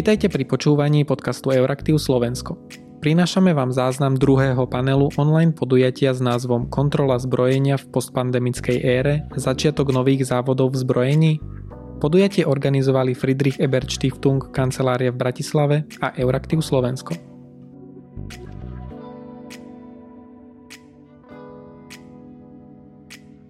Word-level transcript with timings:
Vítajte 0.00 0.32
pri 0.32 0.48
počúvaní 0.48 1.04
podcastu 1.04 1.52
Euraktiv 1.52 2.00
Slovensko. 2.00 2.56
Prinášame 3.04 3.52
vám 3.52 3.68
záznam 3.68 4.16
druhého 4.16 4.64
panelu 4.64 5.12
online 5.20 5.52
podujatia 5.52 6.16
s 6.16 6.24
názvom 6.24 6.72
Kontrola 6.72 7.20
zbrojenia 7.20 7.76
v 7.76 7.84
postpandemickej 7.92 8.80
ére, 8.80 9.28
začiatok 9.36 9.92
nových 9.92 10.24
závodov 10.24 10.72
v 10.72 10.80
zbrojení. 10.80 11.32
Podujatie 12.00 12.48
organizovali 12.48 13.12
Friedrich 13.12 13.60
Ebert 13.60 13.92
Stiftung 13.92 14.40
kancelária 14.48 15.12
v 15.12 15.20
Bratislave 15.20 15.84
a 16.00 16.16
Euraktiv 16.16 16.64
Slovensko. 16.64 17.20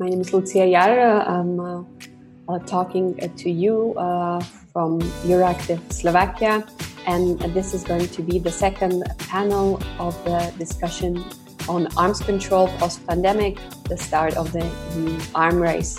My 0.03 0.11
name 0.11 0.27
is 0.27 0.35
Lucia 0.35 0.67
Jar. 0.67 0.99
I'm 1.31 1.63
uh, 1.63 2.59
talking 2.67 3.15
to 3.39 3.47
you 3.47 3.95
uh, 3.95 4.43
from 4.73 5.01
Euractiv 5.25 5.81
Slovakia. 5.93 6.65
And 7.07 7.39
this 7.55 7.75
is 7.75 7.85
going 7.85 8.09
to 8.09 8.23
be 8.23 8.39
the 8.39 8.51
second 8.53 9.05
panel 9.19 9.81
of 9.99 10.15
the 10.25 10.53
discussion 10.59 11.25
on 11.69 11.89
arms 11.97 12.21
control 12.21 12.69
post 12.79 13.07
pandemic, 13.07 13.59
the 13.89 13.97
start 13.97 14.37
of 14.37 14.53
the 14.53 14.65
new 14.97 15.19
arm 15.35 15.61
race. 15.61 15.99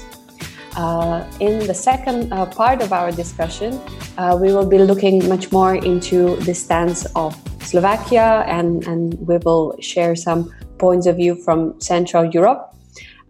Uh, 0.77 1.25
in 1.39 1.59
the 1.67 1.73
second 1.73 2.31
uh, 2.31 2.45
part 2.45 2.81
of 2.81 2.93
our 2.93 3.11
discussion, 3.11 3.79
uh, 4.17 4.37
we 4.39 4.53
will 4.53 4.67
be 4.67 4.77
looking 4.77 5.27
much 5.27 5.51
more 5.51 5.75
into 5.75 6.35
the 6.47 6.53
stance 6.53 7.05
of 7.15 7.35
Slovakia 7.63 8.43
and, 8.47 8.87
and 8.87 9.15
we 9.27 9.37
will 9.37 9.75
share 9.79 10.15
some 10.15 10.51
points 10.77 11.07
of 11.07 11.17
view 11.17 11.35
from 11.35 11.79
Central 11.81 12.25
Europe. 12.25 12.73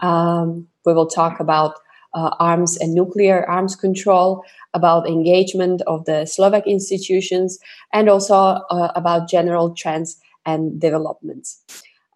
Um, 0.02 0.68
we 0.86 0.94
will 0.94 1.08
talk 1.08 1.40
about 1.40 1.76
uh, 2.14 2.36
arms 2.40 2.78
and 2.78 2.94
nuclear 2.94 3.48
arms 3.50 3.76
control, 3.76 4.44
about 4.74 5.08
engagement 5.08 5.82
of 5.88 6.06
the 6.06 6.26
Slovak 6.26 6.68
institutions, 6.68 7.60
and 7.94 8.10
also 8.10 8.36
uh, 8.36 8.92
about 8.96 9.30
general 9.30 9.74
trends 9.76 10.18
and 10.46 10.80
developments. 10.80 11.62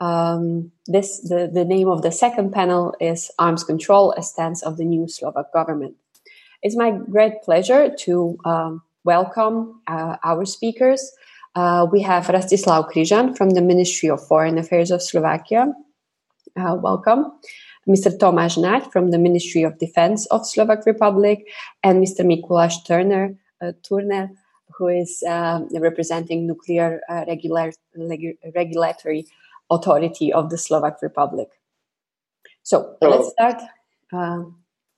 Um, 0.02 0.72
this 0.88 1.22
the, 1.22 1.50
the 1.52 1.64
name 1.64 1.88
of 1.88 2.02
the 2.02 2.12
second 2.12 2.52
panel 2.52 2.94
is 3.00 3.32
Arms 3.40 3.64
Control, 3.64 4.14
a 4.18 4.24
stance 4.24 4.62
of 4.64 4.78
the 4.78 4.86
new 4.86 5.08
Slovak 5.08 5.54
government. 5.54 5.96
It's 6.62 6.76
my 6.76 6.92
great 6.92 7.44
pleasure 7.44 7.94
to 8.10 8.38
um, 8.44 8.82
welcome 9.04 9.82
uh, 9.88 10.18
our 10.24 10.46
speakers. 10.46 11.12
Uh, 11.56 11.88
we 11.90 12.02
have 12.02 12.28
Rastislav 12.28 12.92
Križan 12.92 13.38
from 13.38 13.52
the 13.52 13.62
Ministry 13.62 14.10
of 14.10 14.20
Foreign 14.28 14.58
Affairs 14.58 14.92
of 14.92 15.02
Slovakia. 15.02 15.72
Uh, 16.58 16.76
welcome. 16.76 17.32
Mr. 17.88 18.10
Tomáš 18.18 18.58
Naď 18.58 18.92
from 18.92 19.12
the 19.12 19.18
Ministry 19.18 19.64
of 19.64 19.78
Defense 19.78 20.26
of 20.32 20.46
Slovak 20.46 20.86
Republic, 20.86 21.46
and 21.84 22.02
Mr. 22.02 22.26
Mikuláš 22.26 22.84
Turner, 22.86 23.38
uh, 23.62 23.74
Turner 23.82 24.30
who 24.78 24.88
is 24.88 25.24
uh, 25.28 25.62
representing 25.80 26.48
Nuclear 26.48 27.02
uh, 27.10 27.24
Regular, 27.28 27.72
Regulatory 28.56 29.26
Authority 29.70 30.34
of 30.34 30.50
the 30.50 30.58
Slovak 30.58 31.02
Republic. 31.02 31.50
So 32.64 32.96
Hello. 33.02 33.18
let's 33.18 33.32
start. 33.32 33.62
Um, 34.12 34.58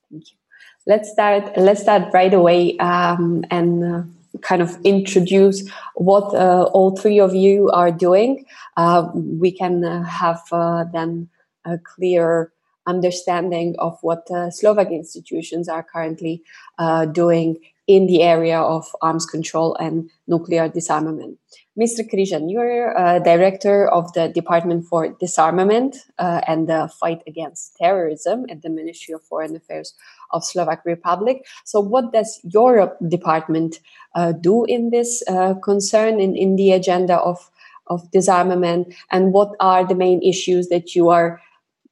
thank 0.09 0.31
you. 0.31 0.37
Let's 0.85 1.11
start. 1.11 1.57
Let's 1.57 1.81
start 1.81 2.13
right 2.13 2.33
away 2.33 2.77
um, 2.77 3.43
and 3.51 3.83
uh, 3.83 4.03
kind 4.41 4.61
of 4.61 4.77
introduce 4.83 5.69
what 5.95 6.33
uh, 6.33 6.63
all 6.73 6.95
three 6.95 7.19
of 7.19 7.35
you 7.35 7.69
are 7.71 7.91
doing. 7.91 8.45
Uh, 8.77 9.09
we 9.13 9.51
can 9.51 9.83
uh, 9.83 10.03
have 10.03 10.41
uh, 10.51 10.85
then 10.93 11.29
a 11.65 11.77
clear 11.77 12.51
understanding 12.87 13.75
of 13.77 13.99
what 14.01 14.25
the 14.27 14.49
Slovak 14.49 14.91
institutions 14.91 15.69
are 15.69 15.83
currently 15.83 16.41
uh, 16.79 17.05
doing 17.05 17.57
in 17.87 18.05
the 18.05 18.21
area 18.21 18.59
of 18.59 18.85
arms 19.01 19.25
control 19.25 19.75
and 19.75 20.09
nuclear 20.27 20.67
disarmament. 20.67 21.39
Mr. 21.79 22.01
Križan, 22.01 22.51
you're 22.51 22.97
uh, 22.97 23.19
director 23.19 23.87
of 23.87 24.11
the 24.13 24.27
Department 24.29 24.83
for 24.85 25.09
Disarmament 25.19 25.95
uh, 26.17 26.41
and 26.47 26.67
the 26.67 26.91
Fight 26.99 27.21
Against 27.27 27.77
Terrorism 27.77 28.45
at 28.49 28.61
the 28.61 28.69
Ministry 28.69 29.13
of 29.13 29.21
Foreign 29.23 29.55
Affairs 29.55 29.93
of 30.31 30.43
Slovak 30.43 30.83
Republic. 30.85 31.45
So, 31.65 31.79
what 31.79 32.11
does 32.11 32.41
your 32.43 32.97
department 33.07 33.79
uh, 34.15 34.33
do 34.33 34.65
in 34.65 34.89
this 34.89 35.23
uh, 35.29 35.53
concern 35.63 36.19
in, 36.19 36.35
in 36.35 36.55
the 36.55 36.71
agenda 36.71 37.17
of 37.17 37.49
of 37.89 38.11
disarmament, 38.11 38.93
and 39.11 39.33
what 39.33 39.51
are 39.59 39.85
the 39.85 39.95
main 39.95 40.21
issues 40.21 40.67
that 40.67 40.95
you 40.95 41.09
are 41.09 41.41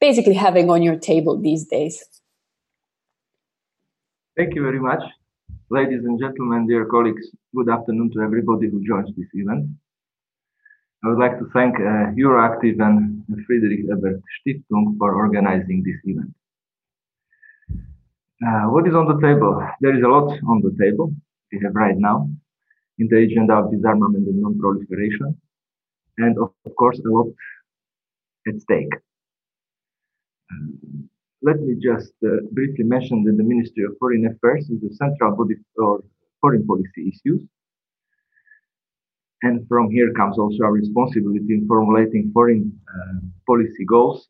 basically 0.00 0.34
having 0.34 0.70
on 0.70 0.82
your 0.82 0.96
table 0.96 1.40
these 1.40 1.66
days. 1.66 2.04
Thank 4.36 4.54
you 4.54 4.62
very 4.62 4.80
much. 4.80 5.02
Ladies 5.70 6.04
and 6.04 6.20
gentlemen, 6.20 6.66
dear 6.66 6.84
colleagues, 6.84 7.26
good 7.54 7.68
afternoon 7.68 8.10
to 8.14 8.20
everybody 8.20 8.68
who 8.68 8.84
joins 8.86 9.08
this 9.16 9.28
event. 9.32 9.66
I 11.04 11.08
would 11.08 11.18
like 11.18 11.38
to 11.38 11.46
thank 11.52 11.76
uh, 11.76 12.12
Euractiv 12.18 12.80
and 12.80 13.24
Friedrich 13.46 13.80
Ebert 13.90 14.20
Stiftung 14.36 14.96
for 14.98 15.14
organizing 15.14 15.82
this 15.84 15.96
event. 16.04 16.34
Uh, 18.46 18.68
what 18.70 18.86
is 18.86 18.94
on 18.94 19.06
the 19.06 19.18
table? 19.26 19.66
There 19.80 19.96
is 19.96 20.02
a 20.04 20.08
lot 20.08 20.38
on 20.48 20.60
the 20.62 20.76
table 20.78 21.14
we 21.52 21.60
have 21.64 21.74
right 21.74 21.96
now 21.96 22.28
in 22.98 23.08
the 23.10 23.18
agenda 23.18 23.54
of 23.54 23.70
disarmament 23.70 24.26
and 24.26 24.40
non-proliferation, 24.40 25.40
and 26.18 26.38
of 26.38 26.52
course 26.76 26.98
a 26.98 27.08
lot 27.08 27.28
at 28.46 28.60
stake 28.60 28.92
let 31.42 31.60
me 31.60 31.74
just 31.80 32.12
uh, 32.24 32.42
briefly 32.52 32.84
mention 32.84 33.22
that 33.24 33.36
the 33.36 33.42
Ministry 33.42 33.84
of 33.84 33.92
Foreign 33.98 34.26
Affairs 34.26 34.68
is 34.70 34.80
the 34.80 34.92
central 34.94 35.36
body 35.36 35.54
for 35.74 36.02
foreign 36.40 36.66
policy 36.66 37.12
issues. 37.12 37.42
And 39.42 39.66
from 39.68 39.90
here 39.90 40.12
comes 40.14 40.38
also 40.38 40.64
our 40.64 40.72
responsibility 40.72 41.52
in 41.54 41.66
formulating 41.68 42.30
foreign 42.32 42.72
uh, 42.88 43.20
policy 43.46 43.84
goals 43.84 44.28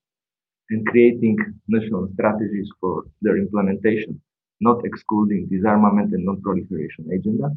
and 0.70 0.84
creating 0.86 1.38
national 1.68 2.08
strategies 2.14 2.68
for 2.80 3.04
their 3.22 3.38
implementation, 3.38 4.20
not 4.60 4.84
excluding 4.84 5.48
disarmament 5.48 6.12
and 6.12 6.24
non-proliferation 6.24 7.06
agenda. 7.12 7.50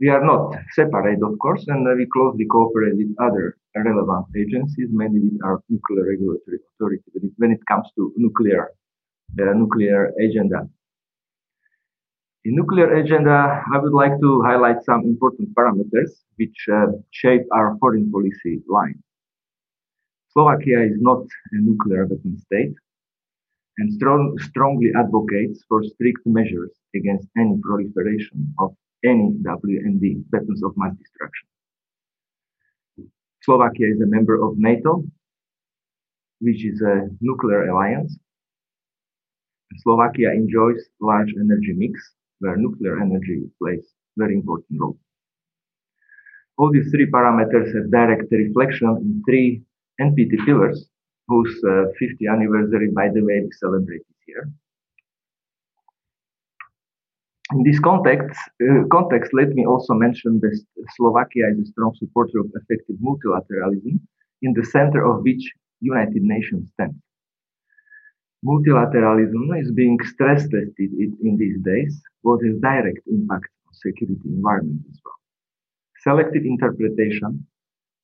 We 0.00 0.08
are 0.08 0.24
not 0.24 0.56
separate, 0.72 1.22
of 1.22 1.38
course, 1.38 1.64
and 1.68 1.86
we 1.96 2.06
closely 2.12 2.46
cooperate 2.46 2.96
with 2.96 3.14
other 3.20 3.56
relevant 3.76 4.26
agencies, 4.36 4.88
mainly 4.90 5.20
with 5.20 5.40
our 5.44 5.60
nuclear 5.68 6.06
regulatory 6.08 6.58
authority 6.74 7.30
when 7.36 7.52
it 7.52 7.60
comes 7.66 7.88
to 7.96 8.12
nuclear, 8.16 8.72
the 9.34 9.52
nuclear 9.54 10.12
agenda. 10.20 10.68
In 12.44 12.56
nuclear 12.56 12.92
agenda, 12.96 13.64
I 13.72 13.78
would 13.78 13.92
like 13.92 14.20
to 14.20 14.42
highlight 14.42 14.82
some 14.84 15.02
important 15.02 15.54
parameters 15.54 16.10
which 16.36 16.66
uh, 16.70 16.86
shape 17.10 17.42
our 17.52 17.76
foreign 17.78 18.10
policy 18.10 18.62
line. 18.68 19.00
Slovakia 20.28 20.82
is 20.82 20.98
not 21.00 21.22
a 21.52 21.56
nuclear 21.62 22.06
weapon 22.06 22.36
state 22.36 22.74
and 23.78 23.92
strong, 23.92 24.36
strongly 24.38 24.90
advocates 24.94 25.64
for 25.68 25.82
strict 25.84 26.26
measures 26.26 26.72
against 26.94 27.28
any 27.38 27.56
proliferation 27.62 28.52
of 28.58 28.74
any 29.04 29.36
WMD, 29.42 30.24
weapons 30.32 30.62
of 30.64 30.72
mass 30.76 30.94
destruction. 30.96 31.48
Slovakia 33.42 33.92
is 33.92 34.00
a 34.00 34.06
member 34.06 34.40
of 34.40 34.56
NATO, 34.56 35.04
which 36.40 36.64
is 36.64 36.80
a 36.80 37.08
nuclear 37.20 37.68
alliance. 37.68 38.16
Slovakia 39.82 40.32
enjoys 40.32 40.80
large 41.00 41.32
energy 41.36 41.74
mix 41.76 42.00
where 42.38 42.56
nuclear 42.56 43.00
energy 43.00 43.44
plays 43.60 43.84
very 44.16 44.34
important 44.34 44.80
role. 44.80 44.98
All 46.56 46.70
these 46.72 46.88
three 46.90 47.10
parameters 47.10 47.74
have 47.74 47.90
direct 47.90 48.30
reflection 48.30 48.88
in 49.02 49.22
three 49.26 49.62
NPT 50.00 50.44
pillars, 50.46 50.88
whose 51.26 51.54
uh, 51.64 51.90
50th 52.00 52.30
anniversary, 52.30 52.90
by 52.94 53.08
the 53.08 53.22
way, 53.22 53.40
we 53.42 53.50
celebrate 53.58 54.02
this 54.06 54.22
year. 54.28 54.50
In 57.54 57.62
this 57.62 57.78
context, 57.78 58.36
uh, 58.62 58.82
context, 58.90 59.30
let 59.32 59.50
me 59.50 59.64
also 59.64 59.94
mention 59.94 60.40
that 60.40 60.54
Slovakia 60.96 61.44
is 61.52 61.58
a 61.60 61.66
strong 61.72 61.92
supporter 61.94 62.40
of 62.40 62.46
effective 62.60 62.96
multilateralism, 63.08 64.00
in 64.42 64.52
the 64.54 64.64
center 64.64 65.06
of 65.06 65.22
which 65.22 65.44
United 65.80 66.22
Nations 66.22 66.68
stands. 66.72 66.98
Multilateralism 68.44 69.44
is 69.62 69.70
being 69.70 69.98
stress 70.12 70.42
tested 70.48 70.74
in 71.26 71.36
these 71.38 71.58
days, 71.62 72.02
what 72.22 72.40
has 72.44 72.56
direct 72.58 72.98
impact 73.06 73.48
on 73.68 73.72
security 73.86 74.28
environment 74.36 74.82
as 74.90 74.98
well. 75.04 75.20
Selective 76.02 76.44
interpretation 76.44 77.46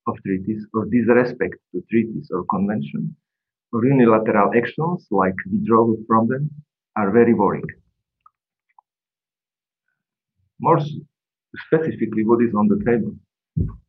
of 0.06 0.14
treaties 0.24 0.64
or 0.74 0.86
disrespect 0.86 1.56
to 1.72 1.82
treaties 1.90 2.30
or 2.32 2.44
convention 2.44 3.16
or 3.72 3.84
unilateral 3.84 4.50
actions 4.56 5.08
like 5.10 5.34
withdrawal 5.50 5.96
from 6.06 6.28
them 6.28 6.48
are 6.96 7.10
very 7.10 7.34
worrying. 7.34 7.79
More 10.60 10.78
specifically, 11.56 12.24
what 12.24 12.42
is 12.42 12.54
on 12.54 12.68
the 12.68 12.80
table? 12.84 13.16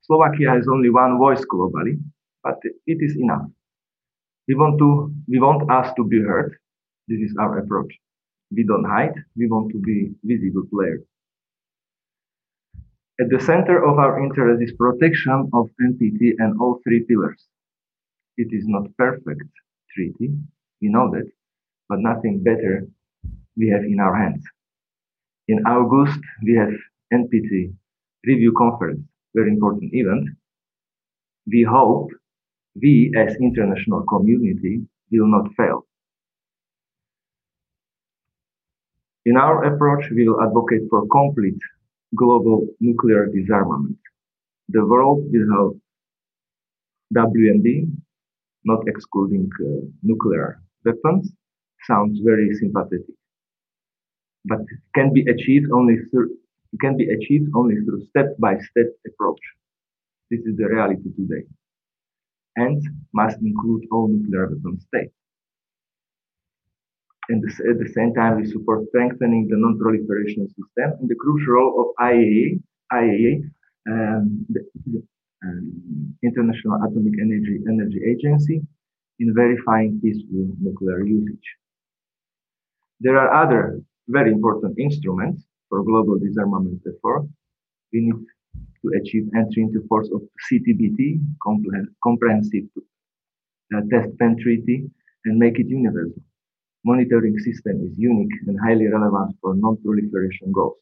Slovakia 0.02 0.50
has 0.50 0.68
only 0.68 0.90
one 0.90 1.18
voice 1.18 1.44
globally, 1.46 2.00
but 2.44 2.58
it 2.88 2.98
is 3.00 3.16
enough. 3.18 3.48
We 4.48 4.56
want 4.56 4.80
to, 4.80 5.14
we 5.28 5.40
want 5.40 5.70
us 5.70 5.94
to 5.96 6.04
be 6.04 6.20
heard. 6.22 6.58
This 7.08 7.20
is 7.20 7.36
our 7.40 7.60
approach. 7.60 7.94
We 8.52 8.64
don't 8.64 8.86
hide. 8.86 9.14
We 9.38 9.48
want 9.48 9.72
to 9.72 9.80
be 9.80 10.12
visible 10.24 10.64
players. 10.74 11.04
At 13.20 13.30
the 13.30 13.40
center 13.40 13.86
of 13.86 14.00
our 14.00 14.24
interest 14.24 14.64
is 14.64 14.74
protection 14.74 15.50
of 15.54 15.70
NPT 15.80 16.34
and 16.40 16.60
all 16.60 16.82
three 16.84 17.06
pillars. 17.08 17.46
It 18.38 18.48
is 18.52 18.66
not 18.66 18.96
perfect 18.98 19.44
treaty, 19.94 20.34
we 20.82 20.88
know 20.90 21.12
that, 21.12 21.30
but 21.88 22.00
nothing 22.00 22.42
better 22.42 22.88
we 23.56 23.70
have 23.70 23.84
in 23.84 24.00
our 24.00 24.16
hands. 24.16 24.44
In 25.51 25.59
August, 25.65 26.18
we 26.44 26.53
have 26.56 26.71
NPT 27.12 27.74
review 28.25 28.53
conference, 28.57 29.01
very 29.36 29.50
important 29.50 29.89
event. 29.94 30.30
We 31.45 31.68
hope 31.69 32.07
we 32.81 33.12
as 33.18 33.36
international 33.36 34.03
community 34.03 34.88
will 35.12 35.27
not 35.27 35.51
fail. 35.57 35.86
In 39.25 39.36
our 39.36 39.65
approach, 39.65 40.06
we 40.15 40.25
will 40.25 40.42
advocate 40.42 40.83
for 40.89 41.06
complete 41.07 41.59
global 42.15 42.68
nuclear 42.80 43.25
disarmament. 43.25 43.98
The 44.69 44.86
world 44.86 45.25
will 45.33 45.48
have 45.57 47.27
WMD, 47.27 47.92
not 48.63 48.88
excluding 48.88 49.50
uh, 49.59 49.86
nuclear 50.01 50.62
weapons, 50.86 51.30
sounds 51.88 52.21
very 52.24 52.53
sympathetic, 52.53 53.15
but 54.46 54.60
can 54.96 55.14
be 55.14 55.22
achieved 55.30 55.68
only 55.72 55.98
through 56.10 56.30
can 56.80 56.96
be 56.96 57.10
achieved 57.10 57.52
only 57.54 57.76
through 57.84 58.06
step-by-step 58.12 58.90
approach. 59.06 59.42
This 60.30 60.40
is 60.46 60.56
the 60.56 60.70
reality 60.70 61.10
today, 61.18 61.44
and 62.56 62.82
must 63.14 63.38
include 63.42 63.84
all 63.92 64.08
nuclear 64.08 64.48
weapon 64.48 64.80
states. 64.80 65.14
And 67.28 67.44
at 67.44 67.78
the 67.78 67.92
same 67.94 68.14
time, 68.14 68.38
we 68.38 68.46
support 68.50 68.88
strengthening 68.88 69.48
the 69.50 69.58
non-proliferation 69.58 70.48
system 70.48 71.00
and 71.00 71.10
the 71.10 71.16
crucial 71.16 71.54
role 71.54 71.82
of 71.82 72.06
IAEA, 72.06 72.62
IAEA 72.92 73.52
um, 73.90 74.46
the, 74.50 74.62
the 74.86 75.04
um, 75.44 76.16
International 76.24 76.76
Atomic 76.76 77.14
Energy, 77.20 77.60
Energy 77.68 78.00
Agency, 78.08 78.62
in 79.20 79.34
verifying 79.34 80.00
peaceful 80.02 80.48
nuclear 80.60 81.06
usage. 81.06 81.48
There 83.00 83.18
are 83.18 83.44
other 83.44 83.82
very 84.07 84.31
important 84.31 84.77
instruments 84.80 85.44
for 85.69 85.83
global 85.83 86.18
disarmament 86.19 86.81
effort. 86.88 87.27
We 87.94 88.01
need 88.01 88.21
to 88.81 89.00
achieve 89.00 89.30
entry 89.36 89.63
into 89.63 89.86
force 89.88 90.09
of 90.13 90.21
CTBT, 90.51 91.19
Comprehensive 92.03 92.65
uh, 93.75 93.81
Test 93.92 94.18
Ban 94.18 94.36
Treaty, 94.42 94.89
and 95.25 95.38
make 95.38 95.59
it 95.59 95.68
universal 95.68 96.21
monitoring 96.83 97.38
system 97.39 97.81
is 97.86 97.94
unique 97.98 98.33
and 98.48 98.57
highly 98.59 98.88
relevant 98.88 99.36
for 99.42 99.56
non-proliferation 99.56 100.51
goals. 100.51 100.77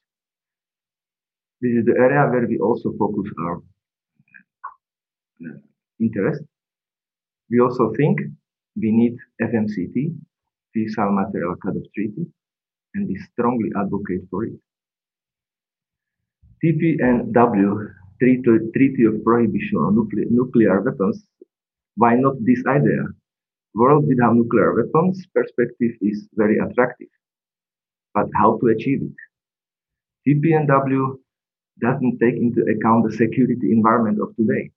This 1.62 1.72
is 1.72 1.86
the 1.86 1.96
area 2.00 2.30
where 2.32 2.48
we 2.48 2.58
also 2.60 2.94
focus 2.98 3.30
our 3.44 3.58
uh, 5.46 5.58
interest. 6.00 6.42
We 7.50 7.60
also 7.60 7.92
think 7.98 8.20
we 8.78 8.92
need 8.92 9.18
FMCT, 9.42 10.16
Fissile 10.74 11.14
Material 11.14 11.56
Cut-off 11.62 11.84
Treaty, 11.94 12.28
and 12.96 13.08
we 13.08 13.16
strongly 13.32 13.70
advocate 13.76 14.22
for 14.30 14.46
it. 14.46 14.60
TPNW, 16.64 17.94
Treaty, 18.20 19.06
of 19.06 19.24
Prohibition 19.24 19.78
on 19.78 19.96
Nuclear, 19.96 20.26
Nuclear 20.30 20.82
Weapons, 20.82 21.24
why 21.96 22.16
not 22.16 22.36
this 22.46 22.64
idea? 22.68 23.06
world 23.76 24.08
without 24.08 24.36
nuclear 24.36 24.74
weapons 24.76 25.26
perspective 25.34 25.92
is 26.02 26.28
very 26.36 26.58
attractive. 26.58 27.08
But 28.14 28.28
how 28.36 28.58
to 28.60 28.68
achieve 28.68 29.02
it? 29.04 29.18
TPNW 30.28 31.18
doesn't 31.82 32.20
take 32.20 32.36
into 32.36 32.62
account 32.64 33.06
the 33.06 33.16
security 33.16 33.72
environment 33.72 34.20
of 34.22 34.36
today. 34.36 34.72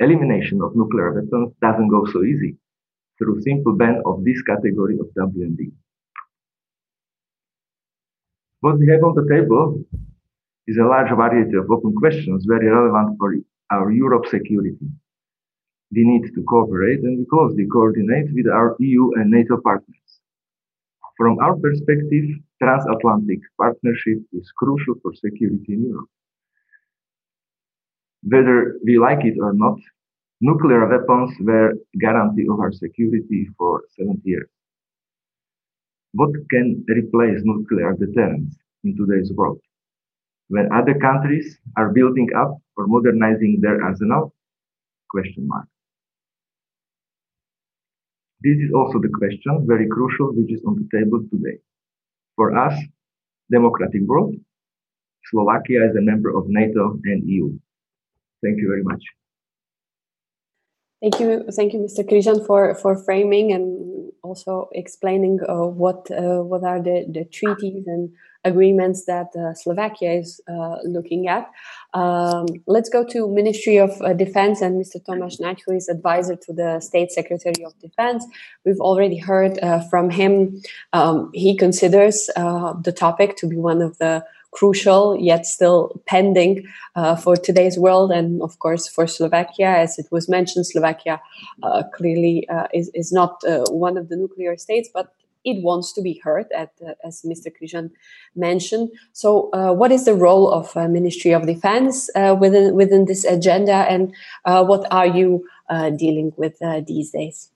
Elimination 0.00 0.60
of 0.62 0.76
nuclear 0.76 1.12
weapons 1.12 1.54
doesn't 1.60 1.88
go 1.88 2.04
so 2.06 2.24
easy 2.24 2.56
through 3.18 3.40
simple 3.42 3.74
ban 3.76 4.02
of 4.04 4.24
this 4.24 4.42
category 4.42 4.98
of 4.98 5.06
WMD. 5.16 5.72
What 8.62 8.78
we 8.78 8.86
have 8.92 9.04
on 9.04 9.14
the 9.14 9.26
table 9.28 9.84
is 10.66 10.78
a 10.78 10.88
large 10.94 11.10
variety 11.10 11.56
of 11.56 11.70
open 11.70 11.94
questions 11.94 12.46
very 12.48 12.68
relevant 12.68 13.18
for 13.18 13.34
our 13.70 13.90
Europe 13.92 14.26
security 14.26 14.88
we 15.94 16.04
need 16.04 16.34
to 16.34 16.42
cooperate 16.44 17.00
and 17.00 17.18
we 17.18 17.24
closely 17.26 17.66
coordinate 17.70 18.28
with 18.32 18.46
our 18.46 18.76
EU 18.78 19.10
and 19.16 19.30
NATO 19.30 19.60
partners. 19.62 20.10
From 21.18 21.38
our 21.40 21.54
perspective, 21.56 22.24
transatlantic 22.62 23.40
partnership 23.60 24.18
is 24.32 24.50
crucial 24.56 24.94
for 25.02 25.12
security 25.14 25.74
in 25.74 25.86
Europe. 25.88 26.08
Whether 28.22 28.78
we 28.84 28.98
like 28.98 29.24
it 29.24 29.36
or 29.38 29.52
not, 29.52 29.78
nuclear 30.40 30.88
weapons 30.88 31.36
were 31.40 31.74
guarantee 32.00 32.46
of 32.50 32.58
our 32.58 32.72
security 32.72 33.48
for 33.58 33.82
70 33.98 34.20
years. 34.24 34.48
What 36.12 36.30
can 36.50 36.84
replace 36.88 37.40
nuclear 37.42 37.94
deterrence 37.94 38.56
in 38.84 38.96
today's 38.96 39.32
world? 39.34 39.60
When 40.48 40.68
other 40.72 40.94
countries 40.98 41.58
are 41.78 41.90
building 41.92 42.28
up 42.36 42.58
or 42.76 42.86
modernizing 42.86 43.60
their 43.62 43.82
arsenal? 43.82 44.34
Question 45.10 45.48
mark. 45.48 45.66
This 48.42 48.58
is 48.58 48.72
also 48.74 48.98
the 48.98 49.08
question, 49.08 49.64
very 49.66 49.88
crucial, 49.88 50.34
which 50.34 50.52
is 50.52 50.62
on 50.66 50.74
the 50.76 50.88
table 50.98 51.20
today. 51.30 51.58
For 52.36 52.56
us, 52.56 52.74
democratic 53.50 54.02
world, 54.02 54.34
Slovakia 55.30 55.88
is 55.88 55.96
a 55.96 56.02
member 56.02 56.36
of 56.36 56.44
NATO 56.48 56.98
and 57.04 57.22
EU. 57.24 57.56
Thank 58.42 58.58
you 58.58 58.68
very 58.68 58.82
much. 58.82 59.02
Thank 61.00 61.20
you, 61.20 61.44
thank 61.52 61.72
you, 61.72 61.80
Mr. 61.80 62.04
Križan, 62.04 62.44
for 62.46 62.74
for 62.74 62.96
framing 62.96 63.52
and 63.52 63.91
also 64.22 64.68
explaining 64.72 65.40
uh, 65.48 65.66
what 65.66 66.10
uh, 66.10 66.42
what 66.42 66.62
are 66.64 66.80
the, 66.80 67.04
the 67.08 67.24
treaties 67.24 67.86
and 67.86 68.10
agreements 68.44 69.04
that 69.04 69.28
uh, 69.36 69.54
Slovakia 69.54 70.14
is 70.14 70.40
uh, 70.48 70.76
looking 70.84 71.28
at. 71.28 71.48
Um, 71.94 72.46
let's 72.66 72.88
go 72.88 73.04
to 73.04 73.28
Ministry 73.28 73.76
of 73.76 73.90
uh, 74.02 74.12
Defense 74.14 74.60
and 74.62 74.80
Mr. 74.80 75.00
Tomáš 75.04 75.40
Naď, 75.40 75.60
who 75.64 75.72
is 75.72 75.88
advisor 75.88 76.36
to 76.36 76.52
the 76.52 76.80
State 76.80 77.12
Secretary 77.12 77.64
of 77.64 77.78
Defense. 77.78 78.24
We've 78.64 78.80
already 78.80 79.18
heard 79.18 79.58
from 79.90 80.10
him. 80.10 80.60
Um, 80.92 81.30
he 81.32 81.56
considers 81.56 82.26
the 82.26 82.94
topic 82.96 83.36
to 83.36 83.46
be 83.46 83.56
one 83.56 83.80
of 83.82 83.98
the 83.98 84.24
crucial 84.52 85.16
yet 85.18 85.44
still 85.46 86.00
pending 86.06 86.64
uh, 86.94 87.16
for 87.16 87.36
today's 87.36 87.78
world 87.78 88.12
and 88.12 88.40
of 88.42 88.58
course 88.58 88.86
for 88.86 89.06
Slovakia 89.06 89.68
as 89.68 89.98
it 89.98 90.06
was 90.10 90.28
mentioned 90.28 90.66
Slovakia 90.66 91.20
uh, 91.62 91.82
clearly 91.94 92.46
uh, 92.48 92.68
is, 92.72 92.90
is 92.94 93.12
not 93.12 93.42
one 93.70 93.96
of 93.96 94.08
the 94.08 94.16
nuclear 94.16 94.56
states 94.56 94.88
but 94.92 95.12
it 95.44 95.62
wants 95.62 95.92
to 95.92 96.02
be 96.02 96.20
heard, 96.22 96.46
at, 96.52 96.72
uh, 96.86 96.92
as 97.04 97.22
Mr. 97.22 97.48
Križan 97.50 97.90
mentioned. 98.36 98.90
So, 99.12 99.50
uh, 99.52 99.72
what 99.72 99.92
is 99.92 100.04
the 100.04 100.14
role 100.14 100.52
of 100.52 100.76
uh, 100.76 100.88
Ministry 100.88 101.32
of 101.32 101.46
Defense 101.46 102.08
uh, 102.14 102.36
within 102.38 102.74
within 102.74 103.06
this 103.06 103.24
agenda, 103.24 103.86
and 103.90 104.14
uh, 104.44 104.64
what 104.64 104.86
are 104.92 105.06
you 105.06 105.46
uh, 105.68 105.90
dealing 105.90 106.32
with 106.36 106.58
these 106.86 107.10
days? 107.10 107.50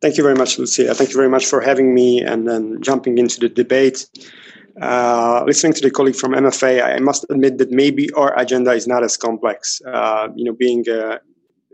Thank 0.00 0.16
you 0.16 0.22
very 0.22 0.36
much, 0.36 0.58
Lucia. 0.58 0.94
Thank 0.94 1.10
you 1.10 1.16
very 1.16 1.28
much 1.28 1.46
for 1.46 1.60
having 1.60 1.92
me 1.92 2.22
and 2.22 2.46
then 2.46 2.80
jumping 2.80 3.18
into 3.18 3.40
the 3.40 3.48
debate. 3.48 4.08
Listening 5.46 5.72
to 5.74 5.80
the 5.80 5.90
colleague 5.90 6.16
from 6.16 6.32
MFA, 6.32 6.82
I 6.84 6.98
must 6.98 7.24
admit 7.30 7.58
that 7.58 7.70
maybe 7.70 8.10
our 8.12 8.38
agenda 8.38 8.72
is 8.72 8.86
not 8.86 9.02
as 9.02 9.16
complex. 9.16 9.80
Uh, 9.86 10.28
you 10.34 10.44
know, 10.44 10.52
being 10.52 10.88
a, 10.88 11.20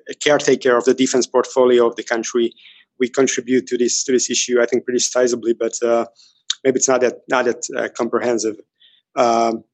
a 0.09 0.15
caretaker 0.21 0.77
of 0.77 0.85
the 0.85 0.95
defense 0.95 1.27
portfolio 1.27 1.87
of 1.87 1.97
the 1.97 2.03
country, 2.03 2.53
we 2.99 3.09
contribute 3.09 3.67
to 3.67 3.77
this 3.77 4.05
to 4.05 4.13
this 4.13 4.31
issue. 4.31 4.61
I 4.61 4.67
think 4.67 4.85
pretty 4.85 5.01
sizably, 5.01 5.55
but 5.59 5.83
uh, 5.83 6.07
maybe 6.63 6.77
it's 6.77 6.89
not 6.89 7.01
that 7.01 7.21
not 7.29 7.45
that 7.47 7.67
uh, 7.77 7.89
comprehensive. 7.97 8.57
Um, 9.17 9.65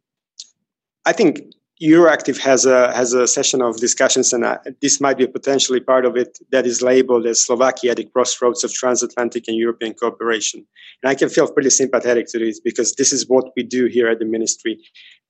I 1.06 1.12
think 1.12 1.40
Euractiv 1.82 2.36
has 2.38 2.66
a 2.66 2.92
has 2.94 3.14
a 3.14 3.26
session 3.26 3.62
of 3.62 3.78
discussions, 3.78 4.34
and 4.34 4.44
uh, 4.44 4.58
this 4.82 5.00
might 5.00 5.16
be 5.16 5.26
potentially 5.26 5.80
part 5.80 6.04
of 6.04 6.14
it 6.14 6.38
that 6.50 6.66
is 6.66 6.82
labeled 6.82 7.26
as 7.26 7.40
Slovakia 7.40 7.92
at 7.92 7.96
the 7.96 8.04
crossroads 8.04 8.62
of 8.64 8.72
transatlantic 8.72 9.48
and 9.48 9.56
European 9.56 9.94
cooperation. 9.94 10.66
And 11.02 11.10
I 11.10 11.14
can 11.14 11.30
feel 11.30 11.50
pretty 11.50 11.70
sympathetic 11.70 12.26
to 12.28 12.38
this 12.38 12.60
because 12.60 12.94
this 12.96 13.14
is 13.14 13.26
what 13.28 13.46
we 13.56 13.62
do 13.62 13.86
here 13.86 14.08
at 14.08 14.18
the 14.18 14.26
ministry, 14.26 14.78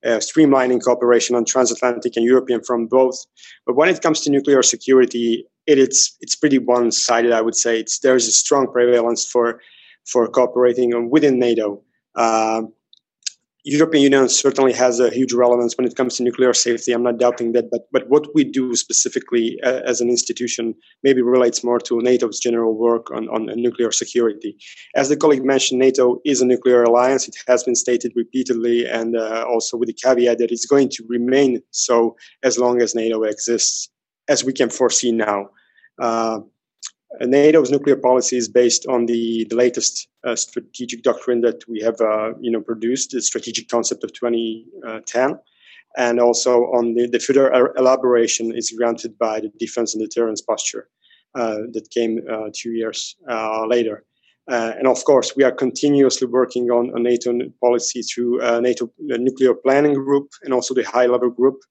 uh, 0.05 0.19
streamlining 0.19 0.83
cooperation 0.83 1.37
on 1.37 1.45
transatlantic 1.45 2.17
and 2.17 2.25
European 2.25 2.61
from 2.63 2.87
both. 2.87 3.17
But 3.65 3.77
when 3.77 3.87
it 3.87 4.01
comes 4.01 4.19
to 4.21 4.29
nuclear 4.29 4.61
security, 4.61 5.45
it, 5.67 5.79
it's 5.79 6.17
it's 6.19 6.35
pretty 6.35 6.59
one 6.59 6.91
sided. 6.91 7.31
I 7.31 7.41
would 7.41 7.55
say 7.55 7.79
it's 7.79 7.99
there's 7.99 8.27
a 8.27 8.31
strong 8.33 8.67
prevalence 8.67 9.25
for 9.25 9.61
for 10.05 10.27
cooperating 10.27 11.09
within 11.09 11.39
NATO. 11.39 11.81
Uh, 12.13 12.63
European 13.63 14.03
Union 14.03 14.27
certainly 14.27 14.73
has 14.73 14.99
a 14.99 15.11
huge 15.11 15.33
relevance 15.33 15.77
when 15.77 15.85
it 15.85 15.95
comes 15.95 16.17
to 16.17 16.23
nuclear 16.23 16.51
safety. 16.53 16.91
I'm 16.91 17.03
not 17.03 17.19
doubting 17.19 17.51
that, 17.51 17.69
but 17.69 17.81
but 17.91 18.09
what 18.09 18.33
we 18.33 18.43
do 18.43 18.75
specifically 18.75 19.59
uh, 19.63 19.81
as 19.85 20.01
an 20.01 20.09
institution 20.09 20.73
maybe 21.03 21.21
relates 21.21 21.63
more 21.63 21.79
to 21.79 22.01
NATO's 22.01 22.39
general 22.39 22.75
work 22.75 23.11
on, 23.11 23.29
on 23.29 23.45
nuclear 23.61 23.91
security. 23.91 24.57
As 24.95 25.09
the 25.09 25.17
colleague 25.17 25.45
mentioned, 25.45 25.79
NATO 25.79 26.19
is 26.25 26.41
a 26.41 26.45
nuclear 26.45 26.81
alliance. 26.83 27.27
It 27.27 27.35
has 27.47 27.63
been 27.63 27.75
stated 27.75 28.13
repeatedly, 28.15 28.87
and 28.87 29.15
uh, 29.15 29.45
also 29.47 29.77
with 29.77 29.87
the 29.87 29.93
caveat 29.93 30.39
that 30.39 30.51
it's 30.51 30.65
going 30.65 30.89
to 30.89 31.05
remain 31.07 31.61
so 31.69 32.15
as 32.41 32.57
long 32.57 32.81
as 32.81 32.95
NATO 32.95 33.23
exists, 33.23 33.89
as 34.27 34.43
we 34.43 34.53
can 34.53 34.71
foresee 34.71 35.11
now. 35.11 35.49
Uh, 35.99 36.39
NATO's 37.19 37.71
nuclear 37.71 37.97
policy 37.97 38.37
is 38.37 38.47
based 38.47 38.85
on 38.87 39.05
the, 39.05 39.45
the 39.49 39.55
latest 39.55 40.07
uh, 40.23 40.35
strategic 40.35 41.03
doctrine 41.03 41.41
that 41.41 41.67
we 41.67 41.81
have, 41.81 41.99
uh, 41.99 42.33
you 42.39 42.49
know, 42.49 42.61
produced, 42.61 43.11
the 43.11 43.21
strategic 43.21 43.67
concept 43.67 44.03
of 44.03 44.13
2010, 44.13 45.37
and 45.97 46.19
also 46.19 46.61
on 46.73 46.93
the, 46.93 47.07
the 47.07 47.19
further 47.19 47.73
elaboration 47.77 48.55
is 48.55 48.71
granted 48.71 49.17
by 49.17 49.41
the 49.41 49.51
defense 49.59 49.93
and 49.93 50.03
deterrence 50.03 50.41
posture 50.41 50.87
uh, 51.35 51.59
that 51.71 51.89
came 51.91 52.19
uh, 52.29 52.49
two 52.53 52.71
years 52.71 53.15
uh, 53.29 53.65
later. 53.65 54.03
Uh, 54.49 54.73
and 54.77 54.87
of 54.87 55.03
course, 55.05 55.33
we 55.35 55.43
are 55.43 55.51
continuously 55.51 56.27
working 56.27 56.69
on, 56.71 56.93
on 56.93 57.03
NATO 57.03 57.37
policy 57.61 58.01
through 58.01 58.39
NATO 58.61 58.91
nuclear 58.99 59.53
planning 59.53 59.93
group 59.93 60.29
and 60.43 60.53
also 60.53 60.73
the 60.73 60.83
high 60.83 61.05
level 61.05 61.29
group 61.29 61.61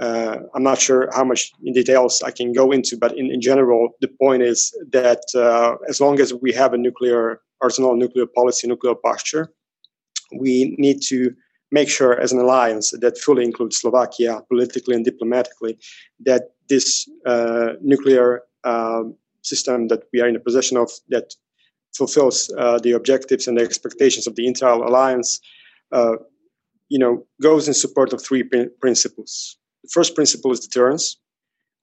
uh, 0.00 0.38
I'm 0.54 0.62
not 0.62 0.78
sure 0.78 1.08
how 1.12 1.24
much 1.24 1.52
in 1.64 1.72
details 1.72 2.22
I 2.22 2.30
can 2.30 2.52
go 2.52 2.70
into, 2.70 2.96
but 2.96 3.16
in, 3.16 3.30
in 3.30 3.40
general, 3.40 3.90
the 4.00 4.08
point 4.08 4.42
is 4.42 4.72
that 4.92 5.22
uh, 5.34 5.76
as 5.88 6.00
long 6.00 6.20
as 6.20 6.32
we 6.32 6.52
have 6.52 6.72
a 6.72 6.78
nuclear 6.78 7.40
arsenal, 7.60 7.96
nuclear 7.96 8.26
policy, 8.26 8.68
nuclear 8.68 8.94
posture, 8.94 9.52
we 10.38 10.76
need 10.78 11.02
to 11.08 11.34
make 11.70 11.88
sure 11.88 12.18
as 12.18 12.32
an 12.32 12.38
alliance 12.38 12.92
that 13.00 13.18
fully 13.18 13.44
includes 13.44 13.78
Slovakia 13.78 14.42
politically 14.48 14.94
and 14.94 15.04
diplomatically 15.04 15.78
that 16.20 16.50
this 16.68 17.08
uh, 17.26 17.72
nuclear 17.82 18.42
um, 18.64 19.14
system 19.42 19.88
that 19.88 20.04
we 20.12 20.20
are 20.20 20.28
in 20.28 20.34
the 20.34 20.40
possession 20.40 20.76
of 20.76 20.90
that 21.08 21.34
fulfills 21.94 22.50
uh, 22.58 22.78
the 22.78 22.92
objectives 22.92 23.46
and 23.48 23.58
the 23.58 23.62
expectations 23.62 24.26
of 24.26 24.36
the 24.36 24.46
entire 24.46 24.74
alliance 24.74 25.40
uh, 25.92 26.16
you 26.88 26.98
know 26.98 27.26
goes 27.42 27.68
in 27.68 27.74
support 27.74 28.12
of 28.12 28.22
three 28.22 28.42
pr- 28.42 28.70
principles 28.80 29.57
the 29.82 29.90
first 29.92 30.14
principle 30.14 30.52
is 30.52 30.60
deterrence. 30.60 31.16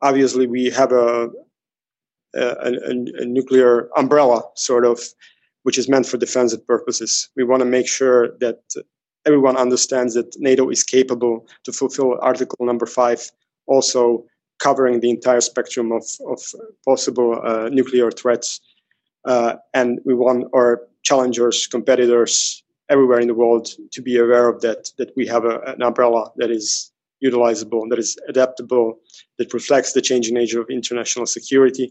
Obviously, 0.02 0.48
we 0.48 0.70
have 0.70 0.92
a, 0.92 1.30
a, 2.36 2.74
a, 3.22 3.26
nuclear 3.26 3.90
umbrella, 3.98 4.44
sort 4.56 4.86
of, 4.86 5.00
which 5.64 5.78
is 5.78 5.88
meant 5.88 6.06
for 6.06 6.18
defensive 6.18 6.66
purposes. 6.68 7.30
We 7.36 7.44
want 7.44 7.62
to 7.62 7.66
make 7.66 7.88
sure 7.88 8.38
that 8.40 8.60
everyone 9.26 9.58
understands 9.58 10.14
that 10.14 10.36
NATO 10.40 10.70
is 10.70 10.84
capable 10.84 11.48
to 11.64 11.72
fulfill 11.72 12.18
Article 12.22 12.66
number 12.66 12.86
five, 12.86 13.32
also 13.68 14.26
covering 14.60 15.00
the 15.00 15.10
entire 15.10 15.42
spectrum 15.42 15.92
of, 15.92 16.04
of 16.28 16.40
possible 16.86 17.42
uh, 17.44 17.70
nuclear 17.70 18.12
threats. 18.12 18.62
Uh, 19.26 19.56
and 19.74 20.00
we 20.06 20.14
want 20.14 20.46
our 20.54 20.82
challengers, 21.04 21.68
competitors 21.68 22.64
everywhere 22.90 23.20
in 23.20 23.28
the 23.28 23.34
world 23.34 23.70
to 23.92 24.02
be 24.02 24.18
aware 24.18 24.48
of 24.48 24.62
that, 24.62 24.92
that 24.98 25.12
we 25.16 25.26
have 25.26 25.46
a, 25.46 25.60
an 25.62 25.82
umbrella 25.82 26.32
that 26.38 26.52
is 26.52 26.92
utilizable, 27.30 27.82
and 27.84 27.92
that 27.92 28.00
is 28.00 28.18
adaptable, 28.28 28.88
that 29.38 29.54
reflects 29.54 29.94
the 29.94 30.02
changing 30.10 30.36
nature 30.36 30.62
of 30.62 30.70
international 30.70 31.26
security. 31.26 31.86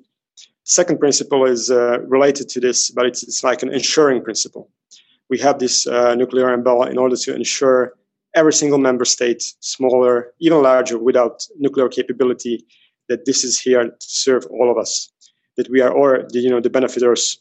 Second 0.64 0.98
principle 0.98 1.44
is 1.54 1.70
uh, 1.70 2.00
related 2.16 2.48
to 2.50 2.60
this, 2.60 2.90
but 2.96 3.04
it's, 3.06 3.22
it's 3.22 3.42
like 3.44 3.62
an 3.62 3.72
ensuring 3.72 4.22
principle. 4.22 4.64
We 5.28 5.38
have 5.38 5.58
this 5.58 5.86
uh, 5.86 6.14
nuclear 6.14 6.52
umbrella 6.52 6.90
in 6.90 6.98
order 6.98 7.16
to 7.16 7.34
ensure 7.34 7.94
every 8.34 8.52
single 8.52 8.78
member 8.78 9.04
state, 9.04 9.42
smaller, 9.60 10.32
even 10.40 10.62
larger, 10.62 10.98
without 10.98 11.46
nuclear 11.58 11.88
capability, 11.88 12.64
that 13.08 13.24
this 13.26 13.44
is 13.44 13.60
here 13.60 13.84
to 13.84 14.06
serve 14.24 14.46
all 14.46 14.70
of 14.70 14.78
us, 14.78 15.10
that 15.56 15.68
we 15.70 15.80
are 15.80 15.92
all, 15.96 16.24
you 16.32 16.50
know, 16.50 16.60
the 16.60 16.70
benefiters, 16.70 17.38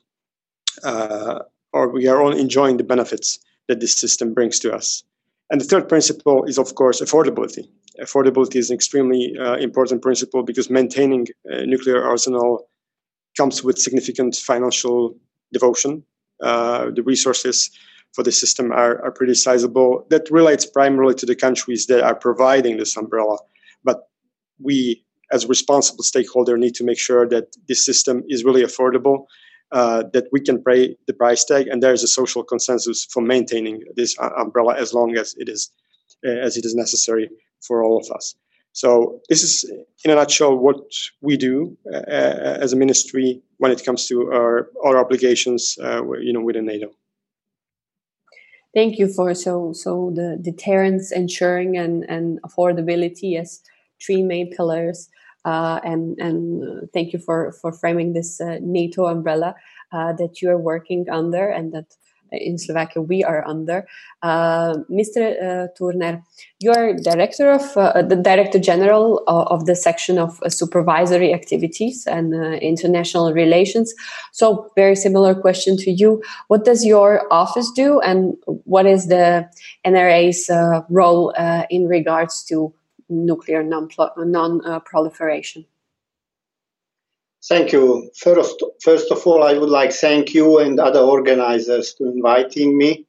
uh, 0.83 1.39
or 1.71 1.89
we 1.89 2.07
are 2.07 2.21
all 2.21 2.33
enjoying 2.33 2.77
the 2.77 2.83
benefits 2.83 3.39
that 3.67 3.79
this 3.79 3.95
system 3.95 4.33
brings 4.33 4.59
to 4.59 4.73
us. 4.73 5.03
And 5.49 5.61
the 5.61 5.65
third 5.65 5.87
principle 5.87 6.43
is, 6.45 6.57
of 6.57 6.75
course, 6.75 7.01
affordability. 7.01 7.67
Affordability 8.01 8.55
is 8.55 8.69
an 8.69 8.75
extremely 8.75 9.35
uh, 9.39 9.55
important 9.55 10.01
principle 10.01 10.43
because 10.43 10.69
maintaining 10.69 11.27
a 11.45 11.65
nuclear 11.65 12.03
arsenal 12.03 12.67
comes 13.37 13.63
with 13.63 13.77
significant 13.77 14.35
financial 14.35 15.15
devotion. 15.51 16.03
Uh, 16.41 16.89
the 16.95 17.03
resources 17.03 17.69
for 18.13 18.23
the 18.23 18.31
system 18.31 18.71
are, 18.71 19.03
are 19.03 19.11
pretty 19.11 19.33
sizable. 19.33 20.05
That 20.09 20.29
relates 20.31 20.65
primarily 20.65 21.15
to 21.15 21.25
the 21.25 21.35
countries 21.35 21.87
that 21.87 22.03
are 22.03 22.15
providing 22.15 22.77
this 22.77 22.95
umbrella. 22.97 23.37
But 23.83 24.07
we, 24.59 25.03
as 25.31 25.45
a 25.45 25.47
responsible 25.47 26.03
stakeholder, 26.03 26.57
need 26.57 26.75
to 26.75 26.83
make 26.83 26.99
sure 26.99 27.27
that 27.29 27.55
this 27.67 27.85
system 27.85 28.23
is 28.27 28.43
really 28.43 28.63
affordable 28.63 29.25
uh, 29.71 30.03
that 30.13 30.25
we 30.31 30.39
can 30.39 30.63
pay 30.63 30.95
the 31.07 31.13
price 31.13 31.43
tag, 31.43 31.67
and 31.67 31.81
there 31.81 31.93
is 31.93 32.03
a 32.03 32.07
social 32.07 32.43
consensus 32.43 33.05
for 33.05 33.21
maintaining 33.21 33.81
this 33.95 34.15
uh, 34.19 34.29
umbrella 34.37 34.75
as 34.77 34.93
long 34.93 35.17
as 35.17 35.33
it 35.37 35.49
is 35.49 35.71
uh, 36.25 36.29
as 36.29 36.57
it 36.57 36.63
is 36.63 36.75
necessary 36.75 37.27
for 37.65 37.83
all 37.83 37.97
of 37.97 38.09
us. 38.15 38.35
So 38.73 39.21
this 39.29 39.43
is, 39.43 39.71
in 40.03 40.11
a 40.11 40.15
nutshell, 40.15 40.55
what 40.57 40.81
we 41.21 41.37
do 41.37 41.77
uh, 41.93 41.97
uh 41.97 42.57
as 42.63 42.73
a 42.73 42.75
ministry 42.75 43.41
when 43.57 43.71
it 43.71 43.85
comes 43.85 44.07
to 44.07 44.31
our 44.31 44.69
our 44.83 44.97
obligations, 44.97 45.77
you 45.77 46.33
know, 46.33 46.41
within 46.41 46.65
NATO. 46.65 46.89
Thank 48.73 48.97
you 48.97 49.07
for 49.07 49.35
so 49.35 49.73
so 49.73 50.11
the 50.15 50.37
deterrence, 50.41 51.11
ensuring, 51.11 51.77
and 51.77 52.03
and 52.09 52.41
affordability 52.41 53.39
as 53.39 53.61
three 54.03 54.23
main 54.23 54.49
pillars 54.55 55.09
uh, 55.45 55.79
and 55.83 56.17
and 56.19 56.63
uh, 56.63 56.85
thank 56.93 57.13
you 57.13 57.19
for 57.19 57.51
for 57.51 57.71
framing 57.73 58.13
this 58.13 58.39
uh, 58.39 58.59
NATO 58.61 59.05
umbrella 59.05 59.55
uh, 59.91 60.13
that 60.13 60.41
you 60.41 60.49
are 60.49 60.57
working 60.57 61.05
under 61.09 61.49
and 61.49 61.73
that 61.73 61.95
in 62.33 62.57
Slovakia 62.57 63.01
we 63.01 63.23
are 63.23 63.47
under. 63.47 63.85
Uh, 64.21 64.75
Mr. 64.89 65.35
Uh, 65.41 65.67
Turner, 65.77 66.23
you 66.59 66.71
are 66.71 66.93
director 66.93 67.51
of 67.51 67.77
uh, 67.77 67.91
uh, 67.95 68.01
the 68.01 68.15
director 68.15 68.59
general 68.59 69.23
uh, 69.27 69.43
of 69.43 69.65
the 69.65 69.75
section 69.75 70.17
of 70.17 70.39
supervisory 70.47 71.33
activities 71.33 72.05
and 72.07 72.33
international 72.61 73.33
relations. 73.33 73.93
So, 74.31 74.71
very 74.75 74.95
similar 74.95 75.35
question 75.35 75.77
to 75.77 75.91
you: 75.91 76.21
What 76.47 76.65
does 76.65 76.85
your 76.85 77.27
office 77.31 77.71
do, 77.71 77.99
and 78.01 78.35
what 78.45 78.85
is 78.85 79.07
the 79.07 79.49
NRA's 79.85 80.49
role 80.89 81.33
in 81.69 81.87
regards 81.87 82.43
to 82.45 82.73
nuclear 83.09 83.63
non-proliferation. 83.63 85.65
Thank 87.49 87.73
you. 87.73 88.09
First, 88.17 88.63
first 88.81 89.11
of 89.11 89.25
all, 89.27 89.43
I 89.43 89.57
would 89.57 89.69
like 89.69 89.89
to 89.89 89.95
thank 89.95 90.33
you 90.33 90.59
and 90.59 90.79
other 90.79 91.01
organizers 91.01 91.93
to 91.95 92.05
inviting 92.05 92.77
me 92.77 93.05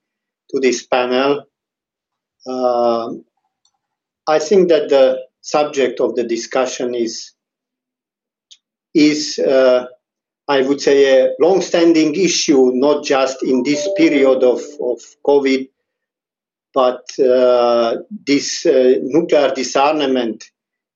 to 0.50 0.61
this 0.61 0.85
panel. 0.87 1.45
Uh, 2.47 3.12
I 4.26 4.38
think 4.41 4.69
that 4.71 4.88
the 4.88 5.21
subject 5.41 6.00
of 6.00 6.17
the 6.17 6.25
discussion 6.25 6.95
is 6.95 7.33
is 8.93 9.38
uh, 9.38 9.87
I 10.47 10.61
would 10.62 10.81
say 10.81 11.21
a 11.21 11.31
long-standing 11.41 12.14
issue, 12.14 12.71
not 12.75 13.05
just 13.05 13.43
in 13.43 13.62
this 13.62 13.88
period 13.97 14.43
of, 14.43 14.61
of 14.81 15.00
COVID, 15.26 15.69
but 16.73 17.03
uh, 17.19 17.97
this 18.11 18.67
uh, 18.67 18.95
nuclear 19.00 19.53
disarmament 19.55 20.45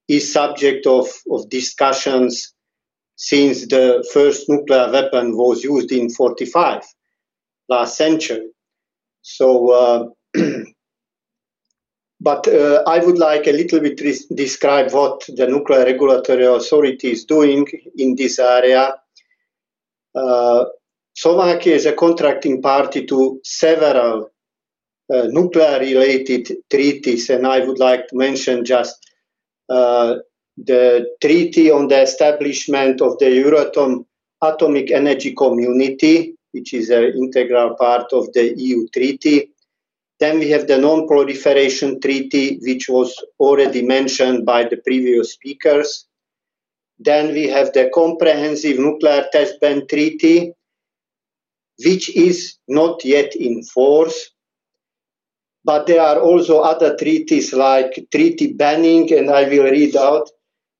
is 0.07 0.33
subject 0.33 0.87
of, 0.87 1.09
of 1.31 1.49
discussions 1.49 2.55
since 3.19 3.67
the 3.67 4.09
first 4.13 4.49
nuclear 4.49 4.91
weapon 4.93 5.37
was 5.37 5.65
used 5.65 5.91
in 5.91 6.09
45 6.09 6.83
last 7.69 7.97
century. 7.97 8.49
So 9.23 9.71
uh, 9.71 10.07
but 12.21 12.47
uh, 12.49 12.83
i 12.87 12.99
would 12.99 13.19
like 13.19 13.47
a 13.47 13.53
little 13.53 13.81
bit 13.81 14.01
re- 14.01 14.35
describe 14.35 14.93
what 14.93 15.25
the 15.37 15.47
nuclear 15.47 15.85
regulatory 15.85 16.47
authority 16.47 17.11
is 17.11 17.25
doing 17.25 17.67
in 17.97 18.15
this 18.15 18.39
area. 18.39 18.95
Uh, 20.15 20.65
slovakia 21.15 21.75
is 21.75 21.87
a 21.87 21.93
contracting 21.93 22.63
party 22.63 23.05
to 23.05 23.41
several 23.43 24.31
uh, 25.13 25.27
nuclear 25.31 25.81
related 25.81 26.53
treaties, 26.71 27.31
and 27.31 27.47
I 27.47 27.61
would 27.67 27.79
like 27.79 28.09
to 28.09 28.17
mention 28.17 28.65
just 28.65 28.97
uh, 29.69 30.17
the 30.65 31.09
treaty 31.21 31.71
on 31.71 31.89
the 31.89 32.03
establishment 32.03 33.01
of 33.01 33.19
the 33.19 33.27
Euratom 33.27 34.05
Atomic 34.43 34.91
Energy 34.91 35.35
Community, 35.35 36.35
which 36.53 36.75
is 36.75 36.91
an 36.91 37.13
integral 37.17 37.75
part 37.77 38.13
of 38.13 38.33
the 38.33 38.55
EU 38.57 38.87
treaty. 38.89 39.51
Then 40.21 40.39
we 40.39 40.51
have 40.51 40.67
the 40.67 40.79
Non 40.79 41.07
Proliferation 41.07 42.01
Treaty, 42.01 42.59
which 42.63 42.89
was 42.89 43.15
already 43.39 43.83
mentioned 43.83 44.45
by 44.45 44.65
the 44.65 44.79
previous 44.79 45.33
speakers. 45.33 46.07
Then 46.99 47.33
we 47.33 47.47
have 47.49 47.73
the 47.73 47.91
Comprehensive 47.95 48.79
Nuclear 48.79 49.27
Test 49.31 49.61
Ban 49.61 49.87
Treaty, 49.87 50.53
which 51.85 52.15
is 52.17 52.57
not 52.67 53.05
yet 53.05 53.37
in 53.37 53.63
force, 53.63 54.31
but 55.65 55.87
there 55.87 56.01
are 56.01 56.19
also 56.19 56.61
other 56.61 56.97
treaties 56.97 57.53
like 57.53 58.09
treaty 58.11 58.53
banning, 58.53 59.13
and 59.13 59.31
I 59.31 59.49
will 59.49 59.65
read 59.65 59.95
out 59.95 60.29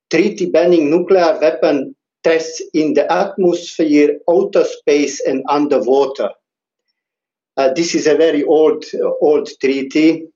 treaty 0.09 0.49
banning 0.49 0.89
nuclear 0.89 1.37
weapon 1.39 1.95
tests 2.23 2.61
in 2.73 2.93
the 2.93 3.11
atmosphere, 3.11 4.19
outer 4.29 4.63
space, 4.63 5.21
and 5.25 5.43
underwater. 5.47 6.29
Uh, 7.55 7.73
this 7.73 7.95
is 7.95 8.07
a 8.07 8.15
very 8.15 8.43
old, 8.43 8.83
old 9.21 9.49
treaty, 9.61 10.27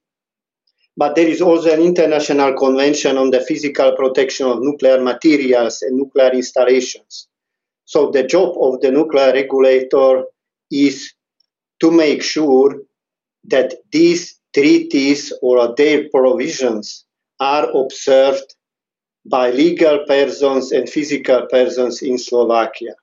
but 0.95 1.15
there 1.15 1.27
is 1.27 1.41
also 1.41 1.73
an 1.73 1.81
international 1.81 2.53
convention 2.53 3.17
on 3.17 3.31
the 3.31 3.41
physical 3.41 3.95
protection 3.95 4.45
of 4.45 4.61
nuclear 4.61 5.01
materials 5.01 5.81
and 5.81 5.97
nuclear 5.97 6.31
installations. 6.31 7.27
So 7.85 8.11
the 8.11 8.23
job 8.23 8.55
of 8.61 8.81
the 8.81 8.91
nuclear 8.91 9.33
regulator 9.33 10.23
is 10.71 11.13
to 11.79 11.91
make 11.91 12.23
sure 12.23 12.79
that 13.45 13.75
these 13.91 14.39
treaties 14.53 15.33
or 15.41 15.73
their 15.75 16.07
provisions 16.09 17.05
are 17.39 17.69
observed 17.75 18.52
by 19.25 19.51
legal 19.51 20.05
persons 20.05 20.71
and 20.71 20.89
physical 20.89 21.47
persons 21.49 22.01
in 22.01 22.17
Slovakia. 22.17 22.95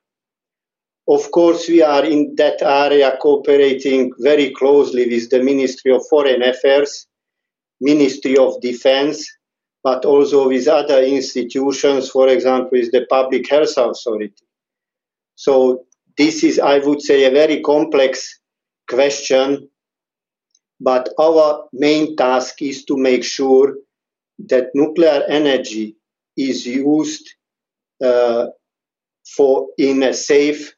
Of 1.09 1.31
course, 1.33 1.69
we 1.69 1.83
are 1.83 2.05
in 2.05 2.35
that 2.37 2.63
area 2.63 3.17
cooperating 3.21 4.13
very 4.19 4.51
closely 4.51 5.09
with 5.09 5.31
the 5.31 5.43
Ministry 5.43 5.93
of 5.93 6.07
Foreign 6.09 6.43
Affairs, 6.43 7.07
Ministry 7.81 8.37
of 8.37 8.61
Defense, 8.61 9.27
but 9.83 10.05
also 10.05 10.49
with 10.49 10.69
other 10.69 11.03
institutions, 11.03 12.11
for 12.11 12.29
example, 12.29 12.71
with 12.73 12.93
the 12.93 13.07
Public 13.09 13.49
Health 13.49 13.77
Authority. 13.77 14.45
So, 15.37 15.87
this 16.19 16.45
is, 16.45 16.59
I 16.59 16.81
would 16.81 17.01
say, 17.01 17.25
a 17.25 17.31
very 17.31 17.63
complex 17.63 18.39
question, 18.89 19.71
but 20.79 21.09
our 21.19 21.65
main 21.73 22.15
task 22.15 22.61
is 22.61 22.85
to 22.85 22.97
make 22.97 23.25
sure 23.25 23.75
that 24.49 24.69
nuclear 24.75 25.25
energy 25.29 25.97
is 26.49 26.67
used 26.67 27.29
uh, 28.05 28.47
for 29.37 29.69
in 29.79 30.03
a 30.03 30.15
safe 30.15 30.75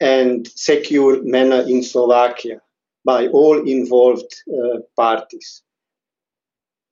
and 0.00 0.46
secure 0.48 1.22
manner 1.22 1.62
in 1.62 1.82
Slovakia 1.82 2.60
by 3.04 3.28
all 3.28 3.58
involved 3.66 4.32
uh, 4.46 4.78
parties. 4.96 5.62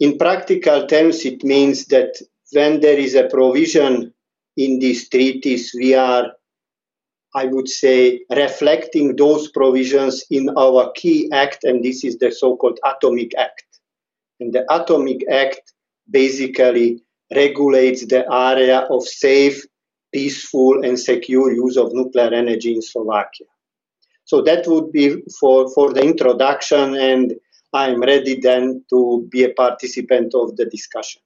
In 0.01 0.19
practical 0.19 0.87
terms, 0.87 1.25
it 1.25 1.43
means 1.45 1.87
that 1.87 2.17
when 2.53 2.81
there 2.81 2.99
is 2.99 3.15
a 3.15 3.29
provision 3.29 4.13
in 4.57 4.79
these 4.79 5.09
treaties, 5.09 5.73
we 5.75 5.95
are, 5.95 6.33
I 7.35 7.47
would 7.47 7.69
say, 7.69 8.21
reflecting 8.31 9.17
those 9.17 9.51
provisions 9.51 10.25
in 10.31 10.51
our 10.57 10.93
key 10.93 11.31
act, 11.33 11.65
and 11.65 11.85
this 11.85 12.05
is 12.05 12.19
the 12.19 12.31
so 12.31 12.57
called 12.57 12.79
Atomic 12.85 13.37
Act. 13.37 13.65
And 14.41 14.53
the 14.53 14.65
Atomic 14.73 15.25
Act 15.31 15.73
basically 16.11 17.03
regulates 17.35 18.07
the 18.07 18.25
area 18.33 18.81
of 18.91 19.03
safe, 19.03 19.65
peaceful, 20.13 20.85
and 20.85 20.99
secure 20.99 21.53
use 21.53 21.77
of 21.77 21.93
nuclear 21.93 22.33
energy 22.33 22.75
in 22.75 22.83
Slovakia. 22.83 23.47
So 24.25 24.43
that 24.43 24.67
would 24.67 24.93
be 24.93 25.23
for, 25.39 25.71
for 25.73 25.93
the 25.93 26.03
introduction, 26.03 26.97
and 26.97 27.35
I'm 27.73 28.01
ready 28.01 28.41
then 28.41 28.85
to 28.91 29.27
be 29.31 29.45
a 29.45 29.51
participant 29.51 30.35
of 30.35 30.57
the 30.57 30.67
discussion. 30.67 31.23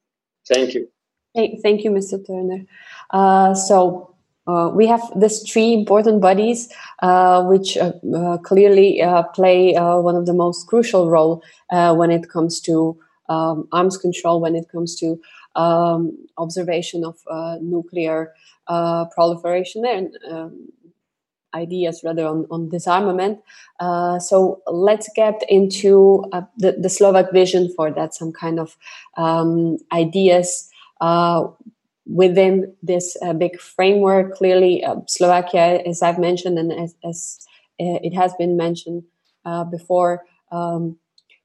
Thank 0.48 0.74
you. 0.74 0.88
Thank 1.34 1.84
you, 1.84 1.90
Mr. 1.90 2.24
Turner. 2.26 2.64
Uh, 3.10 3.54
so 3.54 4.14
uh, 4.46 4.68
we 4.74 4.86
have 4.86 5.02
these 5.16 5.42
three 5.50 5.72
important 5.72 6.20
bodies, 6.20 6.68
uh, 7.02 7.44
which 7.44 7.76
uh, 7.76 7.92
uh, 8.14 8.38
clearly 8.38 9.00
uh, 9.00 9.22
play 9.34 9.74
one 9.74 10.16
of 10.16 10.26
the 10.26 10.34
most 10.34 10.66
crucial 10.66 11.08
role 11.08 11.42
when 11.70 12.10
it 12.10 12.28
comes 12.28 12.60
to 12.60 12.98
um, 13.28 13.68
arms 13.70 13.96
control, 13.96 14.40
when 14.40 14.56
it 14.56 14.68
comes 14.72 14.96
to 14.96 15.20
um, 15.56 16.16
observation 16.38 17.04
of 17.04 17.16
uh, 17.30 17.56
nuclear 17.60 18.32
uh, 18.66 19.06
proliferation 19.06 19.84
and 19.86 20.16
um, 20.30 20.68
ideas 21.54 22.02
rather 22.04 22.26
on, 22.26 22.46
on 22.50 22.68
disarmament. 22.68 23.40
Uh, 23.80 24.18
so 24.18 24.62
let's 24.66 25.08
get 25.16 25.42
into 25.48 26.24
uh, 26.32 26.42
the, 26.56 26.72
the 26.72 26.88
Slovak 26.88 27.32
vision 27.32 27.72
for 27.74 27.90
that, 27.90 28.14
some 28.14 28.32
kind 28.32 28.60
of 28.60 28.76
um, 29.16 29.78
ideas 29.92 30.70
uh, 31.00 31.44
within 32.06 32.72
this 32.82 33.16
uh, 33.22 33.32
big 33.32 33.58
framework. 33.58 34.34
Clearly, 34.34 34.84
Slovakia, 35.06 35.82
as 35.86 36.02
I've 36.02 36.18
mentioned, 36.18 36.58
and 36.58 36.72
as, 36.72 36.94
as 37.04 37.38
it 37.78 38.14
has 38.14 38.34
been 38.34 38.56
mentioned 38.56 39.04
before, 39.70 40.22
um, 40.52 40.98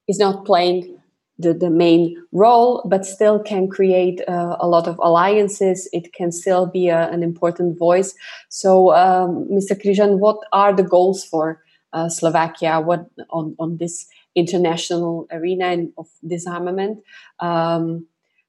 is 0.08 0.20
not 0.20 0.46
playing 0.46 1.00
the, 1.38 1.54
the 1.54 1.70
main 1.70 2.16
role, 2.32 2.82
but 2.90 3.06
still 3.06 3.40
can 3.40 3.68
create 3.68 4.22
uh, 4.28 4.56
a 4.60 4.68
lot 4.68 4.88
of 4.88 4.98
alliances. 5.00 5.90
It 5.92 6.14
can 6.14 6.32
still 6.32 6.66
be 6.66 6.88
a, 6.90 7.10
an 7.10 7.24
important 7.24 7.78
voice. 7.78 8.14
So, 8.50 8.94
um, 8.94 9.48
Mr. 9.52 9.80
Križan, 9.80 10.20
what 10.20 10.38
are 10.54 10.74
the 10.74 10.84
goals 10.84 11.26
for 11.26 11.62
uh, 11.94 12.10
Slovakia 12.10 12.80
what, 12.80 13.06
on, 13.30 13.56
on 13.60 13.78
this 13.78 14.08
international 14.36 15.28
arena 15.32 15.86
of 15.98 16.08
disarmament? 16.26 17.04
Um, 17.40 18.08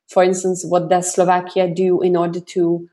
for 0.09 0.23
instance, 0.23 0.65
what 0.65 0.89
does 0.89 1.13
Slovakia 1.13 1.73
do 1.73 2.01
in 2.03 2.17
order 2.17 2.41
to 2.41 2.89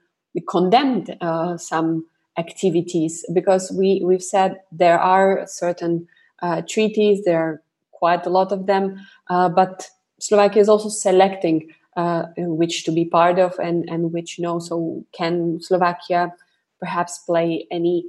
condemn 0.50 1.06
uh, 1.22 1.58
some 1.58 2.08
activities? 2.38 3.24
Because 3.32 3.72
we, 3.72 4.02
we've 4.04 4.24
said 4.24 4.60
there 4.72 5.00
are 5.00 5.46
certain 5.46 6.08
uh, 6.42 6.64
treaties, 6.68 7.24
there 7.26 7.40
are 7.40 7.64
quite 8.04 8.26
a 8.26 8.34
lot 8.40 8.52
of 8.52 8.66
them. 8.68 9.00
Uh, 9.30 9.48
but 9.48 9.88
Slovakia 10.20 10.62
is 10.62 10.70
also 10.74 10.90
selecting 10.90 11.58
uh, 11.96 12.24
which 12.38 12.84
to 12.86 12.92
be 12.92 13.06
part 13.06 13.40
of 13.40 13.58
and, 13.60 13.88
and 13.90 14.12
which 14.12 14.40
no. 14.40 14.60
So 14.60 15.06
can 15.18 15.62
Slovakia 15.62 16.34
perhaps 16.82 17.20
play 17.30 17.68
any 17.72 18.04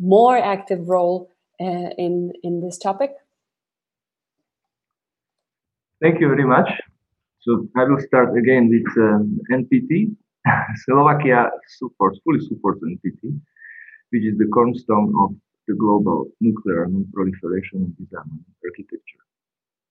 more 0.00 0.36
active 0.36 0.88
role 0.88 1.30
uh, 1.60 1.90
in 2.04 2.32
in 2.42 2.60
this 2.64 2.78
topic? 2.86 3.12
Thank 6.02 6.20
you 6.20 6.28
very 6.34 6.48
much. 6.54 6.68
So 7.40 7.50
I 7.76 7.84
will 7.84 8.02
start 8.08 8.36
again 8.36 8.64
with 8.74 8.90
um, 8.98 9.38
NPT. 9.58 10.10
Slovakia 10.84 11.50
supports, 11.78 12.18
fully 12.24 12.42
supports 12.50 12.80
NPT, 12.82 13.22
which 14.10 14.24
is 14.30 14.36
the 14.42 14.48
cornerstone 14.56 15.14
of 15.22 15.30
the 15.68 15.74
global 15.74 16.26
nuclear 16.40 16.86
non-proliferation 16.86 17.76
and 17.84 17.92
disarmament 17.98 18.46
architecture 18.66 19.26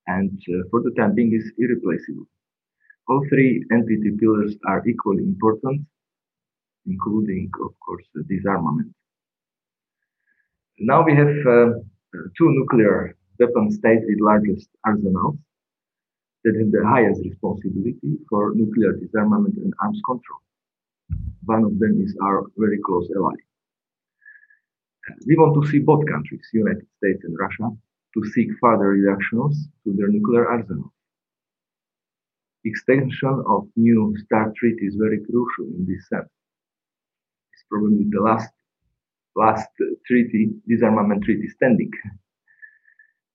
and 0.08 0.40
uh, 0.50 0.64
for 0.70 0.82
the 0.82 0.92
time 0.92 1.16
being 1.16 1.34
is 1.34 1.52
irreplaceable. 1.58 2.28
All 3.08 3.26
three 3.30 3.64
NPT 3.72 4.20
pillars 4.20 4.56
are 4.66 4.88
equally 4.88 5.24
important, 5.24 5.86
including, 6.86 7.52
of 7.64 7.74
course, 7.80 8.06
disarmament. 8.28 8.94
Now 10.80 11.04
we 11.04 11.16
have 11.16 11.36
uh, 11.48 11.70
two 12.38 12.50
nuclear 12.50 13.16
weapon 13.40 13.72
states 13.72 14.04
with 14.08 14.20
largest 14.20 14.70
arsenals 14.86 15.38
that 16.44 16.56
have 16.60 16.72
the 16.72 16.84
highest 16.86 17.22
responsibility 17.24 18.18
for 18.30 18.54
nuclear 18.56 18.94
disarmament 18.94 19.56
and 19.58 19.74
arms 19.82 20.02
control. 20.06 20.42
One 21.46 21.64
of 21.64 21.80
them 21.80 22.02
is 22.02 22.16
our 22.22 22.44
very 22.58 22.80
close 22.86 23.10
ally. 23.16 23.36
We 25.28 25.38
want 25.38 25.62
to 25.62 25.70
see 25.70 25.80
both 25.80 26.06
countries, 26.08 26.48
United 26.54 26.88
States 26.98 27.24
and 27.24 27.38
Russia, 27.38 27.70
to 28.16 28.30
seek 28.32 28.48
further 28.62 28.90
reductions 28.90 29.68
to 29.84 29.94
their 29.94 30.08
nuclear 30.08 30.48
arsenal. 30.48 30.92
Extension 32.64 33.44
of 33.48 33.68
new 33.76 34.16
START 34.26 34.56
treaty 34.56 34.86
is 34.88 34.96
very 34.96 35.20
crucial 35.20 35.66
in 35.78 35.86
this 35.88 36.08
sense. 36.10 36.30
It's 37.54 37.64
probably 37.70 38.06
the 38.10 38.22
last 38.22 38.50
last 39.36 39.68
treaty, 40.08 40.52
disarmament 40.68 41.24
treaty 41.24 41.48
standing. 41.50 41.92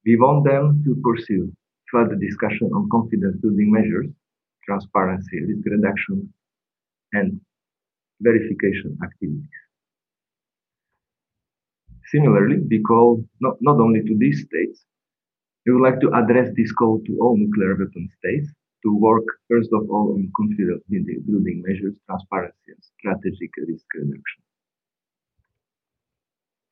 We 0.07 0.17
want 0.17 0.45
them 0.45 0.83
to 0.85 0.97
pursue 1.05 1.53
further 1.93 2.17
discussion 2.17 2.71
on 2.75 2.89
confidence 2.91 3.37
building 3.43 3.71
measures, 3.71 4.11
transparency, 4.65 5.43
risk 5.47 5.67
reduction, 5.67 6.33
and 7.13 7.41
verification 8.21 8.97
activities. 9.05 9.70
Similarly, 12.11 12.59
we 12.69 12.81
call 12.83 13.25
not, 13.41 13.57
not 13.61 13.79
only 13.81 14.03
to 14.03 14.19
these 14.19 14.43
states, 14.43 14.85
we 15.65 15.73
would 15.73 15.83
like 15.83 16.01
to 16.01 16.11
address 16.13 16.49
this 16.57 16.73
call 16.73 17.01
to 17.07 17.19
all 17.21 17.37
nuclear 17.37 17.77
weapon 17.79 18.09
states 18.19 18.49
to 18.83 18.97
work 18.97 19.25
first 19.49 19.71
of 19.73 19.89
all 19.91 20.15
on 20.15 20.31
confidence 20.37 20.83
building 20.89 21.63
measures, 21.65 21.95
transparency, 22.07 22.69
and 22.75 22.83
strategic 22.83 23.51
risk 23.69 23.87
reduction. 23.95 24.43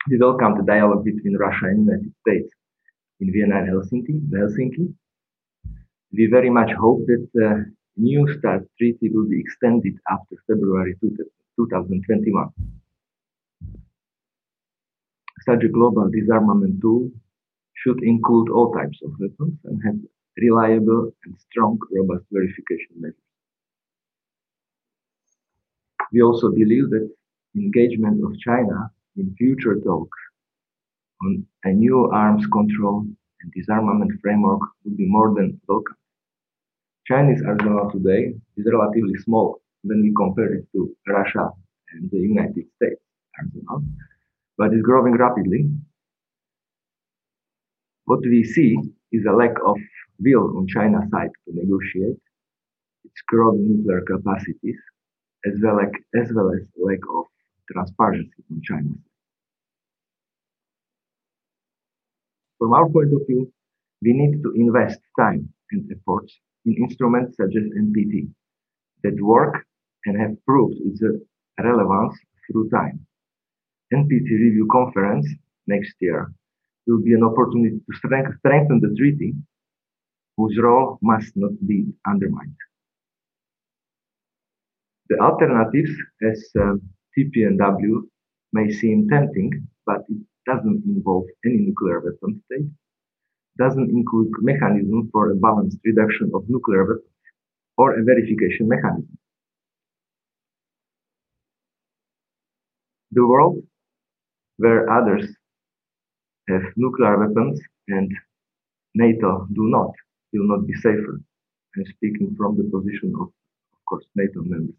We 0.09 0.17
welcome 0.17 0.57
the 0.57 0.65
dialogue 0.65 1.05
between 1.05 1.37
Russia 1.37 1.67
and 1.67 1.87
the 1.87 1.93
United 1.93 2.13
States 2.27 2.51
in 3.21 3.31
Vienna 3.31 3.59
and 3.59 3.69
Helsinki. 3.69 4.19
Helsinki. 4.33 4.93
We 6.11 6.27
very 6.31 6.49
much 6.49 6.71
hope 6.73 7.05
that 7.05 7.27
the 7.33 7.71
new 7.95 8.27
START 8.39 8.63
treaty 8.77 9.09
will 9.13 9.29
be 9.29 9.39
extended 9.39 9.93
after 10.09 10.35
February 10.47 10.95
2021 11.01 12.49
such 15.45 15.63
a 15.63 15.69
global 15.69 16.09
disarmament 16.09 16.81
tool 16.81 17.09
should 17.75 18.01
include 18.03 18.49
all 18.49 18.71
types 18.73 18.99
of 19.03 19.11
weapons 19.19 19.57
and 19.65 19.81
have 19.85 19.95
reliable 20.37 21.11
and 21.25 21.35
strong, 21.49 21.77
robust 21.91 22.25
verification 22.31 22.93
measures. 22.95 23.15
We 26.11 26.21
also 26.21 26.51
believe 26.51 26.89
that 26.89 27.09
engagement 27.55 28.23
of 28.23 28.37
China 28.39 28.91
in 29.17 29.35
future 29.35 29.79
talks 29.79 30.17
on 31.23 31.45
a 31.63 31.69
new 31.69 32.09
arms 32.11 32.45
control 32.47 33.05
and 33.41 33.51
disarmament 33.53 34.11
framework 34.21 34.61
would 34.83 34.97
be 34.97 35.07
more 35.07 35.33
than 35.35 35.59
welcome. 35.67 35.95
Chinese 37.05 37.41
arsenal 37.45 37.89
today 37.91 38.33
is 38.57 38.65
relatively 38.71 39.17
small 39.25 39.61
when 39.83 40.01
we 40.01 40.13
compare 40.15 40.53
it 40.53 40.65
to 40.73 40.95
Russia 41.07 41.49
and 41.93 42.09
the 42.11 42.17
United 42.17 42.65
States 42.75 43.01
arsenal, 43.37 43.83
but 44.59 44.73
is 44.73 44.81
growing 44.81 45.15
rapidly. 45.15 45.71
What 48.03 48.19
we 48.21 48.43
see 48.43 48.75
is 49.13 49.25
a 49.25 49.31
lack 49.31 49.55
of 49.65 49.77
will 50.19 50.57
on 50.57 50.67
China's 50.67 51.09
side 51.09 51.31
to 51.45 51.55
negotiate 51.55 52.19
its 53.05 53.21
growing 53.29 53.65
nuclear 53.69 54.01
capacities, 54.01 54.79
as 55.45 55.53
well 55.63 55.79
as, 55.79 55.89
as 56.21 56.29
well 56.35 56.51
as 56.51 56.59
lack 56.77 56.99
of 57.17 57.25
transparency 57.71 58.43
on 58.51 58.61
China's 58.61 58.99
side. 58.99 59.15
From 62.57 62.73
our 62.73 62.89
point 62.89 63.13
of 63.13 63.21
view, 63.27 63.49
we 64.01 64.11
need 64.11 64.43
to 64.43 64.51
invest 64.55 64.99
time 65.17 65.47
and 65.71 65.89
efforts 65.89 66.33
in 66.65 66.73
instruments 66.73 67.37
such 67.37 67.55
as 67.55 67.63
NPT 67.79 68.29
that 69.03 69.15
work 69.21 69.65
and 70.05 70.19
have 70.19 70.35
proved 70.45 70.75
its 70.83 71.01
relevance 71.57 72.17
through 72.51 72.69
time. 72.69 73.05
NPT 73.93 74.29
review 74.45 74.67
conference 74.71 75.27
next 75.67 75.95
year 75.99 76.31
will 76.85 77.01
be 77.01 77.13
an 77.13 77.23
opportunity 77.23 77.77
to 77.77 77.97
strengthen 77.97 78.79
the 78.79 78.93
treaty 78.97 79.33
whose 80.37 80.57
role 80.61 80.99
must 81.01 81.31
not 81.35 81.51
be 81.67 81.85
undermined. 82.07 82.55
The 85.09 85.17
alternatives 85.19 85.91
as 86.21 86.49
um, 86.59 86.81
TPNW 87.17 88.01
may 88.53 88.71
seem 88.71 89.07
tempting, 89.09 89.67
but 89.85 90.01
it 90.07 90.17
doesn't 90.45 90.83
involve 90.85 91.25
any 91.45 91.57
nuclear 91.57 91.99
weapon 91.99 92.41
state, 92.45 92.69
doesn't 93.57 93.89
include 93.89 94.31
mechanism 94.39 95.09
for 95.11 95.31
a 95.31 95.35
balanced 95.35 95.79
reduction 95.83 96.31
of 96.33 96.43
nuclear 96.47 96.85
weapons 96.85 97.09
or 97.77 97.99
a 97.99 98.03
verification 98.03 98.67
mechanism. 98.67 99.17
The 103.11 103.25
world 103.25 103.63
where 104.59 104.89
others 104.91 105.25
have 106.49 106.63
nuclear 106.75 107.17
weapons 107.17 107.59
and 107.87 108.11
NATO 108.93 109.47
do 109.53 109.63
not 109.75 109.91
will 110.33 110.47
not 110.47 110.67
be 110.67 110.73
safer. 110.75 111.15
I'm 111.75 111.85
speaking 111.85 112.35
from 112.37 112.57
the 112.57 112.65
position 112.75 113.13
of, 113.21 113.27
of 113.75 113.79
course, 113.87 114.05
NATO 114.15 114.41
member. 114.43 114.73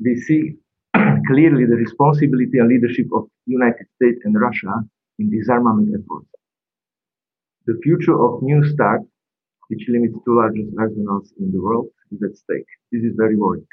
We 0.00 0.16
see 0.26 0.56
clearly 1.30 1.64
the 1.64 1.76
responsibility 1.76 2.58
and 2.58 2.68
leadership 2.68 3.06
of 3.14 3.28
United 3.46 3.86
States 3.96 4.20
and 4.24 4.38
Russia 4.38 4.74
in 5.18 5.30
disarmament 5.30 5.88
efforts. 5.94 6.28
The 7.66 7.78
future 7.82 8.18
of 8.26 8.42
New 8.42 8.64
START, 8.72 9.02
which 9.68 9.86
limits 9.88 10.14
two 10.24 10.36
largest 10.36 10.70
arsenals 10.78 11.32
in 11.40 11.50
the 11.52 11.60
world, 11.60 11.88
is 12.12 12.22
at 12.22 12.36
stake. 12.36 12.70
This 12.92 13.02
is 13.02 13.14
very 13.16 13.36
worrying. 13.36 13.66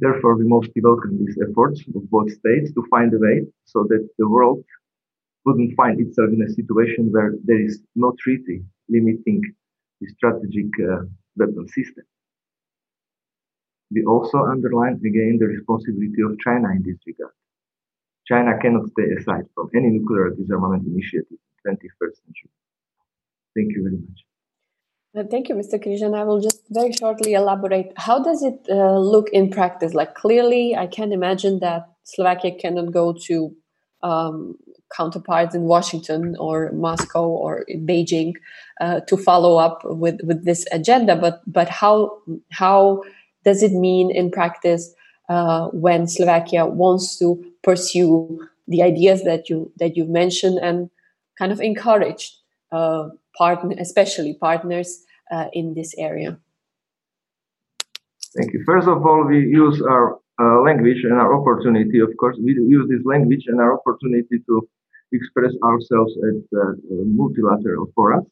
Therefore, 0.00 0.34
we 0.36 0.48
mostly 0.48 0.80
welcome 0.82 1.18
these 1.18 1.38
efforts 1.46 1.84
of 1.94 2.08
both 2.10 2.32
states 2.32 2.72
to 2.72 2.82
find 2.90 3.12
a 3.12 3.18
way 3.18 3.46
so 3.66 3.84
that 3.90 4.08
the 4.18 4.26
world 4.26 4.64
wouldn't 5.44 5.76
find 5.76 6.00
itself 6.00 6.30
in 6.32 6.42
a 6.42 6.48
situation 6.48 7.12
where 7.12 7.34
there 7.44 7.60
is 7.60 7.82
no 7.94 8.14
treaty 8.18 8.64
limiting 8.88 9.42
the 10.00 10.08
strategic 10.16 10.70
uh, 10.80 11.04
weapon 11.36 11.68
system. 11.68 12.04
We 13.90 14.04
also 14.04 14.38
underline 14.38 14.94
again 15.04 15.36
the 15.38 15.48
responsibility 15.48 16.22
of 16.24 16.38
China 16.38 16.68
in 16.70 16.82
this 16.82 17.00
regard. 17.06 17.34
China 18.26 18.56
cannot 18.62 18.88
stay 18.92 19.08
aside 19.18 19.46
from 19.54 19.68
any 19.74 19.90
nuclear 19.90 20.30
disarmament 20.30 20.86
initiative 20.86 21.38
in 21.66 21.76
the 21.76 21.76
21st 21.76 22.16
century. 22.24 22.52
Thank 23.54 23.72
you 23.74 23.82
very 23.82 23.98
much. 23.98 24.29
Uh, 25.16 25.24
thank 25.28 25.48
you, 25.48 25.56
Mr. 25.56 25.74
Križan. 25.74 26.16
I 26.16 26.22
will 26.22 26.40
just 26.40 26.62
very 26.70 26.92
shortly 26.92 27.34
elaborate. 27.34 27.92
How 27.96 28.22
does 28.22 28.44
it 28.44 28.60
uh, 28.70 28.98
look 28.98 29.28
in 29.30 29.50
practice? 29.50 29.92
Like, 29.92 30.14
clearly, 30.14 30.76
I 30.76 30.86
can 30.86 31.12
imagine 31.12 31.58
that 31.60 31.88
Slovakia 32.04 32.52
cannot 32.54 32.92
go 32.92 33.12
to 33.26 33.52
um, 34.04 34.54
counterparts 34.96 35.54
in 35.54 35.62
Washington 35.62 36.36
or 36.38 36.70
Moscow 36.72 37.26
or 37.26 37.62
in 37.66 37.86
Beijing 37.86 38.34
uh, 38.80 39.00
to 39.08 39.16
follow 39.16 39.56
up 39.56 39.80
with, 39.84 40.20
with 40.22 40.44
this 40.44 40.64
agenda. 40.70 41.16
But 41.16 41.42
but 41.46 41.68
how 41.68 42.18
how 42.52 43.02
does 43.44 43.62
it 43.62 43.72
mean 43.72 44.10
in 44.10 44.30
practice 44.30 44.94
uh, 45.28 45.68
when 45.68 46.06
Slovakia 46.06 46.66
wants 46.66 47.18
to 47.18 47.42
pursue 47.62 48.48
the 48.68 48.82
ideas 48.82 49.24
that 49.24 49.50
you 49.50 49.72
that 49.78 49.96
you 49.96 50.04
mentioned 50.04 50.58
and 50.62 50.88
kind 51.36 51.52
of 51.52 51.60
encourage 51.60 52.36
uh, 52.72 53.08
partner, 53.36 53.76
especially 53.78 54.36
partners 54.40 55.04
uh, 55.30 55.46
in 55.52 55.74
this 55.74 55.94
area? 55.98 56.38
Thank 58.36 58.52
you. 58.52 58.62
First 58.64 58.88
of 58.88 59.04
all, 59.04 59.26
we 59.26 59.38
use 59.38 59.82
our 59.82 60.18
uh, 60.40 60.60
language 60.62 61.02
and 61.04 61.14
our 61.14 61.34
opportunity. 61.40 61.98
Of 62.00 62.16
course, 62.18 62.36
we 62.42 62.52
use 62.52 62.88
this 62.88 63.04
language 63.04 63.44
and 63.46 63.60
our 63.60 63.74
opportunity 63.74 64.38
to 64.46 64.68
express 65.12 65.52
ourselves 65.64 66.12
at 66.28 66.58
uh, 66.58 66.72
multilateral 66.90 67.90
forums. 67.94 68.28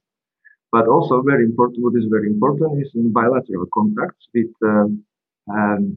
But 0.70 0.86
also 0.86 1.22
very 1.22 1.44
important, 1.44 1.82
what 1.82 1.96
is 1.96 2.06
very 2.10 2.28
important 2.28 2.80
is 2.82 2.90
in 2.94 3.12
bilateral 3.12 3.66
contacts 3.72 4.28
with 4.34 4.52
um, 4.62 5.02
um, 5.50 5.96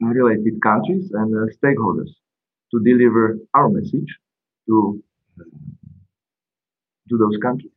related 0.00 0.60
countries 0.62 1.10
and 1.12 1.34
uh, 1.34 1.52
stakeholders 1.58 2.10
to 2.72 2.80
deliver 2.84 3.38
our 3.54 3.68
message 3.68 4.10
to 4.68 5.02
to 7.08 7.16
those 7.18 7.36
countries. 7.42 7.75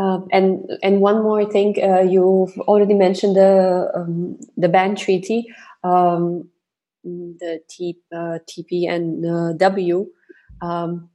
Uh, 0.00 0.20
and 0.32 0.64
and 0.82 1.02
one 1.02 1.22
more 1.22 1.44
thing, 1.44 1.76
uh, 1.82 2.00
you've 2.00 2.58
already 2.60 2.94
mentioned 2.94 3.36
the 3.36 3.90
um, 3.94 4.38
the 4.56 4.68
ban 4.68 4.96
treaty, 4.96 5.46
um, 5.84 6.48
the 7.04 7.60
T, 7.68 7.98
uh, 8.10 8.38
W. 9.58 10.06
Um, 10.62 11.10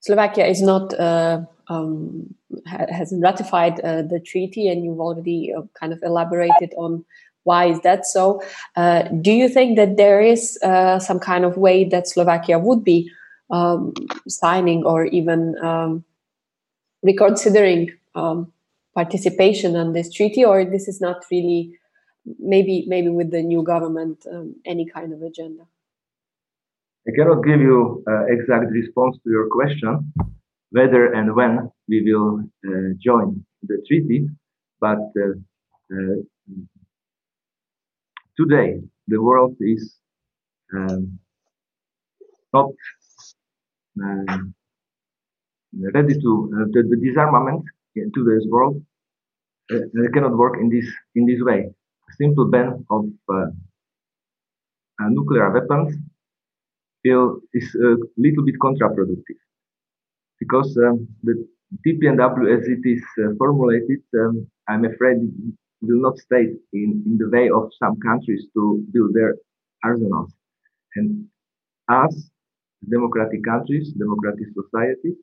Slovakia 0.00 0.46
is 0.46 0.60
not 0.60 0.92
uh, 1.00 1.40
um, 1.68 2.34
ha- 2.66 2.90
hasn't 2.90 3.22
ratified 3.22 3.80
uh, 3.80 4.02
the 4.02 4.20
treaty, 4.20 4.68
and 4.68 4.84
you've 4.84 5.00
already 5.00 5.54
uh, 5.56 5.62
kind 5.72 5.94
of 5.94 6.02
elaborated 6.02 6.74
on 6.76 7.06
why 7.44 7.70
is 7.70 7.80
that 7.80 8.04
so. 8.04 8.42
do 9.22 9.32
you 9.32 9.48
think 9.48 9.78
that 9.78 9.96
there 9.96 10.20
is 10.20 10.58
some 10.98 11.20
kind 11.20 11.44
of 11.44 11.56
way 11.56 11.84
that 11.84 12.08
Slovakia 12.08 12.58
would 12.58 12.84
be 12.84 13.08
um, 13.50 13.94
signing 14.28 14.84
or 14.84 15.06
even 15.06 15.54
reconsidering 17.02 17.92
um, 18.16 18.52
participation 18.94 19.76
on 19.76 19.92
this 19.92 20.12
treaty, 20.12 20.44
or 20.44 20.64
this 20.64 20.88
is 20.88 21.00
not 21.00 21.24
really 21.30 21.78
maybe 22.38 22.84
maybe 22.88 23.08
with 23.08 23.30
the 23.30 23.42
new 23.42 23.62
government 23.62 24.18
um, 24.32 24.56
any 24.64 24.86
kind 24.86 25.12
of 25.12 25.22
agenda? 25.22 25.64
I 27.08 27.12
cannot 27.16 27.44
give 27.44 27.60
you 27.60 28.02
uh, 28.10 28.24
exact 28.26 28.70
response 28.72 29.16
to 29.22 29.30
your 29.30 29.48
question, 29.48 30.12
whether 30.70 31.12
and 31.12 31.36
when 31.36 31.70
we 31.88 32.02
will 32.02 32.40
uh, 32.66 32.94
join 32.98 33.44
the 33.62 33.82
treaty, 33.86 34.28
but 34.80 34.98
uh, 35.24 35.34
uh 35.92 36.16
today 38.36 38.80
the 39.08 39.22
world 39.22 39.56
is 39.60 39.96
um, 40.74 41.18
not 42.52 42.70
um, 44.02 44.54
ready 45.94 46.14
to 46.14 46.52
uh, 46.54 46.64
the, 46.72 46.82
the, 46.90 46.96
disarmament 46.96 47.64
in 47.96 48.10
today's 48.14 48.46
world 48.48 48.82
uh, 49.72 49.78
cannot 50.14 50.36
work 50.36 50.54
in 50.60 50.68
this 50.70 50.86
in 51.14 51.26
this 51.26 51.40
way. 51.42 51.60
A 52.10 52.12
simple 52.20 52.46
ban 52.50 52.84
of 52.90 53.04
uh, 53.32 53.46
nuclear 55.08 55.50
weapons 55.52 55.96
feel 57.02 57.40
is 57.54 57.74
a 57.74 57.96
little 58.18 58.44
bit 58.44 58.56
counterproductive 58.62 59.40
because 60.40 60.76
um, 60.86 61.06
the 61.22 61.34
TPNW 61.84 62.46
as 62.56 62.66
it 62.68 62.80
is 62.84 63.02
uh, 63.24 63.30
formulated, 63.38 64.00
um, 64.20 64.46
I'm 64.68 64.84
afraid 64.84 65.18
will 65.82 66.00
not 66.00 66.18
stay 66.18 66.44
in, 66.72 67.02
in 67.06 67.18
the 67.18 67.28
way 67.30 67.48
of 67.50 67.70
some 67.82 67.98
countries 68.00 68.46
to 68.54 68.84
build 68.92 69.12
their 69.14 69.34
arsenals. 69.84 70.32
And 70.96 71.26
us 71.90 72.30
democratic 72.90 73.44
countries, 73.44 73.92
democratic 73.98 74.46
societies 74.54 75.16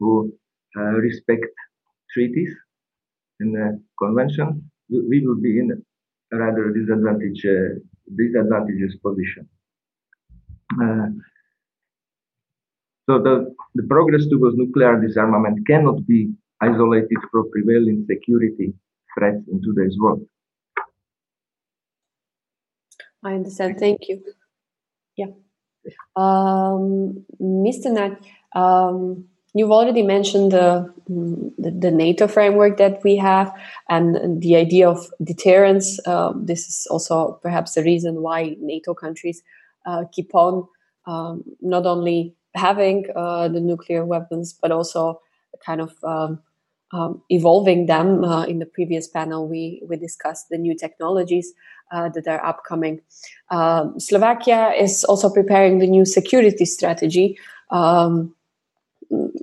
who 0.00 0.32
uh, 0.78 0.94
respect 1.08 1.46
treaties 2.12 2.52
and 3.40 3.56
uh, 3.56 3.76
convention, 3.98 4.70
we 4.88 5.26
will 5.26 5.40
be 5.40 5.58
in 5.58 5.70
a 6.32 6.36
rather 6.36 6.70
disadvantage, 6.70 7.44
uh, 7.44 7.78
disadvantageous 8.16 8.96
position. 9.02 9.48
Uh, 10.80 11.08
So 13.08 13.22
the, 13.22 13.54
the 13.76 13.84
progress 13.84 14.26
towards 14.26 14.56
nuclear 14.56 15.00
disarmament 15.00 15.64
cannot 15.66 16.04
be 16.06 16.32
isolated 16.60 17.18
from 17.30 17.50
prevailing 17.52 18.04
security 18.10 18.74
threats 19.14 19.42
in 19.50 19.62
today's 19.62 19.96
world. 19.98 20.26
I 23.22 23.34
understand. 23.34 23.78
Thank 23.78 24.08
you. 24.08 24.22
Yeah. 25.16 25.32
Um, 26.16 27.24
Mr. 27.40 27.92
Nagy, 27.92 28.16
um, 28.54 29.26
you've 29.58 29.70
already 29.70 30.02
mentioned 30.02 30.52
the, 30.52 30.92
the, 31.08 31.70
the, 31.70 31.90
NATO 31.90 32.26
framework 32.26 32.78
that 32.78 33.02
we 33.04 33.16
have 33.16 33.52
and 33.88 34.40
the 34.42 34.56
idea 34.56 34.88
of 34.88 35.06
deterrence. 35.22 35.98
Uh, 36.06 36.32
this 36.34 36.66
is 36.66 36.86
also 36.90 37.38
perhaps 37.42 37.74
the 37.74 37.82
reason 37.82 38.22
why 38.22 38.56
NATO 38.60 38.94
countries 38.94 39.42
uh, 39.86 40.04
keep 40.12 40.34
on 40.34 40.66
um, 41.06 41.44
not 41.60 41.86
only 41.86 42.34
having 42.54 43.06
uh, 43.14 43.48
the 43.48 43.60
nuclear 43.60 44.04
weapons, 44.04 44.52
but 44.52 44.72
also 44.72 45.20
kind 45.64 45.80
of 45.80 45.94
um, 46.04 46.40
um, 46.92 47.22
evolving 47.30 47.86
them. 47.86 48.24
Uh, 48.24 48.44
in 48.44 48.58
the 48.58 48.66
previous 48.66 49.08
panel, 49.08 49.48
we, 49.48 49.82
we 49.88 49.96
discussed 49.96 50.48
the 50.50 50.58
new 50.58 50.74
technologies 50.74 51.52
uh, 51.92 52.08
that 52.10 52.26
are 52.26 52.44
upcoming. 52.44 53.00
Um, 53.50 53.98
Slovakia 54.00 54.72
is 54.76 55.04
also 55.04 55.30
preparing 55.30 55.78
the 55.78 55.86
new 55.86 56.04
security 56.04 56.64
strategy. 56.64 57.38
Um, 57.70 58.34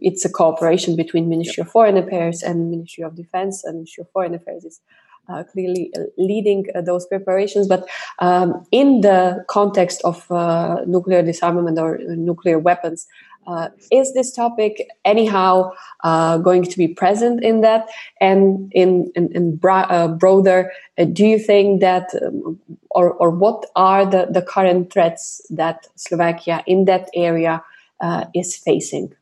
it's 0.04 0.26
a 0.26 0.30
cooperation 0.30 0.96
between 0.96 1.30
Ministry 1.30 1.62
of 1.62 1.72
Foreign 1.72 1.98
Affairs 1.98 2.44
and 2.44 2.70
Ministry 2.70 3.04
of 3.04 3.16
Defense, 3.16 3.64
and 3.64 3.76
Ministry 3.76 4.02
of 4.02 4.12
Foreign 4.12 4.36
Affairs 4.36 4.64
is 4.66 4.82
uh, 5.30 5.44
clearly 5.44 5.92
uh, 5.98 6.02
leading 6.18 6.66
uh, 6.76 6.82
those 6.82 7.08
preparations. 7.08 7.68
But 7.68 7.88
um, 8.20 8.66
in 8.72 9.02
the 9.02 9.46
context 9.48 10.02
of 10.04 10.30
uh, 10.30 10.82
nuclear 10.86 11.24
disarmament 11.24 11.80
or 11.80 11.98
nuclear 12.08 12.60
weapons, 12.60 13.08
uh, 13.48 13.70
is 13.92 14.14
this 14.14 14.32
topic 14.32 14.88
anyhow 15.04 15.72
uh, 16.04 16.38
going 16.38 16.64
to 16.64 16.78
be 16.78 16.88
present 16.88 17.44
in 17.44 17.62
that? 17.62 17.88
And 18.22 18.72
in, 18.74 19.12
in, 19.16 19.32
in 19.34 19.56
bra- 19.56 19.88
uh, 19.90 20.08
broader, 20.10 20.72
uh, 20.98 21.06
do 21.06 21.26
you 21.26 21.40
think 21.40 21.82
that, 21.82 22.10
um, 22.26 22.60
or, 22.92 23.14
or 23.14 23.32
what 23.32 23.66
are 23.76 24.06
the, 24.06 24.28
the 24.30 24.42
current 24.42 24.94
threats 24.94 25.42
that 25.50 25.88
Slovakia 25.96 26.64
in 26.68 26.86
that 26.86 27.10
area 27.14 27.64
uh, 28.02 28.26
is 28.34 28.56
facing? 28.56 29.14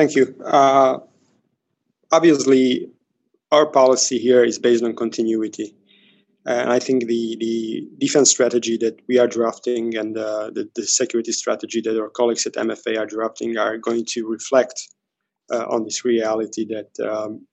Thank 0.00 0.14
you. 0.14 0.34
Uh, 0.42 1.00
obviously, 2.10 2.90
our 3.52 3.66
policy 3.66 4.16
here 4.18 4.42
is 4.42 4.58
based 4.58 4.82
on 4.82 4.96
continuity. 4.96 5.76
And 6.46 6.72
I 6.72 6.78
think 6.78 7.06
the, 7.06 7.36
the 7.38 7.86
defense 7.98 8.30
strategy 8.30 8.78
that 8.78 8.98
we 9.08 9.18
are 9.18 9.26
drafting 9.26 9.98
and 9.98 10.16
uh, 10.16 10.52
the, 10.54 10.70
the, 10.74 10.84
security 10.84 11.32
strategy 11.32 11.82
that 11.82 12.00
our 12.00 12.08
colleagues 12.08 12.46
at 12.46 12.54
MFA 12.54 12.98
are 12.98 13.04
drafting 13.04 13.58
are 13.58 13.76
going 13.76 14.06
to 14.12 14.26
reflect 14.26 14.88
uh, 15.52 15.66
on 15.68 15.84
this 15.84 16.02
reality 16.02 16.64
that 16.64 16.92
um, 17.06 17.46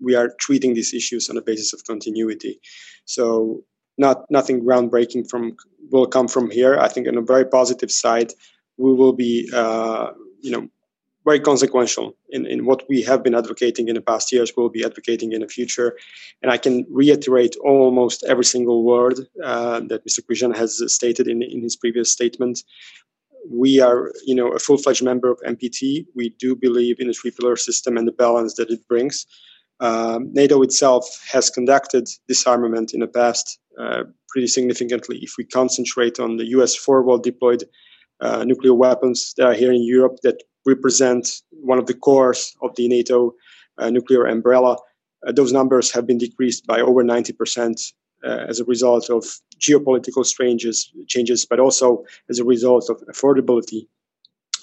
we 0.00 0.14
are 0.14 0.30
treating 0.40 0.72
these 0.72 0.94
issues 0.94 1.28
on 1.28 1.36
the 1.36 1.42
basis 1.42 1.74
of 1.74 1.84
continuity. 1.84 2.60
So, 3.04 3.62
not 3.98 4.24
nothing 4.30 4.62
groundbreaking 4.64 5.28
from 5.28 5.54
will 5.90 6.06
come 6.06 6.28
from 6.28 6.50
here. 6.50 6.78
I 6.78 6.88
think 6.88 7.08
on 7.08 7.18
a 7.18 7.32
very 7.34 7.44
positive 7.44 7.90
side, 7.90 8.32
we 8.78 8.94
will 8.94 9.12
be, 9.12 9.50
uh, 9.52 10.12
you 10.40 10.50
know, 10.52 10.66
very 11.24 11.40
consequential 11.40 12.16
in, 12.30 12.46
in 12.46 12.64
what 12.64 12.88
we 12.88 13.02
have 13.02 13.22
been 13.22 13.34
advocating 13.34 13.88
in 13.88 13.94
the 13.94 14.00
past 14.00 14.32
years, 14.32 14.52
we'll 14.56 14.68
be 14.68 14.84
advocating 14.84 15.32
in 15.32 15.40
the 15.40 15.48
future. 15.48 15.96
And 16.42 16.50
I 16.50 16.56
can 16.56 16.86
reiterate 16.90 17.56
almost 17.62 18.24
every 18.24 18.44
single 18.44 18.84
word 18.84 19.20
uh, 19.44 19.80
that 19.88 20.06
Mr. 20.06 20.20
Križan 20.20 20.56
has 20.56 20.82
stated 20.92 21.28
in, 21.28 21.42
in 21.42 21.62
his 21.62 21.76
previous 21.76 22.10
statement. 22.10 22.62
We 23.50 23.80
are, 23.80 24.12
you 24.24 24.34
know, 24.34 24.48
a 24.48 24.58
full-fledged 24.58 25.02
member 25.02 25.30
of 25.30 25.38
NPT. 25.46 26.06
We 26.14 26.30
do 26.38 26.56
believe 26.56 26.96
in 27.00 27.08
the 27.08 27.14
three-pillar 27.14 27.56
system 27.56 27.96
and 27.96 28.06
the 28.08 28.12
balance 28.12 28.54
that 28.54 28.70
it 28.70 28.86
brings. 28.88 29.26
Um, 29.80 30.30
NATO 30.32 30.60
itself 30.62 31.04
has 31.32 31.48
conducted 31.48 32.06
disarmament 32.28 32.92
in 32.92 33.00
the 33.00 33.08
past 33.08 33.58
uh, 33.78 34.04
pretty 34.28 34.46
significantly. 34.46 35.18
If 35.22 35.34
we 35.38 35.44
concentrate 35.44 36.20
on 36.20 36.36
the 36.36 36.46
US 36.48 36.74
forward 36.74 37.22
deployed 37.22 37.64
uh, 38.20 38.44
nuclear 38.44 38.74
weapons 38.74 39.34
that 39.36 39.46
are 39.46 39.54
here 39.54 39.72
in 39.72 39.82
Europe 39.82 40.18
that 40.22 40.42
represent 40.66 41.42
one 41.50 41.78
of 41.78 41.86
the 41.86 41.94
cores 41.94 42.54
of 42.62 42.74
the 42.76 42.88
NATO 42.88 43.34
uh, 43.78 43.90
nuclear 43.90 44.26
umbrella. 44.26 44.76
Uh, 45.26 45.32
those 45.32 45.52
numbers 45.52 45.90
have 45.90 46.06
been 46.06 46.18
decreased 46.18 46.66
by 46.66 46.80
over 46.80 47.02
90% 47.02 47.92
uh, 48.24 48.28
as 48.48 48.60
a 48.60 48.64
result 48.64 49.10
of 49.10 49.24
geopolitical 49.58 50.24
changes, 50.38 50.92
changes, 51.06 51.46
but 51.46 51.60
also 51.60 52.04
as 52.28 52.38
a 52.38 52.44
result 52.44 52.90
of 52.90 53.00
affordability 53.08 53.86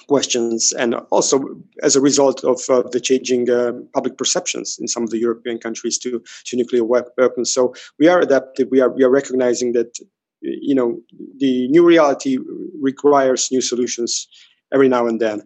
questions, 0.07 0.71
and 0.71 0.95
also 1.11 1.43
as 1.83 1.95
a 1.95 2.01
result 2.01 2.43
of 2.43 2.61
uh, 2.69 2.81
the 2.91 2.99
changing 2.99 3.49
uh, 3.49 3.73
public 3.93 4.17
perceptions 4.17 4.77
in 4.79 4.87
some 4.87 5.03
of 5.03 5.09
the 5.09 5.19
European 5.19 5.57
countries 5.57 5.97
to 5.97 6.23
to 6.45 6.55
nuclear 6.55 6.83
weapons. 6.83 7.51
So 7.51 7.73
we 7.99 8.07
are 8.07 8.21
adaptive. 8.21 8.69
We 8.71 8.79
are 8.79 8.89
we 8.89 9.03
are 9.03 9.09
recognizing 9.09 9.73
that 9.73 9.99
you 10.41 10.75
know 10.75 10.99
the 11.37 11.67
new 11.69 11.85
reality 11.85 12.37
requires 12.81 13.51
new 13.51 13.61
solutions 13.61 14.27
every 14.73 14.89
now 14.89 15.07
and 15.07 15.19
then. 15.19 15.41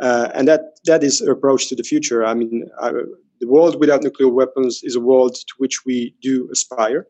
Uh, 0.00 0.28
and 0.34 0.48
that 0.48 0.78
that 0.86 1.04
is 1.04 1.20
approach 1.20 1.68
to 1.68 1.76
the 1.76 1.84
future. 1.84 2.24
I 2.24 2.34
mean, 2.34 2.68
uh, 2.80 2.92
the 3.40 3.48
world 3.48 3.78
without 3.78 4.02
nuclear 4.02 4.28
weapons 4.28 4.80
is 4.82 4.96
a 4.96 5.00
world 5.00 5.34
to 5.34 5.54
which 5.58 5.84
we 5.84 6.14
do 6.20 6.48
aspire. 6.50 7.06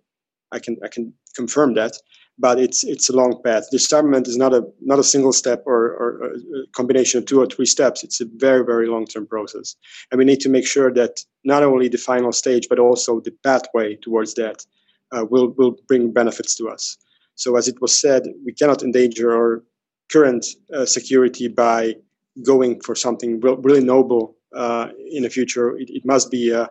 I 0.53 0.59
can 0.59 0.77
I 0.85 0.89
can 0.89 1.13
confirm 1.35 1.75
that, 1.75 1.97
but 2.39 2.59
it's 2.59 2.85
it's 2.85 3.09
a 3.09 3.17
long 3.17 3.43
path. 3.43 3.71
Disarmament 3.71 4.29
is 4.29 4.37
not 4.37 4.53
a 4.53 4.63
not 4.81 4.99
a 4.99 5.05
single 5.05 5.33
step 5.33 5.63
or, 5.67 5.95
or 5.95 6.25
a 6.27 6.67
combination 6.73 7.19
of 7.19 7.27
two 7.27 7.41
or 7.41 7.47
three 7.47 7.67
steps. 7.67 8.05
It's 8.05 8.21
a 8.21 8.27
very 8.37 8.65
very 8.65 8.87
long 8.87 9.07
term 9.07 9.27
process, 9.27 9.77
and 10.11 10.19
we 10.19 10.25
need 10.25 10.41
to 10.41 10.51
make 10.51 10.67
sure 10.67 10.93
that 10.93 11.21
not 11.45 11.63
only 11.63 11.89
the 11.89 11.99
final 11.99 12.33
stage 12.33 12.69
but 12.69 12.79
also 12.79 13.21
the 13.21 13.35
pathway 13.43 13.97
towards 13.97 14.35
that 14.35 14.65
uh, 15.13 15.25
will 15.25 15.55
will 15.57 15.77
bring 15.89 16.13
benefits 16.13 16.55
to 16.57 16.69
us. 16.69 16.99
So, 17.37 17.57
as 17.57 17.69
it 17.69 17.81
was 17.81 17.95
said, 17.97 18.23
we 18.45 18.53
cannot 18.53 18.83
endanger 18.83 19.33
our 19.33 19.65
current 20.11 20.47
uh, 20.73 20.87
security 20.87 21.49
by 21.49 21.95
going 22.43 22.81
for 22.81 22.95
something 22.95 23.41
really 23.41 23.85
noble 23.85 24.37
uh, 24.55 24.89
in 25.11 25.23
the 25.23 25.31
future, 25.31 25.77
it, 25.77 25.91
it 25.91 26.05
must 26.05 26.31
be 26.31 26.51
a, 26.51 26.69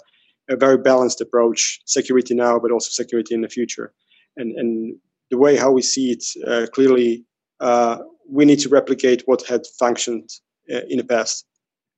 a, 0.49 0.55
very 0.55 0.77
balanced 0.77 1.21
approach, 1.21 1.81
security 1.85 2.33
now, 2.33 2.57
but 2.59 2.71
also 2.71 2.89
security 2.89 3.33
in 3.33 3.41
the 3.41 3.49
future. 3.49 3.93
And, 4.37 4.57
and 4.57 4.95
the 5.29 5.37
way 5.37 5.57
how 5.57 5.71
we 5.71 5.81
see 5.81 6.11
it 6.11 6.23
uh, 6.47 6.67
clearly, 6.73 7.25
uh, 7.59 7.99
we 8.29 8.45
need 8.45 8.59
to 8.59 8.69
replicate 8.69 9.23
what 9.25 9.45
had 9.45 9.65
functioned 9.79 10.29
uh, 10.73 10.81
in 10.89 10.97
the 10.97 11.03
past. 11.03 11.45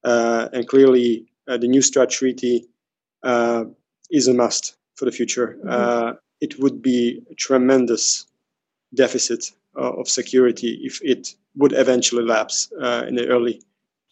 Uh, 0.03 0.49
and 0.53 0.67
clearly, 0.67 1.25
uh, 1.47 1.57
the 1.57 1.67
New 1.67 1.81
START 1.81 2.09
treaty 2.09 2.67
is 4.11 4.27
a 4.27 4.33
must 4.33 4.75
for 4.95 5.05
the 5.05 5.11
future. 5.11 5.57
Mm-hmm. 5.65 6.17
it 6.41 6.59
would 6.59 6.81
be 6.81 7.21
tremendous 7.37 8.27
deficit 8.95 9.51
of 9.75 10.07
security 10.07 10.79
if 10.83 11.01
it 11.03 11.35
would 11.57 11.73
eventually 11.73 12.23
lapse 12.23 12.71
uh, 12.81 13.05
in 13.07 13.15
the 13.15 13.27
early 13.27 13.61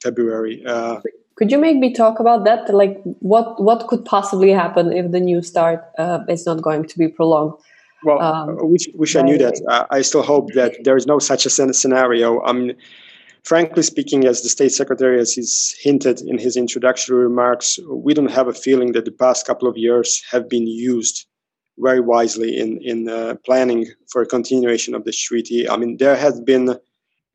February. 0.02 0.64
Uh, 0.66 1.00
could 1.36 1.52
you 1.52 1.58
make 1.58 1.78
me 1.78 1.94
talk 1.94 2.20
about 2.20 2.44
that? 2.46 2.74
Like, 2.74 3.02
what 3.20 3.62
what 3.62 3.88
could 3.88 4.06
possibly 4.06 4.52
happen 4.52 4.94
if 4.94 5.12
the 5.12 5.20
new 5.20 5.42
start 5.42 5.84
uh, 5.98 6.20
is 6.30 6.46
not 6.46 6.62
going 6.62 6.86
to 6.86 6.98
be 6.98 7.08
prolonged? 7.08 7.54
Well, 8.04 8.22
um, 8.22 8.58
wish, 8.62 8.88
wish 8.94 9.16
I 9.16 9.22
knew 9.22 9.38
that. 9.38 9.88
I 9.90 10.02
still 10.02 10.24
hope 10.24 10.54
that 10.54 10.84
there 10.84 10.98
is 10.98 11.08
no 11.08 11.20
such 11.20 11.46
a 11.46 11.50
scenario. 11.50 12.44
I 12.44 12.52
mean, 12.52 12.76
frankly 13.44 13.82
speaking, 13.82 14.26
as 14.26 14.42
the 14.42 14.50
state 14.50 14.74
secretary 14.74 15.18
has 15.18 15.76
hinted 15.80 16.22
in 16.22 16.38
his 16.38 16.58
introductory 16.58 17.24
remarks, 17.24 17.80
we 17.88 18.14
don't 18.14 18.32
have 18.32 18.50
a 18.50 18.54
feeling 18.54 18.92
that 18.92 19.06
the 19.06 19.12
past 19.12 19.48
couple 19.48 19.70
of 19.70 19.78
years 19.78 20.22
have 20.30 20.50
been 20.50 20.68
used 20.68 21.26
very 21.78 22.00
wisely 22.00 22.60
in 22.60 22.80
in 22.82 23.10
uh, 23.10 23.36
planning 23.46 23.88
for 24.12 24.22
a 24.22 24.28
continuation 24.28 24.96
of 24.96 25.04
this 25.04 25.20
treaty. 25.20 25.70
I 25.70 25.78
mean, 25.78 25.98
there 25.98 26.16
has 26.16 26.40
been 26.40 26.78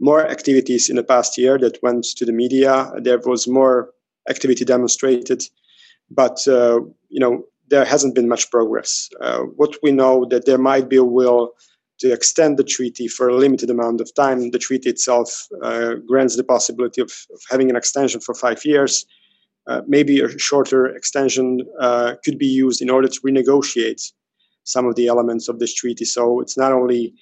more 0.01 0.27
activities 0.27 0.89
in 0.89 0.97
the 0.97 1.03
past 1.03 1.37
year 1.37 1.59
that 1.59 1.83
went 1.83 2.05
to 2.17 2.25
the 2.25 2.33
media. 2.33 2.93
There 3.03 3.19
was 3.19 3.49
more 3.49 3.91
activity 4.29 4.65
demonstrated, 4.65 5.43
but 6.11 6.47
uh, 6.47 6.81
you 7.09 7.21
know 7.21 7.45
there 7.69 7.85
hasn't 7.85 8.15
been 8.15 8.29
much 8.29 8.51
progress. 8.51 9.09
Uh, 9.21 9.41
what 9.57 9.77
we 9.83 9.93
know 9.93 10.25
that 10.31 10.47
there 10.47 10.59
might 10.59 10.89
be 10.89 10.97
a 10.97 11.05
will 11.05 11.53
to 11.99 12.13
extend 12.13 12.57
the 12.57 12.65
treaty 12.65 13.09
for 13.09 13.29
a 13.29 13.37
limited 13.37 13.71
amount 13.71 14.01
of 14.01 14.15
time. 14.15 14.51
The 14.51 14.59
treaty 14.59 14.89
itself 14.89 15.49
uh, 15.63 15.95
grants 16.07 16.37
the 16.37 16.45
possibility 16.45 17.01
of, 17.01 17.11
of, 17.35 17.41
having 17.51 17.69
an 17.71 17.77
extension 17.77 18.21
for 18.21 18.35
five 18.35 18.65
years. 18.65 19.05
Uh, 19.67 19.83
maybe 19.87 20.21
a 20.21 20.39
shorter 20.39 20.87
extension 20.87 21.61
uh, 21.81 22.15
could 22.25 22.39
be 22.39 22.47
used 22.47 22.81
in 22.81 22.89
order 22.89 23.09
to 23.09 23.21
renegotiate 23.21 24.13
some 24.69 24.87
of 24.87 24.95
the 24.95 25.07
elements 25.07 25.49
of 25.49 25.59
this 25.59 25.75
treaty. 25.75 26.05
So 26.05 26.41
it's 26.41 26.57
not 26.57 26.73
only 26.73 27.15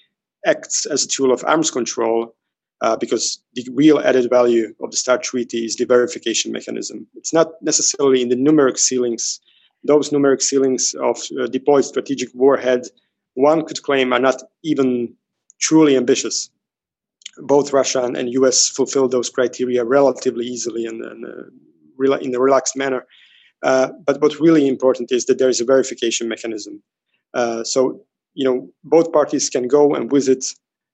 acts 0.44 0.86
as 0.86 1.04
a 1.04 1.08
tool 1.08 1.32
of 1.32 1.44
arms 1.46 1.70
control, 1.70 2.34
uh, 2.82 2.96
because 2.96 3.42
the 3.54 3.66
real 3.72 3.98
added 4.00 4.28
value 4.28 4.74
of 4.82 4.90
the 4.90 4.96
START 4.96 5.22
treaty 5.22 5.64
is 5.64 5.76
the 5.76 5.86
verification 5.86 6.52
mechanism. 6.52 7.06
It's 7.14 7.32
not 7.32 7.52
necessarily 7.62 8.20
in 8.20 8.28
the 8.28 8.36
numeric 8.36 8.78
ceilings. 8.78 9.40
Those 9.84 10.10
numeric 10.10 10.42
ceilings 10.42 10.94
of 11.00 11.18
uh, 11.40 11.46
deployed 11.46 11.84
strategic 11.84 12.28
warhead, 12.34 12.82
one 13.34 13.64
could 13.64 13.82
claim, 13.82 14.12
are 14.12 14.18
not 14.18 14.42
even 14.62 15.14
truly 15.58 15.96
ambitious. 15.96 16.50
both 17.38 17.72
Russia 17.72 18.02
and, 18.02 18.32
US 18.40 18.68
fulfill 18.68 19.08
those 19.08 19.30
criteria 19.30 19.84
relatively 19.84 20.46
easily 20.46 20.86
and, 20.86 20.98
and 21.10 21.24
uh, 21.24 22.16
in 22.26 22.34
a 22.34 22.40
relaxed 22.40 22.76
manner. 22.76 23.06
Uh, 23.62 23.88
but 24.06 24.20
what's 24.20 24.40
really 24.40 24.66
important 24.68 25.10
is 25.12 25.24
that 25.26 25.38
there 25.38 25.48
is 25.48 25.60
a 25.60 25.64
verification 25.64 26.28
mechanism. 26.28 26.82
Uh, 27.36 27.62
so, 27.62 28.00
you 28.34 28.44
know, 28.44 28.68
both 28.82 29.12
parties 29.12 29.48
can 29.50 29.68
go 29.68 29.94
and 29.94 30.10
visit 30.10 30.44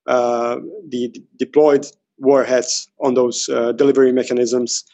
uh, 0.07 0.57
the 0.89 1.09
d- 1.09 1.25
deployed 1.39 1.87
warheads 2.19 2.91
on 3.01 3.15
those 3.15 3.49
uh, 3.49 3.73
delivery 3.73 4.13
mechanisms. 4.13 4.85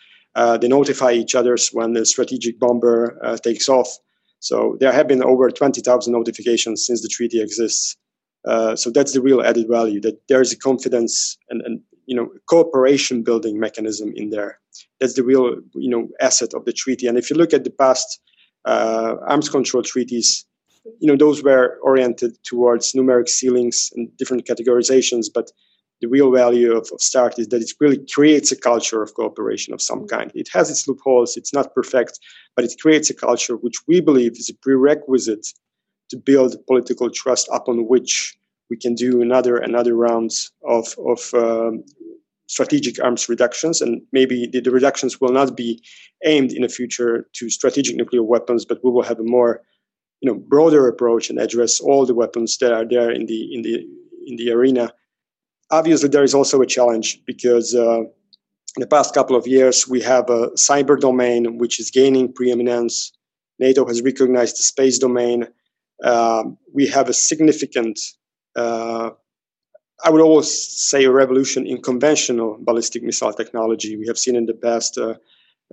They 0.61 0.69
notify 0.69 1.13
each 1.13 1.35
other 1.35 1.57
when 1.73 1.95
the 1.95 2.07
strategic 2.07 2.61
bomber 2.61 3.19
takes 3.43 3.69
off. 3.69 3.89
So 4.41 4.77
there 4.81 4.93
have 4.93 5.09
been 5.09 5.25
over 5.25 5.51
20,000 5.51 6.13
notifications 6.13 6.87
since 6.87 7.03
the 7.03 7.09
treaty 7.09 7.41
exists. 7.41 7.97
Uh, 8.47 8.77
so 8.77 8.91
that's 8.91 9.13
the 9.13 9.21
real 9.21 9.43
added 9.43 9.67
value 9.69 10.01
that 10.01 10.21
there 10.29 10.41
is 10.41 10.53
a 10.53 10.59
confidence 10.59 11.37
and, 11.51 11.61
and 11.63 11.81
you 12.07 12.15
know 12.17 12.29
cooperation 12.49 13.23
building 13.23 13.59
mechanism 13.59 14.13
in 14.15 14.31
there. 14.31 14.61
That's 15.01 15.15
the 15.15 15.25
real 15.25 15.57
you 15.75 15.91
know 15.91 16.09
asset 16.21 16.55
of 16.55 16.65
the 16.65 16.73
treaty. 16.73 17.07
And 17.07 17.19
if 17.19 17.31
you 17.31 17.37
look 17.37 17.53
at 17.53 17.65
the 17.65 17.71
past 17.71 18.21
uh, 18.65 19.17
arms 19.27 19.49
control 19.49 19.83
treaties, 19.83 20.47
you 21.01 21.09
know 21.09 21.17
those 21.17 21.43
were 21.43 21.79
oriented 21.83 22.37
towards 22.45 22.93
numeric 22.93 23.29
ceilings 23.29 23.91
and 23.95 24.15
different 24.17 24.47
categorizations, 24.47 25.27
but 25.33 25.51
the 26.01 26.09
real 26.09 26.31
value 26.31 26.73
of, 26.77 26.89
of 26.93 27.01
START 27.01 27.39
is 27.39 27.49
that 27.49 27.61
it 27.61 27.73
really 27.81 28.01
creates 28.13 28.53
a 28.53 28.57
culture 28.57 29.03
of 29.03 29.15
cooperation 29.15 29.75
of 29.75 29.83
some 29.83 30.07
kind. 30.07 30.31
It 30.35 30.49
has 30.53 30.71
its 30.71 30.87
loopholes, 30.87 31.37
it's 31.37 31.53
not 31.53 31.75
perfect, 31.75 32.21
but 32.55 32.65
it 32.65 32.75
creates 32.81 33.11
a 33.11 33.15
culture 33.15 33.57
which 33.57 33.77
we 33.89 34.01
believe 34.01 34.33
is 34.33 34.49
a 34.49 34.55
prerequisite 34.55 35.47
to 36.11 36.17
build 36.17 36.57
political 36.67 37.11
trust 37.11 37.49
upon 37.53 37.89
which 37.89 38.37
we 38.71 38.77
can 38.77 38.95
do 38.95 39.23
another 39.23 39.57
another 39.57 39.95
rounds 39.95 40.53
of 40.67 40.95
of 40.99 41.35
um, 41.35 41.85
strategic 42.49 43.03
arms 43.03 43.29
reductions, 43.29 43.81
and 43.81 44.03
maybe 44.13 44.47
the, 44.47 44.61
the, 44.61 44.71
reductions 44.71 45.21
will 45.21 45.33
not 45.33 45.57
be 45.57 45.83
aimed 46.25 46.53
in 46.53 46.63
the 46.63 46.69
future 46.69 47.29
to 47.35 47.51
strategic 47.51 47.95
nuclear 47.95 48.23
weapons, 48.23 48.65
but 48.65 48.79
we 48.83 48.91
will 48.91 49.03
have 49.03 49.21
a 49.21 49.25
more 49.25 49.63
you 50.21 50.31
know 50.31 50.39
broader 50.39 50.89
approach 50.89 51.31
and 51.31 51.39
address 51.39 51.81
all 51.81 52.07
the 52.07 52.15
weapons 52.15 52.59
that 52.59 52.73
are 52.73 52.85
there 52.85 53.11
in 53.11 53.27
the 53.27 53.55
in 53.55 53.63
the 53.63 53.87
in 54.27 54.37
the 54.37 54.51
arena. 54.51 54.93
Obviously, 55.71 56.09
there 56.09 56.25
is 56.25 56.35
also 56.35 56.61
a 56.61 56.67
challenge 56.67 57.21
because. 57.27 57.75
Uh, 57.75 58.03
in 58.77 58.83
the 58.83 58.87
past 58.87 59.13
couple 59.13 59.35
of 59.35 59.47
years, 59.47 59.89
we 59.89 60.01
have 60.03 60.29
a 60.31 60.51
cyber 60.51 61.01
domain 61.01 61.59
which 61.59 61.81
is 61.81 61.91
gaining 61.91 62.33
preeminence. 62.33 63.13
NATO 63.59 63.85
has 63.87 64.03
recognized 64.03 64.57
the 64.57 64.63
space 64.63 64.99
domain 64.99 65.49
um, 66.05 66.59
we 66.73 66.87
have 66.89 67.09
a 67.09 67.13
significant, 67.13 67.99
uh, 68.57 69.11
I 70.05 70.11
would 70.11 70.21
always 70.21 70.51
say, 70.51 71.05
a 71.05 71.11
revolution 71.11 71.67
in 71.67 71.83
conventional 71.83 72.59
ballistic 72.61 73.03
missile 73.03 73.33
technology. 73.33 73.97
We 73.97 74.07
have 74.07 74.19
seen 74.19 74.37
in 74.37 74.47
the 74.47 74.55
past 74.55 74.97
uh, 74.97 75.15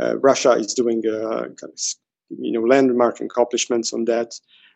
uh, 0.01 0.17
Russia 0.17 0.51
is 0.51 0.73
doing 0.73 1.03
uh, 1.07 1.49
you 2.29 2.51
know 2.51 2.61
landmark 2.61 3.19
accomplishments 3.21 3.93
on 3.93 4.05
that. 4.05 4.33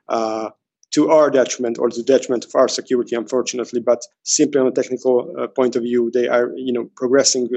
Uh, 0.08 0.50
to 0.92 1.12
our 1.12 1.30
detriment 1.30 1.78
or 1.78 1.88
the 1.92 2.02
detriment 2.02 2.44
of 2.46 2.56
our 2.56 2.68
security, 2.68 3.16
unfortunately, 3.16 3.80
but 3.80 4.02
simply 4.24 4.60
on 4.60 4.66
a 4.66 4.72
technical 4.72 5.32
uh, 5.38 5.46
point 5.46 5.76
of 5.76 5.84
view, 5.84 6.10
they 6.12 6.28
are, 6.28 6.52
you 6.56 6.74
know, 6.74 6.90
progressing 6.96 7.48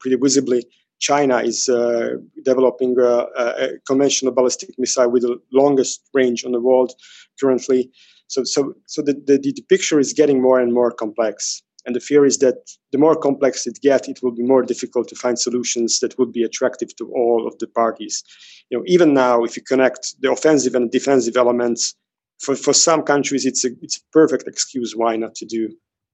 pretty 0.00 0.16
visibly 0.16 0.64
China 1.02 1.38
is 1.38 1.68
uh, 1.68 2.10
developing 2.44 2.96
a, 2.98 3.26
a, 3.36 3.68
conventional 3.86 4.32
ballistic 4.32 4.70
missile 4.78 5.10
with 5.10 5.22
the 5.22 5.36
longest 5.52 6.08
range 6.14 6.44
on 6.44 6.52
the 6.52 6.60
world 6.60 6.92
currently. 7.40 7.90
So, 8.28 8.44
so, 8.44 8.72
so 8.86 9.02
the, 9.02 9.14
the, 9.14 9.36
the 9.38 9.64
picture 9.68 9.98
is 9.98 10.12
getting 10.12 10.40
more 10.40 10.60
and 10.60 10.72
more 10.72 10.92
complex. 10.92 11.60
And 11.84 11.96
the 11.96 12.00
fear 12.00 12.24
is 12.24 12.38
that 12.38 12.58
the 12.92 12.98
more 12.98 13.16
complex 13.16 13.66
it 13.66 13.80
gets, 13.82 14.08
it 14.08 14.20
will 14.22 14.30
be 14.30 14.42
more 14.42 14.62
difficult 14.62 15.08
to 15.08 15.16
find 15.16 15.38
solutions 15.38 15.98
that 16.00 16.16
would 16.18 16.32
be 16.32 16.44
attractive 16.44 16.94
to 16.96 17.12
all 17.12 17.46
of 17.46 17.58
the 17.58 17.66
parties. 17.66 18.22
You 18.70 18.78
know, 18.78 18.84
even 18.86 19.14
now, 19.14 19.42
if 19.44 19.56
you 19.56 19.62
connect 19.62 20.20
the 20.20 20.30
offensive 20.30 20.74
and 20.74 20.90
defensive 20.90 21.36
elements, 21.36 21.94
for, 22.42 22.56
for 22.56 22.72
some 22.72 23.02
countries, 23.02 23.46
it's 23.46 23.64
a, 23.64 23.70
it's 23.82 23.98
a 23.98 24.00
perfect 24.12 24.48
excuse 24.48 24.94
why 24.96 25.16
not 25.16 25.34
to 25.36 25.46
do 25.46 25.70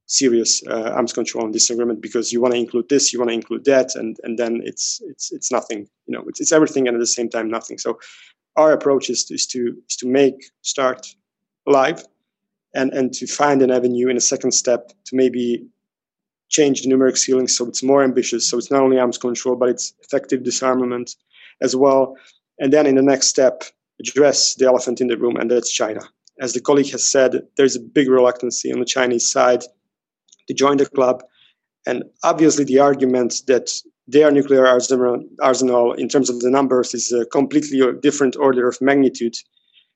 serious 0.06 0.62
uh, 0.66 0.92
arms 0.94 1.12
control 1.12 1.44
and 1.44 1.52
disagreement 1.52 2.00
because 2.00 2.32
you 2.32 2.40
want 2.40 2.52
to 2.52 2.58
include 2.58 2.88
this, 2.88 3.12
you 3.12 3.18
want 3.18 3.30
to 3.30 3.34
include 3.34 3.64
that, 3.64 3.94
and 3.94 4.16
and 4.24 4.38
then 4.38 4.60
it's 4.64 5.00
it's 5.06 5.32
it's 5.32 5.52
nothing. 5.52 5.86
You 6.06 6.14
know, 6.14 6.24
it's, 6.26 6.40
it's 6.40 6.52
everything 6.52 6.88
and 6.88 6.96
at 6.96 7.00
the 7.00 7.06
same 7.06 7.28
time 7.28 7.50
nothing. 7.50 7.78
So 7.78 7.98
our 8.56 8.72
approach 8.72 9.08
is 9.10 9.24
to, 9.26 9.34
is 9.34 9.46
to 9.48 9.76
is 9.88 9.96
to 9.96 10.06
make 10.06 10.34
START 10.62 11.06
live, 11.66 12.04
and 12.74 12.92
and 12.92 13.12
to 13.14 13.26
find 13.26 13.62
an 13.62 13.70
avenue 13.70 14.08
in 14.08 14.16
a 14.16 14.20
second 14.20 14.52
step 14.52 14.88
to 15.04 15.16
maybe 15.16 15.66
change 16.48 16.82
the 16.82 16.88
numeric 16.88 17.18
ceiling 17.18 17.48
so 17.48 17.66
it's 17.66 17.82
more 17.82 18.02
ambitious. 18.02 18.48
So 18.48 18.58
it's 18.58 18.70
not 18.70 18.82
only 18.82 18.98
arms 18.98 19.18
control, 19.18 19.56
but 19.56 19.68
it's 19.68 19.92
effective 20.02 20.42
disarmament 20.42 21.14
as 21.60 21.76
well. 21.76 22.16
And 22.58 22.72
then 22.72 22.86
in 22.86 22.94
the 22.94 23.02
next 23.02 23.28
step, 23.28 23.64
address 24.00 24.54
the 24.54 24.66
elephant 24.66 25.00
in 25.00 25.08
the 25.08 25.18
room, 25.18 25.36
and 25.36 25.50
that's 25.50 25.72
China. 25.72 26.00
As 26.40 26.52
the 26.52 26.60
colleague 26.60 26.90
has 26.90 27.06
said, 27.06 27.42
there's 27.56 27.76
a 27.76 27.80
big 27.80 28.08
reluctancy 28.08 28.72
on 28.72 28.78
the 28.78 28.86
Chinese 28.86 29.28
side 29.28 29.62
to 30.46 30.54
join 30.54 30.76
the 30.76 30.86
club. 30.86 31.22
And 31.86 32.04
obviously, 32.22 32.64
the 32.64 32.78
argument 32.78 33.42
that 33.46 33.70
their 34.06 34.30
nuclear 34.30 34.66
arsenal, 34.66 35.92
in 35.94 36.08
terms 36.08 36.30
of 36.30 36.40
the 36.40 36.50
numbers, 36.50 36.94
is 36.94 37.12
a 37.12 37.26
completely 37.26 37.80
different 38.00 38.36
order 38.36 38.68
of 38.68 38.80
magnitude 38.80 39.36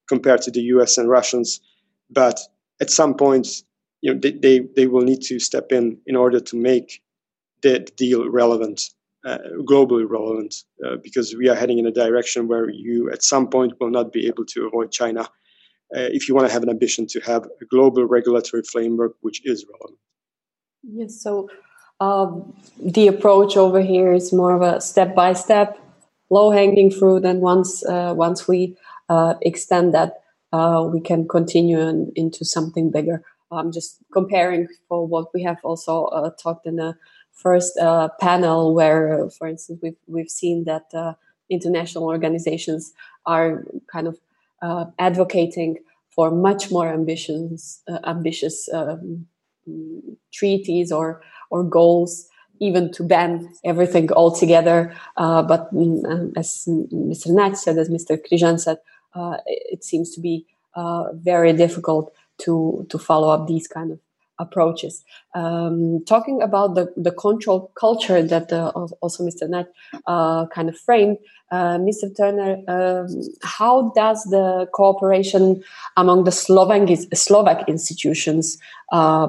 compared 0.08 0.42
to 0.42 0.50
the 0.50 0.62
US 0.74 0.98
and 0.98 1.08
Russians. 1.08 1.60
But 2.10 2.38
at 2.80 2.90
some 2.90 3.14
point, 3.14 3.48
you 4.00 4.12
know, 4.12 4.20
they, 4.20 4.32
they, 4.32 4.60
they 4.76 4.86
will 4.86 5.02
need 5.02 5.22
to 5.22 5.38
step 5.38 5.72
in 5.72 5.98
in 6.06 6.16
order 6.16 6.40
to 6.40 6.56
make 6.56 7.02
the 7.62 7.80
deal 7.96 8.28
relevant, 8.28 8.82
uh, 9.24 9.38
globally 9.60 10.08
relevant, 10.08 10.54
uh, 10.84 10.96
because 11.02 11.34
we 11.36 11.48
are 11.48 11.54
heading 11.54 11.78
in 11.78 11.86
a 11.86 11.92
direction 11.92 12.48
where 12.48 12.68
you 12.70 13.10
at 13.10 13.22
some 13.22 13.48
point 13.48 13.74
will 13.80 13.90
not 13.90 14.12
be 14.12 14.26
able 14.26 14.44
to 14.46 14.66
avoid 14.66 14.90
China 14.90 15.28
uh, 15.94 16.08
if 16.10 16.28
you 16.28 16.34
want 16.34 16.46
to 16.46 16.52
have 16.52 16.62
an 16.62 16.70
ambition 16.70 17.06
to 17.06 17.20
have 17.20 17.44
a 17.60 17.64
global 17.66 18.04
regulatory 18.04 18.62
framework 18.62 19.14
which 19.20 19.40
is 19.44 19.64
relevant. 19.70 19.98
Yes, 20.82 21.20
so 21.20 21.48
um, 22.00 22.54
the 22.80 23.06
approach 23.06 23.56
over 23.56 23.80
here 23.80 24.12
is 24.12 24.32
more 24.32 24.54
of 24.54 24.62
a 24.62 24.80
step 24.80 25.14
by 25.14 25.34
step, 25.34 25.78
low 26.30 26.50
hanging 26.50 26.90
fruit, 26.90 27.24
and 27.24 27.40
once 27.40 27.84
uh, 27.84 28.12
once 28.16 28.48
we 28.48 28.76
uh, 29.08 29.34
extend 29.42 29.94
that, 29.94 30.21
uh, 30.52 30.88
we 30.92 31.00
can 31.00 31.26
continue 31.26 31.80
in, 31.80 32.12
into 32.14 32.44
something 32.44 32.90
bigger. 32.90 33.24
I'm 33.50 33.72
just 33.72 33.98
comparing 34.12 34.68
for 34.88 35.06
what 35.06 35.26
we 35.34 35.42
have 35.42 35.58
also 35.62 36.04
uh, 36.06 36.30
talked 36.42 36.66
in 36.66 36.76
the 36.76 36.96
first 37.32 37.76
uh, 37.78 38.08
panel, 38.20 38.74
where, 38.74 39.28
for 39.30 39.46
instance, 39.46 39.80
we've 39.82 39.96
we've 40.06 40.30
seen 40.30 40.64
that 40.64 40.86
uh, 40.94 41.14
international 41.50 42.04
organizations 42.04 42.92
are 43.26 43.64
kind 43.92 44.06
of 44.06 44.18
advocating 44.98 45.76
for 46.08 46.30
much 46.30 46.70
more 46.70 46.88
ambitious 46.88 47.82
ambitious 48.04 48.68
um, 48.72 49.26
treaties 50.32 50.92
or 50.92 51.20
or 51.50 51.62
goals 51.64 52.28
even 52.62 52.92
to 52.92 53.02
ban 53.02 53.52
everything 53.64 54.10
altogether. 54.12 54.94
Uh, 55.16 55.42
but 55.42 55.72
mm, 55.74 56.32
as 56.36 56.64
Mr. 56.68 57.26
Naď 57.28 57.56
said, 57.56 57.76
as 57.76 57.88
Mr. 57.88 58.16
Križan 58.16 58.60
said, 58.60 58.76
uh, 58.76 58.91
it 59.46 59.84
seems 59.84 60.10
to 60.14 60.20
be 60.20 60.46
uh, 60.74 61.12
very 61.12 61.52
difficult 61.52 62.12
to 62.38 62.86
to 62.88 62.98
follow 62.98 63.28
up 63.28 63.46
these 63.46 63.68
kind 63.68 63.92
of 63.92 63.98
approaches. 64.38 65.04
Um, 65.34 66.04
talking 66.04 66.42
about 66.42 66.74
the, 66.74 66.92
the 66.96 67.12
control 67.12 67.70
culture 67.74 68.22
that 68.22 68.52
uh, 68.52 68.70
also 69.00 69.24
Mr. 69.24 69.48
Naď 69.48 69.66
uh, 70.06 70.46
kind 70.46 70.68
of 70.68 70.76
framed, 70.78 71.18
uh, 71.50 71.78
Mr. 71.78 72.14
Turner, 72.16 72.58
um, 72.66 73.06
how 73.42 73.92
does 73.94 74.24
the 74.24 74.66
cooperation 74.72 75.62
among 75.96 76.24
the 76.24 76.32
Slovak, 76.32 76.88
Slovak 77.14 77.68
institutions 77.68 78.58
uh, 78.90 79.28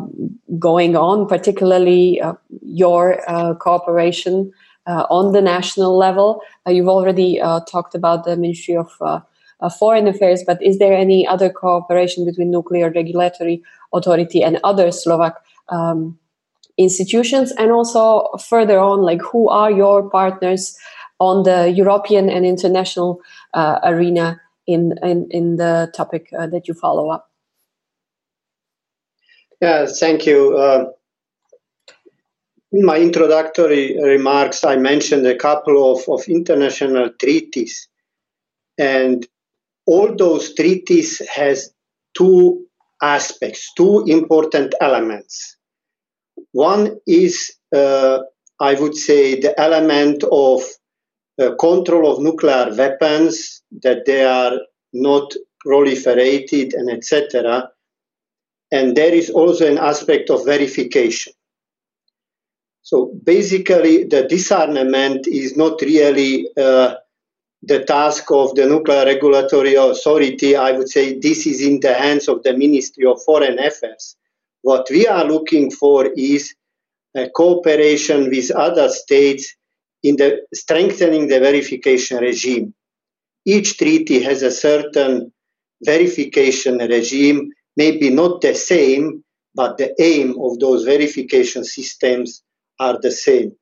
going 0.58 0.96
on, 0.96 1.28
particularly 1.28 2.22
uh, 2.22 2.34
your 2.62 3.20
uh, 3.30 3.54
cooperation 3.56 4.52
on 4.88 5.32
the 5.32 5.42
national 5.42 5.98
level? 5.98 6.42
you've 6.68 6.90
already 6.90 7.40
talked 7.70 7.96
about 7.96 8.24
the 8.26 8.36
Ministry 8.36 8.76
of 8.76 8.92
Foreign 9.70 10.08
Affairs, 10.08 10.44
but 10.46 10.62
is 10.62 10.80
there 10.80 10.94
any 10.94 11.28
other 11.28 11.50
cooperation 11.50 12.26
between 12.26 12.52
nuclear 12.52 12.92
regulatory 12.92 13.62
authority 13.94 14.44
and 14.44 14.60
other 14.64 14.92
Slovak 14.92 15.44
um, 15.70 16.18
institutions? 16.78 17.52
And 17.58 17.72
also 17.72 18.30
further 18.38 18.80
on, 18.80 19.02
like 19.02 19.22
who 19.22 19.50
are 19.50 19.72
your 19.72 20.10
partners 20.10 20.78
on 21.20 21.44
the 21.44 21.70
European 21.70 22.30
and 22.30 22.46
international 22.46 23.22
uh, 23.54 23.80
arena 23.84 24.42
in, 24.68 24.94
in, 25.04 25.28
in 25.32 25.56
the 25.58 25.92
topic 25.96 26.30
uh, 26.38 26.48
that 26.48 26.68
you 26.68 26.74
follow 26.74 27.10
up? 27.10 27.30
Yeah, 29.62 29.86
thank 29.86 30.26
you. 30.26 30.58
Uh, 30.58 30.92
in 32.74 32.84
my 32.86 32.98
introductory 32.98 33.98
remarks, 34.02 34.64
I 34.66 34.76
mentioned 34.76 35.26
a 35.28 35.38
couple 35.38 35.94
of, 35.94 36.10
of 36.10 36.28
international 36.28 37.12
treaties. 37.12 37.88
And 38.78 39.26
all 39.86 40.16
those 40.16 40.54
treaties 40.56 41.22
has 41.30 41.74
two 42.16 42.66
aspects, 43.02 43.72
two 43.76 44.04
important 44.08 44.74
elements. 44.82 45.58
One 46.52 46.98
is, 47.06 47.54
uh, 47.76 48.20
I 48.60 48.76
would 48.76 48.96
say, 48.96 49.40
the 49.40 49.60
element 49.60 50.24
of 50.32 50.62
uh, 51.42 51.56
control 51.56 52.12
of 52.12 52.22
nuclear 52.22 52.74
weapons, 52.76 53.62
that 53.82 54.06
they 54.06 54.24
are 54.24 54.58
not 54.94 55.34
proliferated 55.66 56.74
and 56.74 56.90
etc. 56.90 57.70
And 58.72 58.96
there 58.96 59.14
is 59.14 59.30
also 59.30 59.70
an 59.70 59.78
aspect 59.78 60.30
of 60.30 60.46
verification. 60.46 61.34
So 62.84 63.14
basically, 63.24 64.04
the 64.04 64.28
disarmament 64.28 65.26
is 65.28 65.56
not 65.56 65.82
really 65.82 66.48
uh, 66.58 66.96
the 67.66 67.84
task 67.86 68.30
of 68.30 68.56
the 68.56 68.66
nuclear 68.66 69.06
regulatory 69.06 69.76
authority. 69.76 70.56
I 70.56 70.74
would 70.74 70.90
say 70.90 71.18
this 71.20 71.48
is 71.48 71.62
in 71.62 71.80
the 71.80 71.94
hands 71.94 72.28
of 72.28 72.44
the 72.44 72.54
Ministry 72.54 73.06
of 73.06 73.24
Foreign 73.24 73.58
Affairs. 73.58 74.18
What 74.62 74.88
we 74.90 75.08
are 75.08 75.26
looking 75.26 75.72
for 75.72 76.08
is 76.18 76.54
cooperation 77.36 78.30
with 78.30 78.52
other 78.52 78.90
states 78.90 79.56
in 80.02 80.18
the 80.18 80.42
strengthening 80.54 81.28
the 81.28 81.40
verification 81.40 82.18
regime. 82.18 82.74
Each 83.46 83.78
treaty 83.78 84.22
has 84.24 84.42
a 84.42 84.52
certain 84.52 85.32
verification 85.84 86.78
regime, 86.78 87.52
maybe 87.78 88.10
not 88.10 88.42
the 88.42 88.56
same, 88.56 89.24
but 89.56 89.78
the 89.78 89.94
aim 90.02 90.36
of 90.42 90.60
those 90.60 90.84
verification 90.84 91.64
systems 91.64 92.44
are 92.80 93.00
the 93.00 93.12
same. 93.12 93.56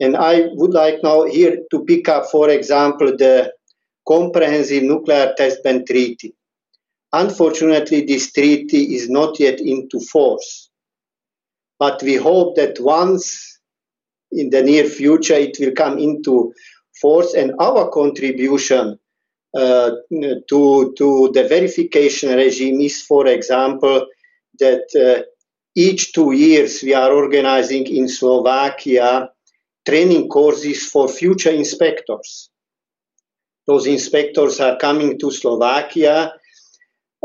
And 0.00 0.16
I 0.16 0.48
would 0.52 0.72
like 0.72 1.02
now 1.02 1.24
here 1.24 1.58
to 1.70 1.84
pick 1.84 2.08
up, 2.08 2.26
for 2.26 2.50
example, 2.50 3.16
the 3.16 3.52
Comprehensive 4.06 4.82
Nuclear 4.82 5.34
Test 5.36 5.62
Ban 5.64 5.84
Treaty. 5.84 6.34
Unfortunately, 7.12 8.04
this 8.04 8.32
treaty 8.32 8.94
is 8.94 9.08
not 9.08 9.40
yet 9.40 9.60
into 9.60 10.00
force. 10.00 10.70
But 11.78 12.02
we 12.02 12.16
hope 12.16 12.56
that 12.56 12.78
once 12.80 13.58
in 14.32 14.50
the 14.50 14.62
near 14.62 14.84
future 14.84 15.34
it 15.34 15.56
will 15.60 15.72
come 15.72 15.98
into 15.98 16.52
force 17.00 17.34
and 17.34 17.52
our 17.60 17.88
contribution 17.90 18.98
uh, 19.54 19.90
to, 20.10 20.94
to 20.96 21.30
the 21.32 21.46
verification 21.48 22.36
regime 22.36 22.80
is, 22.80 23.02
for 23.02 23.26
example, 23.26 24.06
that 24.58 24.84
uh, 24.94 25.22
each 25.74 26.12
two 26.12 26.32
years 26.32 26.82
we 26.82 26.92
are 26.94 27.12
organizing 27.12 27.86
in 27.86 28.08
Slovakia 28.08 29.30
training 29.86 30.28
courses 30.28 30.86
for 30.86 31.08
future 31.08 31.50
inspectors. 31.50 32.50
Those 33.66 33.86
inspectors 33.86 34.60
are 34.60 34.76
coming 34.76 35.18
to 35.18 35.30
Slovakia 35.30 36.32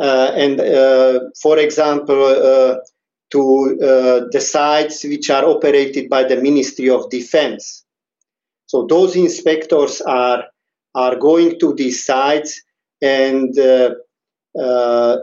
uh, 0.01 0.31
and, 0.35 0.59
uh, 0.59 1.19
for 1.41 1.57
example, 1.59 2.23
uh, 2.23 2.77
to 3.31 3.79
uh, 3.81 4.27
the 4.31 4.41
sites 4.41 5.03
which 5.03 5.29
are 5.29 5.45
operated 5.45 6.09
by 6.09 6.23
the 6.23 6.35
Ministry 6.35 6.89
of 6.89 7.09
Defense. 7.09 7.85
So 8.65 8.85
those 8.87 9.15
inspectors 9.15 10.01
are 10.01 10.45
are 10.93 11.15
going 11.15 11.57
to 11.59 11.73
these 11.73 12.05
sites 12.05 12.61
and 13.01 13.57
uh, 13.57 13.95
uh, 14.59 15.17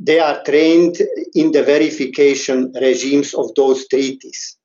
they 0.00 0.18
are 0.18 0.42
trained 0.42 0.96
in 1.34 1.52
the 1.52 1.62
verification 1.62 2.72
regimes 2.80 3.34
of 3.34 3.54
those 3.54 3.86
treaties. 3.86 4.56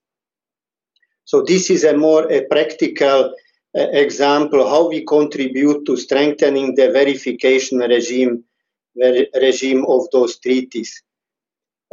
So 1.27 1.41
this 1.41 1.69
is 1.69 1.83
a 1.83 1.95
more 1.95 2.31
a 2.31 2.45
practical 2.45 3.35
uh, 3.77 3.87
example 3.91 4.67
how 4.67 4.87
we 4.87 5.03
contribute 5.05 5.85
to 5.85 5.97
strengthening 5.97 6.75
the 6.75 6.89
verification 6.91 7.79
regime 7.79 8.45
regime 9.35 9.85
of 9.85 10.09
those 10.11 10.39
treaties. 10.39 11.03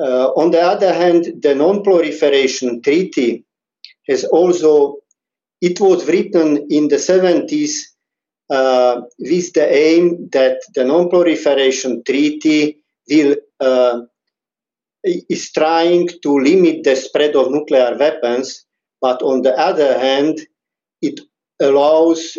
Uh, 0.01 0.29
on 0.37 0.53
the 0.53 0.61
other 0.61 0.93
hand, 0.95 1.43
the 1.43 1.55
non-proliferation 1.55 2.81
treaty 2.81 3.45
has 4.09 4.25
also 4.25 4.99
it 5.61 5.81
was 5.81 6.07
written 6.07 6.67
in 6.71 6.87
the 6.87 6.97
70s 6.97 7.73
uh, 8.51 9.01
with 9.19 9.53
the 9.55 9.67
aim 9.69 10.29
that 10.31 10.59
the 10.77 10.85
non-proliferation 10.85 12.05
treaty 12.05 12.79
will 13.11 13.35
uh, 13.59 14.01
is 15.03 15.51
trying 15.51 16.09
to 16.23 16.39
limit 16.39 16.85
the 16.85 16.95
spread 16.95 17.35
of 17.35 17.51
nuclear 17.51 17.97
weapons, 17.99 18.65
but 19.05 19.21
on 19.21 19.43
the 19.43 19.55
other 19.59 19.99
hand, 19.99 20.41
it 21.03 21.21
allows 21.61 22.39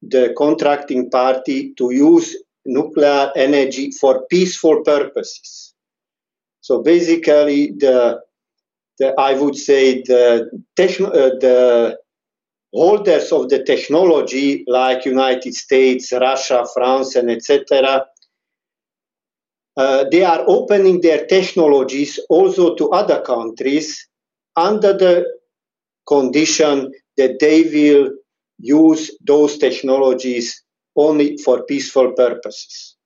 the 0.00 0.32
contracting 0.38 1.10
party 1.10 1.74
to 1.74 1.90
use 1.92 2.36
nuclear 2.64 3.32
energy 3.34 3.90
for 3.90 4.24
peaceful 4.30 4.84
purposes. 4.84 5.74
So 6.60 6.82
basically, 6.84 7.72
the, 7.72 8.20
the 9.00 9.12
I 9.18 9.34
would 9.34 9.56
say 9.56 10.02
the, 10.02 10.48
techn- 10.78 11.16
uh, 11.22 11.34
the 11.46 11.98
holders 12.72 13.32
of 13.32 13.48
the 13.48 13.64
technology 13.64 14.64
like 14.68 15.04
United 15.04 15.52
States, 15.52 16.12
Russia, 16.12 16.64
France, 16.74 17.16
and 17.16 17.28
etc. 17.28 18.06
Uh, 19.76 20.04
they 20.12 20.22
are 20.22 20.44
opening 20.46 21.00
their 21.00 21.26
technologies 21.26 22.20
also 22.28 22.76
to 22.76 22.88
other 22.90 23.20
countries 23.22 24.06
under 24.54 24.92
the 24.92 25.37
condition 26.08 26.92
that 27.16 27.38
they 27.38 27.62
will 27.64 28.10
use 28.58 29.10
those 29.24 29.58
technologies 29.58 30.64
only 30.96 31.36
for 31.36 31.62
peaceful 31.64 32.12
purposes. 32.12 32.96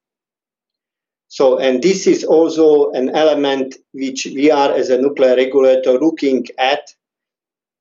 So, 1.29 1.59
and 1.59 1.83
this 1.83 2.07
is 2.07 2.25
also 2.25 2.91
an 2.93 3.11
element 3.17 3.77
which 3.93 4.27
we 4.27 4.51
are 4.51 4.73
as 4.73 4.91
a 4.91 4.99
nuclear 4.99 5.35
regulator 5.37 5.99
looking 5.99 6.47
at 6.59 6.89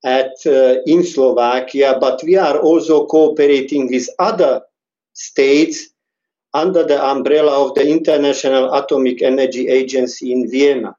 at 0.04 0.32
uh, 0.46 0.82
in 0.84 1.04
Slovakia, 1.04 1.96
but 2.00 2.20
we 2.24 2.36
are 2.36 2.58
also 2.58 3.06
cooperating 3.06 3.88
with 3.88 4.08
other 4.18 4.62
states 5.12 5.88
under 6.54 6.82
the 6.82 7.02
umbrella 7.02 7.64
of 7.64 7.74
the 7.74 7.88
International 7.88 8.74
Atomic 8.74 9.22
Energy 9.22 9.68
Agency 9.68 10.32
in 10.32 10.50
Vienna. 10.50 10.96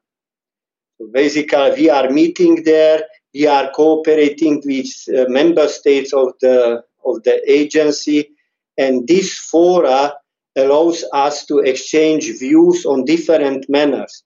Basically, 1.12 1.72
we 1.76 1.90
are 1.90 2.08
meeting 2.10 2.62
there. 2.64 3.02
We 3.34 3.46
are 3.46 3.70
cooperating 3.70 4.62
with 4.64 4.86
uh, 5.08 5.28
member 5.28 5.68
states 5.68 6.12
of 6.12 6.32
the 6.40 6.84
of 7.04 7.22
the 7.24 7.40
agency, 7.50 8.30
and 8.78 9.06
this 9.06 9.34
fora 9.38 10.14
allows 10.56 11.04
us 11.12 11.44
to 11.46 11.58
exchange 11.58 12.30
views 12.38 12.86
on 12.86 13.04
different 13.04 13.68
manners, 13.68 14.22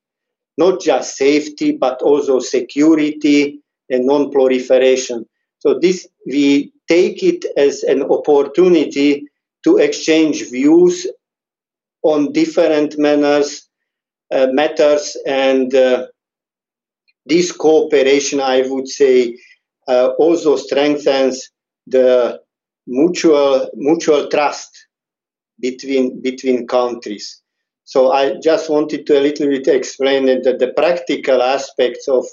not 0.58 0.80
just 0.80 1.16
safety, 1.16 1.72
but 1.72 2.02
also 2.02 2.38
security, 2.38 3.60
and 3.90 4.06
non-proliferation. 4.06 5.26
So 5.60 5.78
this 5.78 6.06
we 6.26 6.72
take 6.88 7.22
it 7.22 7.44
as 7.56 7.82
an 7.82 8.02
opportunity 8.02 9.26
to 9.64 9.78
exchange 9.78 10.50
views 10.50 11.06
on 12.02 12.32
different 12.32 12.98
manners, 12.98 13.68
uh, 14.30 14.48
matters, 14.52 15.16
and 15.26 15.74
uh, 15.74 16.06
this 17.28 17.52
cooperation, 17.52 18.40
I 18.40 18.62
would 18.62 18.88
say, 18.88 19.36
uh, 19.86 20.08
also 20.18 20.56
strengthens 20.56 21.50
the 21.86 22.40
mutual 22.86 23.68
mutual 23.74 24.28
trust 24.28 24.86
between 25.60 26.20
between 26.22 26.66
countries. 26.66 27.42
So 27.84 28.12
I 28.12 28.38
just 28.40 28.68
wanted 28.68 29.06
to 29.06 29.18
a 29.18 29.22
little 29.22 29.48
bit 29.48 29.68
explain 29.68 30.26
that 30.26 30.58
the 30.58 30.72
practical 30.76 31.42
aspects 31.42 32.08
of 32.08 32.26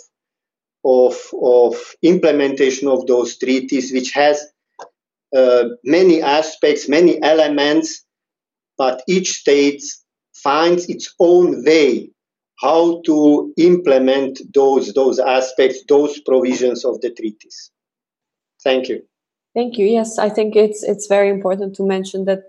of, 0.86 1.16
of 1.42 1.76
implementation 2.04 2.88
of 2.88 3.08
those 3.08 3.38
treaties, 3.38 3.92
which 3.92 4.12
has 4.12 4.46
uh, 5.36 5.70
many 5.84 6.22
aspects, 6.22 6.88
many 6.88 7.22
elements, 7.24 8.06
but 8.78 9.02
each 9.08 9.32
state 9.40 9.82
finds 10.36 10.88
its 10.88 11.14
own 11.20 11.64
way 11.66 12.12
how 12.58 13.02
to 13.06 13.54
implement 13.58 14.42
those 14.54 14.94
those 14.94 15.20
aspects, 15.20 15.84
those 15.88 16.20
provisions 16.22 16.86
of 16.86 17.02
the 17.02 17.12
treaties. 17.12 17.72
Thank 18.64 18.90
you. 18.90 19.04
Thank 19.54 19.78
you. 19.78 19.86
Yes, 19.86 20.18
I 20.18 20.30
think 20.30 20.56
it's 20.56 20.84
it's 20.84 21.08
very 21.08 21.30
important 21.30 21.76
to 21.76 21.84
mention 21.84 22.26
that 22.26 22.44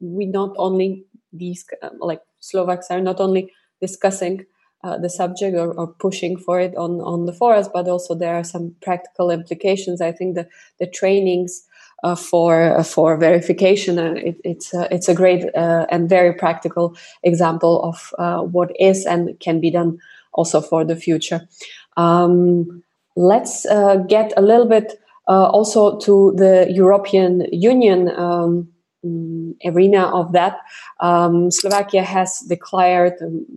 we 0.00 0.26
not 0.26 0.54
only 0.56 1.04
these 1.32 1.64
like 1.98 2.22
Slovaks 2.40 2.90
are 2.90 3.00
not 3.00 3.20
only 3.20 3.52
discussing 3.80 4.46
uh, 4.82 4.96
the 4.96 5.10
subject 5.10 5.56
or, 5.56 5.72
or, 5.74 5.88
pushing 5.88 6.38
for 6.38 6.58
it 6.58 6.74
on, 6.74 7.00
on 7.02 7.26
the 7.26 7.34
forest, 7.34 7.70
but 7.72 7.86
also 7.86 8.14
there 8.14 8.34
are 8.34 8.44
some 8.44 8.74
practical 8.80 9.30
implications. 9.30 10.00
I 10.00 10.10
think 10.10 10.36
the, 10.36 10.48
the 10.78 10.86
trainings 10.86 11.66
uh, 12.02 12.14
for 12.14 12.78
uh, 12.78 12.82
for 12.82 13.16
verification, 13.16 13.98
uh, 13.98 14.14
it, 14.16 14.36
it's 14.44 14.70
it's 14.90 15.08
a 15.08 15.14
great 15.14 15.44
uh, 15.54 15.86
and 15.90 16.08
very 16.08 16.32
practical 16.32 16.96
example 17.22 17.82
of 17.82 18.14
uh, 18.18 18.42
what 18.42 18.70
is 18.78 19.06
and 19.06 19.38
can 19.40 19.60
be 19.60 19.70
done 19.70 19.98
also 20.32 20.60
for 20.60 20.84
the 20.84 20.96
future. 20.96 21.46
Um, 21.96 22.82
let's 23.16 23.66
get 24.08 24.32
a 24.36 24.42
little 24.42 24.66
bit 24.66 24.94
also 25.26 25.98
to 25.98 26.32
the 26.36 26.66
European 26.70 27.46
Union. 27.52 28.08
Um, 28.16 28.68
um, 29.04 29.54
arena 29.64 30.06
of 30.14 30.32
that. 30.32 30.58
Um, 31.00 31.50
Slovakia 31.50 32.02
has 32.02 32.40
declared, 32.40 33.14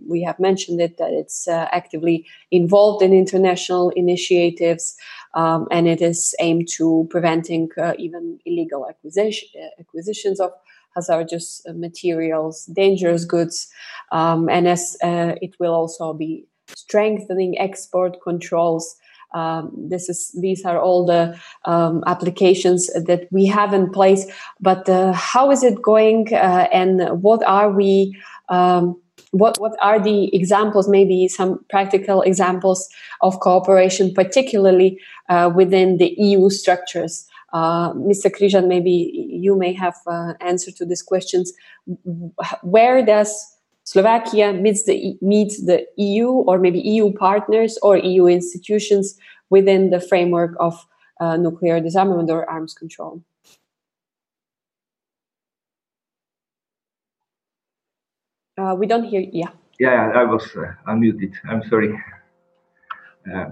we 0.08 0.22
have 0.22 0.38
mentioned 0.40 0.80
it, 0.80 0.96
that 0.98 1.12
it's 1.12 1.46
uh, 1.46 1.68
actively 1.72 2.26
involved 2.50 3.02
in 3.02 3.12
international 3.12 3.90
initiatives 3.90 4.96
um, 5.34 5.66
and 5.70 5.88
it 5.88 6.00
is 6.00 6.34
aimed 6.40 6.68
to 6.68 7.06
preventing 7.10 7.68
uh, 7.78 7.94
even 7.98 8.38
illegal 8.44 8.86
acquisition, 8.88 9.48
uh, 9.60 9.80
acquisitions 9.80 10.40
of 10.40 10.52
hazardous 10.94 11.62
materials, 11.74 12.66
dangerous 12.66 13.24
goods, 13.24 13.68
um, 14.12 14.48
and 14.48 14.68
as 14.68 14.96
uh, 15.02 15.34
it 15.42 15.54
will 15.58 15.74
also 15.74 16.12
be 16.12 16.46
strengthening 16.68 17.58
export 17.58 18.16
controls 18.22 18.96
um, 19.34 19.72
this 19.76 20.08
is 20.08 20.30
these 20.40 20.64
are 20.64 20.80
all 20.80 21.04
the 21.04 21.38
um, 21.64 22.04
applications 22.06 22.86
that 22.94 23.26
we 23.32 23.46
have 23.46 23.74
in 23.74 23.90
place. 23.90 24.26
But 24.60 24.88
uh, 24.88 25.12
how 25.12 25.50
is 25.50 25.62
it 25.64 25.82
going, 25.82 26.32
uh, 26.32 26.68
and 26.72 27.20
what 27.20 27.42
are 27.44 27.70
we? 27.70 28.16
Um, 28.48 29.00
what 29.34 29.58
what 29.58 29.76
are 29.82 29.98
the 29.98 30.34
examples? 30.34 30.88
Maybe 30.88 31.28
some 31.28 31.58
practical 31.68 32.22
examples 32.22 32.88
of 33.20 33.40
cooperation, 33.40 34.14
particularly 34.14 34.98
uh, 35.28 35.50
within 35.54 35.98
the 35.98 36.14
EU 36.16 36.50
structures. 36.50 37.26
Uh, 37.52 37.92
Mr. 37.94 38.30
Križan, 38.30 38.66
maybe 38.66 39.28
you 39.30 39.56
may 39.56 39.72
have 39.72 39.96
uh, 40.06 40.34
answer 40.40 40.70
to 40.72 40.84
these 40.84 41.02
questions. 41.02 41.52
Where 42.62 43.04
does 43.04 43.30
Slovakia 43.84 44.52
meets 44.52 44.84
the 44.84 45.18
meets 45.20 45.64
the 45.66 45.86
EU 45.96 46.28
or 46.28 46.58
maybe 46.58 46.80
EU 46.80 47.12
partners 47.12 47.78
or 47.82 47.98
EU 47.98 48.26
institutions 48.26 49.18
within 49.50 49.90
the 49.90 50.00
framework 50.00 50.56
of 50.58 50.86
uh, 51.20 51.36
nuclear 51.36 51.80
disarmament 51.80 52.30
or 52.30 52.48
arms 52.48 52.74
control. 52.74 53.22
Uh, 58.64 58.74
we 58.74 58.86
don't 58.86 59.04
hear. 59.04 59.20
Yeah. 59.32 59.50
Yeah, 59.78 60.12
I 60.14 60.24
was 60.24 60.44
uh, 60.56 60.72
unmuted. 60.88 61.34
I'm 61.48 61.62
sorry. 61.68 61.92
Uh, 63.28 63.50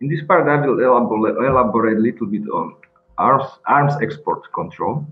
in 0.00 0.08
this 0.08 0.22
part, 0.26 0.48
I 0.48 0.66
will 0.66 0.80
elaborate, 0.80 1.36
elaborate 1.36 1.98
a 1.98 2.00
little 2.00 2.26
bit 2.26 2.42
on 2.48 2.74
arms 3.18 3.48
arms 3.66 3.94
export 4.02 4.42
control 4.52 5.06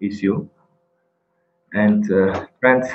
issue 0.00 0.46
and 1.72 2.10
uh, 2.12 2.46
trends 2.60 2.88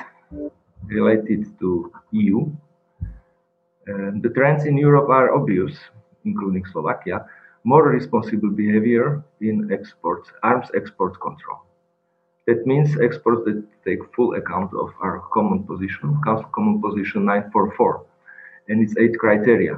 related 0.86 1.58
to 1.60 1.92
EU. 2.12 2.52
Uh, 3.02 4.12
the 4.22 4.32
trends 4.36 4.66
in 4.66 4.78
Europe 4.78 5.10
are 5.10 5.34
obvious, 5.34 5.74
including 6.26 6.66
Slovakia, 6.66 7.26
more 7.64 7.90
responsible 7.90 8.50
behavior 8.50 9.24
in 9.40 9.72
exports, 9.72 10.30
arms 10.44 10.68
export 10.76 11.20
control. 11.22 11.60
That 12.52 12.68
means 12.68 13.00
exports 13.00 13.44
that 13.46 13.64
take 13.86 14.02
full 14.14 14.34
account 14.34 14.72
of 14.74 14.90
our 15.02 15.24
common 15.32 15.64
position, 15.64 16.20
common 16.52 16.82
position 16.82 17.24
944, 17.24 18.06
and 18.68 18.84
its 18.84 18.94
eight 18.98 19.18
criteria. 19.18 19.76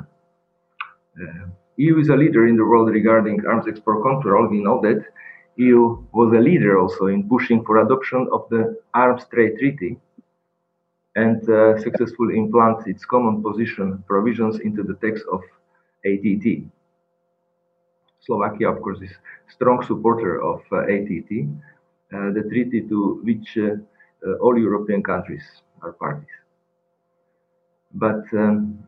Uh, 1.15 1.45
EU 1.77 1.99
is 1.99 2.09
a 2.09 2.15
leader 2.15 2.47
in 2.47 2.57
the 2.57 2.65
world 2.65 2.89
regarding 2.89 3.45
arms 3.45 3.67
export 3.67 4.01
control. 4.01 4.47
We 4.47 4.63
know 4.63 4.81
that 4.81 5.05
EU 5.57 6.03
was 6.13 6.33
a 6.33 6.41
leader 6.41 6.79
also 6.79 7.05
in 7.13 7.29
pushing 7.29 7.63
for 7.63 7.77
adoption 7.77 8.27
of 8.31 8.49
the 8.49 8.75
Arms 8.95 9.25
Trade 9.31 9.59
Treaty 9.59 9.99
and 11.15 11.47
uh, 11.47 11.77
successfully 11.79 12.39
implant 12.39 12.87
its 12.87 13.05
common 13.05 13.43
position 13.43 14.03
provisions 14.07 14.59
into 14.61 14.81
the 14.81 14.95
text 14.95 15.23
of 15.31 15.41
ATT. 16.09 16.65
Slovakia, 18.21 18.71
of 18.71 18.81
course, 18.81 18.99
is 19.01 19.13
strong 19.47 19.83
supporter 19.83 20.41
of 20.41 20.61
uh, 20.71 20.89
ATT, 20.89 21.29
the 22.31 22.43
treaty 22.49 22.81
to 22.81 23.19
which 23.23 23.57
uh, 23.57 23.75
uh, 24.25 24.33
all 24.35 24.57
European 24.57 25.03
countries 25.03 25.43
are 25.81 25.93
parties. 25.93 26.35
But 27.93 28.23
um, 28.33 28.79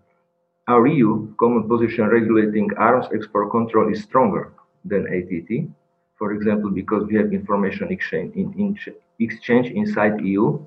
our 0.68 0.88
EU 0.88 1.34
common 1.38 1.68
position 1.68 2.08
regulating 2.08 2.70
arms 2.78 3.08
export 3.14 3.52
control 3.52 3.92
is 3.92 4.04
stronger 4.04 4.54
than 4.84 5.08
ATT. 5.08 5.70
For 6.18 6.34
example, 6.34 6.70
because 6.70 7.06
we 7.08 7.16
have 7.16 7.34
information 7.34 7.92
exchange, 7.92 8.36
in, 8.36 8.54
in 8.58 8.78
exchange 9.20 9.68
inside 9.68 10.22
EU 10.22 10.60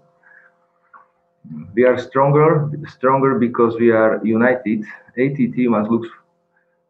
we 1.74 1.84
are 1.84 1.98
stronger, 1.98 2.70
stronger 2.88 3.38
because 3.38 3.76
we 3.78 3.90
are 3.90 4.20
united. 4.24 4.84
ATT 5.16 5.56
must 5.70 5.90
look 5.90 6.04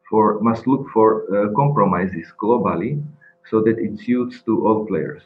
for 0.09 0.41
must 0.41 0.67
look 0.67 0.89
for 0.91 1.09
uh, 1.29 1.53
compromises 1.55 2.27
globally 2.41 3.03
so 3.51 3.61
that 3.63 3.79
it 3.79 3.99
suits 4.01 4.43
to 4.43 4.67
all 4.67 4.87
players. 4.87 5.23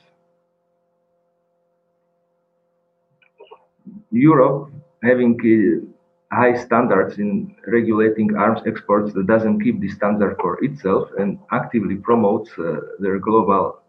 Europe, 4.10 4.70
having 5.02 5.34
uh, 5.40 6.34
high 6.34 6.54
standards 6.56 7.18
in 7.18 7.54
regulating 7.66 8.34
arms 8.36 8.60
exports, 8.66 9.12
that 9.12 9.26
doesn't 9.26 9.60
keep 9.60 9.80
the 9.80 9.88
standard 9.88 10.36
for 10.40 10.62
itself 10.64 11.08
and 11.18 11.38
actively 11.52 11.96
promotes 11.96 12.50
uh, 12.58 12.80
their 12.98 13.18
global, 13.18 13.80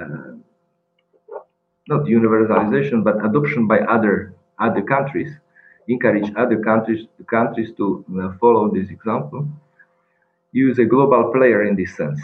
uh, 0.00 0.32
not 1.88 2.02
universalization, 2.04 3.02
but 3.02 3.24
adoption 3.24 3.66
by 3.66 3.80
other 3.80 4.34
other 4.58 4.82
countries, 4.82 5.30
encourage 5.88 6.30
other 6.36 6.58
countries, 6.60 7.06
countries 7.26 7.72
to 7.76 8.04
uh, 8.20 8.32
follow 8.40 8.68
this 8.70 8.90
example, 8.90 9.46
use 10.52 10.78
a 10.78 10.84
global 10.84 11.32
player 11.32 11.64
in 11.64 11.76
this 11.76 11.96
sense. 11.96 12.20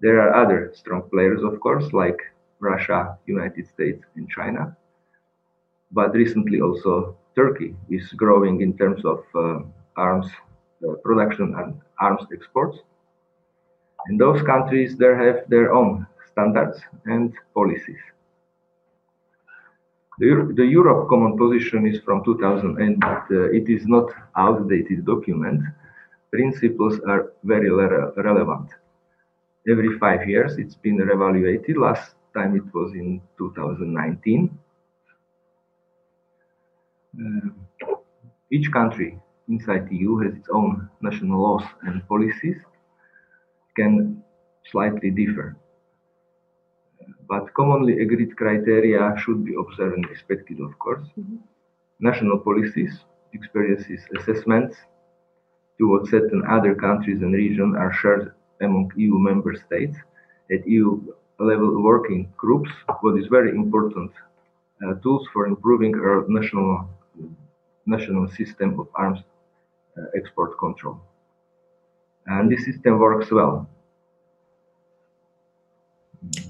There 0.00 0.18
are 0.20 0.34
other 0.34 0.72
strong 0.74 1.02
players, 1.10 1.42
of 1.42 1.60
course, 1.60 1.92
like 1.92 2.18
Russia, 2.58 3.18
United 3.26 3.68
States, 3.68 4.02
and 4.16 4.28
China. 4.28 4.76
But 5.92 6.14
recently 6.14 6.60
also 6.60 7.16
Turkey 7.34 7.74
is 7.88 8.12
growing 8.12 8.60
in 8.60 8.76
terms 8.76 9.04
of 9.04 9.24
uh, 9.34 9.60
arms 9.96 10.26
uh, 10.88 10.94
production 11.04 11.54
and 11.58 11.80
arms 12.00 12.26
exports. 12.32 12.78
And 14.06 14.20
those 14.20 14.42
countries 14.42 14.96
there 14.96 15.16
have 15.16 15.48
their 15.48 15.74
own 15.74 16.06
standards 16.32 16.80
and 17.04 17.34
policies. 17.54 18.00
The, 20.18 20.52
the 20.54 20.64
Europe 20.64 21.08
Common 21.08 21.36
Position 21.38 21.86
is 21.86 22.00
from 22.00 22.24
2000 22.24 23.00
but 23.00 23.24
uh, 23.30 23.50
it 23.52 23.68
is 23.68 23.86
not 23.86 24.10
outdated 24.36 25.06
document. 25.06 25.62
Principles 26.30 27.00
are 27.08 27.32
very 27.42 27.70
relevant. 27.70 28.68
Every 29.68 29.98
five 29.98 30.28
years, 30.28 30.58
it's 30.58 30.74
been 30.74 30.98
reevaluated. 30.98 31.76
Last 31.76 32.14
time 32.34 32.56
it 32.56 32.74
was 32.74 32.92
in 32.92 33.20
2019. 33.38 34.58
Uh, 37.20 37.94
each 38.50 38.70
country 38.72 39.18
inside 39.48 39.88
the 39.88 39.96
EU 39.96 40.18
has 40.18 40.34
its 40.34 40.48
own 40.52 40.88
national 41.02 41.40
laws 41.40 41.64
and 41.82 42.06
policies, 42.08 42.56
can 43.76 44.22
slightly 44.70 45.10
differ 45.10 45.56
but 47.30 47.54
commonly 47.54 47.94
agreed 48.02 48.36
criteria 48.36 49.14
should 49.22 49.44
be 49.44 49.54
observed 49.54 49.94
and 49.96 50.08
respected, 50.10 50.58
of 50.60 50.76
course. 50.80 51.06
Mm-hmm. 51.16 51.36
National 52.00 52.38
policies, 52.38 52.92
experiences, 53.32 54.00
assessments 54.18 54.76
towards 55.78 56.10
certain 56.10 56.42
other 56.50 56.74
countries 56.74 57.22
and 57.22 57.32
regions 57.32 57.76
are 57.76 57.92
shared 57.92 58.34
among 58.60 58.90
EU 58.96 59.16
member 59.18 59.54
states 59.54 59.96
at 60.50 60.66
EU 60.66 61.00
level 61.38 61.82
working 61.82 62.32
groups, 62.36 62.70
what 63.00 63.16
is 63.18 63.26
very 63.28 63.50
important 63.50 64.10
uh, 64.82 64.94
tools 65.02 65.26
for 65.32 65.46
improving 65.46 65.94
our 65.94 66.26
national 66.28 66.88
national 67.86 68.28
system 68.28 68.78
of 68.78 68.88
arms 68.94 69.20
uh, 69.96 70.02
export 70.14 70.58
control. 70.58 71.00
And 72.26 72.50
this 72.50 72.64
system 72.64 72.98
works 72.98 73.30
well. 73.30 73.68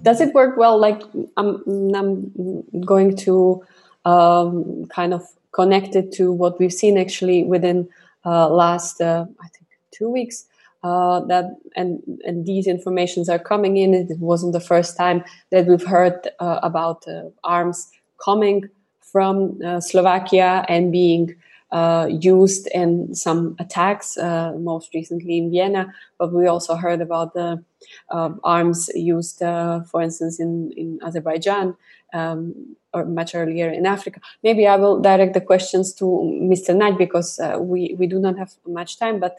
Does 0.03 0.20
it 0.20 0.35
work 0.35 0.57
well 0.57 0.76
like 0.78 1.01
i'm, 1.37 1.62
I'm 1.95 2.81
going 2.81 3.16
to 3.18 3.62
um, 4.05 4.87
kind 4.87 5.14
of 5.14 5.22
connect 5.53 5.95
it 5.95 6.11
to 6.14 6.33
what 6.33 6.59
we've 6.59 6.72
seen 6.72 6.99
actually 6.99 7.45
within 7.45 7.89
uh, 8.24 8.49
last 8.49 9.01
uh, 9.01 9.26
i 9.41 9.47
think 9.49 9.68
two 9.93 10.09
weeks 10.09 10.47
uh, 10.83 11.20
that 11.26 11.57
and 11.76 12.01
and 12.24 12.47
these 12.47 12.66
informations 12.66 13.28
are 13.28 13.39
coming 13.39 13.76
in. 13.76 13.93
It 13.95 14.18
wasn't 14.18 14.53
the 14.53 14.61
first 14.61 14.97
time 14.97 15.24
that 15.51 15.66
we've 15.66 15.85
heard 15.85 16.28
uh, 16.39 16.61
about 16.62 17.07
uh, 17.07 17.24
arms 17.45 17.91
coming 18.24 18.64
from 19.12 19.58
uh, 19.64 19.80
slovakia 19.80 20.64
and 20.68 20.92
being 20.92 21.34
uh, 21.72 22.08
used 22.11 22.66
in 22.74 23.14
some 23.14 23.54
attacks, 23.58 24.16
uh, 24.16 24.52
most 24.58 24.92
recently 24.92 25.38
in 25.38 25.50
Vienna. 25.50 25.92
But 26.18 26.32
we 26.32 26.46
also 26.46 26.74
heard 26.74 27.00
about 27.00 27.34
the 27.34 27.62
uh, 28.11 28.30
arms 28.42 28.90
used, 28.94 29.42
uh, 29.42 29.82
for 29.82 30.02
instance, 30.02 30.40
in, 30.40 30.72
in 30.76 30.98
Azerbaijan 31.02 31.76
um, 32.12 32.76
or 32.92 33.04
much 33.04 33.36
earlier 33.36 33.70
in 33.70 33.86
Africa. 33.86 34.20
Maybe 34.42 34.66
I 34.66 34.76
will 34.76 35.00
direct 35.00 35.34
the 35.34 35.40
questions 35.40 35.92
to 35.94 36.04
Mr. 36.04 36.74
Naď 36.74 36.98
because 36.98 37.38
uh, 37.38 37.58
we, 37.61 37.94
we 37.98 38.08
do 38.08 38.18
not 38.18 38.36
have 38.36 38.52
much 38.66 38.98
time. 38.98 39.20
But 39.20 39.36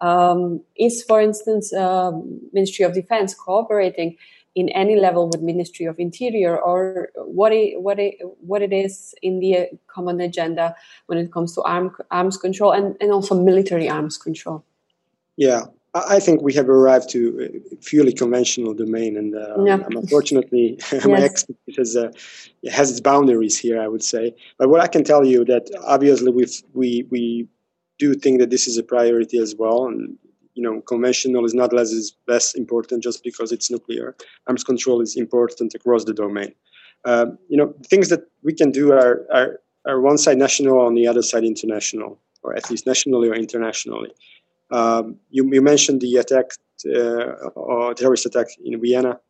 um, 0.00 0.62
is, 0.76 1.02
for 1.02 1.20
instance, 1.20 1.72
Ministry 2.52 2.84
of 2.84 2.94
Defense 2.94 3.34
cooperating 3.34 4.16
in 4.54 4.68
any 4.70 4.96
level 4.96 5.28
with 5.28 5.42
Ministry 5.42 5.86
of 5.86 5.98
Interior, 5.98 6.58
or 6.58 7.10
what 7.16 7.52
it, 7.52 7.80
what 7.80 7.98
it, 7.98 8.16
what 8.40 8.62
it 8.62 8.72
is 8.72 9.14
in 9.22 9.40
the 9.40 9.68
common 9.86 10.20
agenda 10.20 10.74
when 11.06 11.18
it 11.18 11.32
comes 11.32 11.54
to 11.54 11.62
arm, 11.62 11.94
arms 12.10 12.36
control 12.36 12.72
and, 12.72 12.96
and 13.00 13.10
also 13.10 13.34
military 13.34 13.88
arms 13.88 14.16
control? 14.16 14.64
Yeah, 15.36 15.64
I 15.94 16.18
think 16.18 16.42
we 16.42 16.52
have 16.54 16.68
arrived 16.68 17.08
to 17.10 17.62
a 17.72 17.76
purely 17.76 18.12
conventional 18.12 18.74
domain, 18.74 19.16
and 19.16 19.34
uh, 19.34 19.62
yeah. 19.64 19.78
unfortunately, 19.90 20.76
yes. 20.92 21.06
my 21.06 21.22
expertise 21.22 21.76
has, 21.76 21.96
uh, 21.96 22.10
has 22.68 22.90
its 22.90 23.00
boundaries 23.00 23.56
here. 23.56 23.80
I 23.80 23.86
would 23.86 24.02
say, 24.02 24.34
but 24.58 24.68
what 24.68 24.80
I 24.80 24.88
can 24.88 25.04
tell 25.04 25.24
you 25.24 25.44
that 25.44 25.70
obviously 25.84 26.32
we 26.32 26.46
we 26.72 27.06
we 27.10 27.48
do 28.00 28.14
think 28.14 28.40
that 28.40 28.50
this 28.50 28.66
is 28.66 28.76
a 28.76 28.82
priority 28.82 29.38
as 29.38 29.54
well, 29.56 29.86
and 29.86 30.18
you 30.54 30.62
know, 30.62 30.80
conventional 30.82 31.44
is 31.44 31.54
not 31.54 31.72
less 31.72 31.90
is 31.90 32.16
less 32.26 32.54
important 32.54 33.02
just 33.02 33.22
because 33.22 33.52
it's 33.52 33.70
nuclear. 33.70 34.16
Arms 34.46 34.64
control 34.64 35.00
is 35.00 35.16
important 35.16 35.74
across 35.74 36.04
the 36.04 36.14
domain. 36.14 36.54
Um, 37.04 37.38
you 37.48 37.56
know, 37.56 37.74
things 37.86 38.08
that 38.08 38.22
we 38.42 38.54
can 38.54 38.70
do 38.70 38.92
are, 38.92 39.26
are 39.32 39.60
are 39.86 40.00
one 40.00 40.18
side 40.18 40.38
national, 40.38 40.80
on 40.80 40.94
the 40.94 41.06
other 41.06 41.22
side 41.22 41.44
international, 41.44 42.18
or 42.42 42.56
at 42.56 42.70
least 42.70 42.86
nationally 42.86 43.28
or 43.28 43.34
internationally. 43.34 44.10
Um, 44.70 45.16
you, 45.30 45.48
you, 45.52 45.60
mentioned 45.60 46.00
the 46.00 46.16
attack, 46.16 46.46
uh, 46.86 47.50
or 47.54 47.92
terrorist 47.94 48.26
attack 48.26 48.46
in 48.64 48.80
Vienna. 48.80 49.20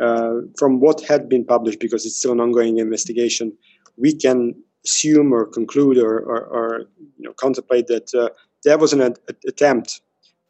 Uh, 0.00 0.40
from 0.58 0.80
what 0.80 1.00
had 1.02 1.28
been 1.28 1.44
published, 1.44 1.78
because 1.78 2.04
it's 2.04 2.16
still 2.16 2.32
an 2.32 2.40
ongoing 2.40 2.78
investigation, 2.78 3.56
we 3.96 4.12
can 4.12 4.52
assume 4.84 5.32
or 5.32 5.46
conclude 5.46 5.98
or, 5.98 6.18
or, 6.18 6.40
or 6.46 6.78
you 7.16 7.24
know, 7.24 7.32
contemplate 7.34 7.86
that 7.86 8.12
uh, 8.14 8.28
there 8.64 8.76
was 8.76 8.92
an 8.92 9.00
ad- 9.00 9.20
attempt 9.46 10.00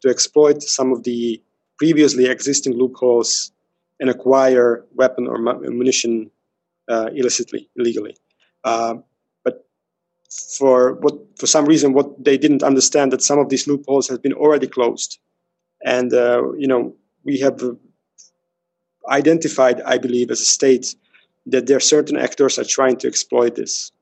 to 0.04 0.10
exploit 0.10 0.62
some 0.62 0.92
of 0.92 1.02
the 1.02 1.42
previously 1.78 2.26
existing 2.26 2.74
loopholes 2.74 3.52
and 4.00 4.10
acquire 4.10 4.84
weapon 4.94 5.26
or 5.26 5.36
ammunition 5.66 6.30
uh, 6.88 7.08
illicitly, 7.14 7.68
illegally. 7.76 8.16
Uh, 8.64 8.96
for 10.58 10.94
what 10.94 11.14
for 11.38 11.46
some 11.46 11.64
reason 11.64 11.92
what 11.92 12.24
they 12.24 12.36
didn't 12.36 12.62
understand 12.62 13.12
that 13.12 13.22
some 13.22 13.38
of 13.38 13.48
these 13.48 13.66
loopholes 13.66 14.08
have 14.08 14.22
been 14.22 14.32
already 14.32 14.66
closed 14.66 15.18
and 15.84 16.12
uh, 16.12 16.42
you 16.54 16.66
know 16.66 16.94
we 17.24 17.38
have 17.38 17.62
identified 19.10 19.80
i 19.82 19.96
believe 19.98 20.30
as 20.30 20.40
a 20.40 20.44
state 20.44 20.96
that 21.46 21.66
there 21.66 21.76
are 21.76 21.92
certain 21.94 22.16
actors 22.16 22.58
are 22.58 22.64
trying 22.64 22.96
to 22.96 23.06
exploit 23.06 23.54
this 23.54 23.92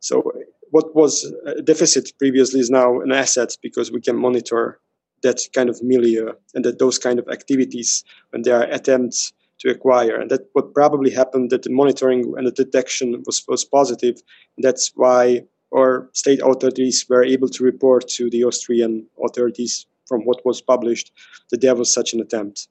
so 0.00 0.32
what 0.70 0.94
was 0.94 1.30
a 1.44 1.60
deficit 1.60 2.12
previously 2.18 2.60
is 2.60 2.70
now 2.70 3.00
an 3.00 3.12
asset 3.12 3.56
because 3.62 3.92
we 3.92 4.00
can 4.00 4.16
monitor 4.16 4.80
that 5.22 5.40
kind 5.52 5.68
of 5.68 5.82
milieu 5.82 6.32
and 6.54 6.64
that 6.64 6.78
those 6.78 6.98
kind 6.98 7.18
of 7.18 7.28
activities 7.28 8.04
when 8.30 8.42
there 8.42 8.56
are 8.56 8.64
attempts 8.64 9.32
to 9.58 9.70
acquire 9.70 10.16
and 10.16 10.30
that 10.30 10.48
what 10.54 10.74
probably 10.74 11.10
happened 11.10 11.50
that 11.50 11.62
the 11.62 11.70
monitoring 11.70 12.34
and 12.36 12.46
the 12.46 12.50
detection 12.50 13.22
was, 13.26 13.44
was 13.46 13.64
positive 13.64 14.20
that's 14.58 14.92
why 14.96 15.42
our 15.74 16.08
state 16.12 16.40
authorities 16.42 17.06
were 17.08 17.24
able 17.24 17.48
to 17.48 17.64
report 17.64 18.08
to 18.08 18.28
the 18.30 18.44
Austrian 18.44 19.06
authorities 19.24 19.86
from 20.06 20.22
what 20.22 20.44
was 20.44 20.60
published 20.60 21.12
that 21.50 21.60
there 21.60 21.74
was 21.74 21.92
such 21.92 22.12
an 22.12 22.20
attempt. 22.20 22.68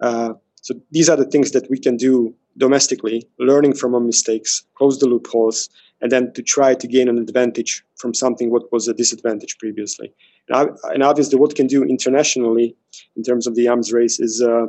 Uh, 0.00 0.34
so 0.60 0.74
these 0.90 1.08
are 1.08 1.16
the 1.16 1.24
things 1.24 1.52
that 1.52 1.68
we 1.70 1.78
can 1.78 1.96
do 1.96 2.34
domestically, 2.58 3.28
learning 3.38 3.74
from 3.74 3.94
our 3.94 4.00
mistakes, 4.00 4.64
close 4.74 4.98
the 4.98 5.06
loopholes, 5.06 5.68
and 6.00 6.10
then 6.10 6.32
to 6.32 6.42
try 6.42 6.74
to 6.74 6.86
gain 6.86 7.08
an 7.08 7.18
advantage 7.18 7.84
from 7.96 8.12
something 8.12 8.50
what 8.50 8.70
was 8.72 8.88
a 8.88 8.94
disadvantage 8.94 9.56
previously. 9.58 10.12
And, 10.52 11.02
obviously, 11.02 11.38
what 11.38 11.54
can 11.54 11.66
do 11.66 11.82
internationally 11.82 12.76
in 13.16 13.22
terms 13.22 13.46
of 13.46 13.54
the 13.54 13.68
arms 13.68 13.92
race 13.92 14.20
is 14.20 14.42
uh, 14.42 14.66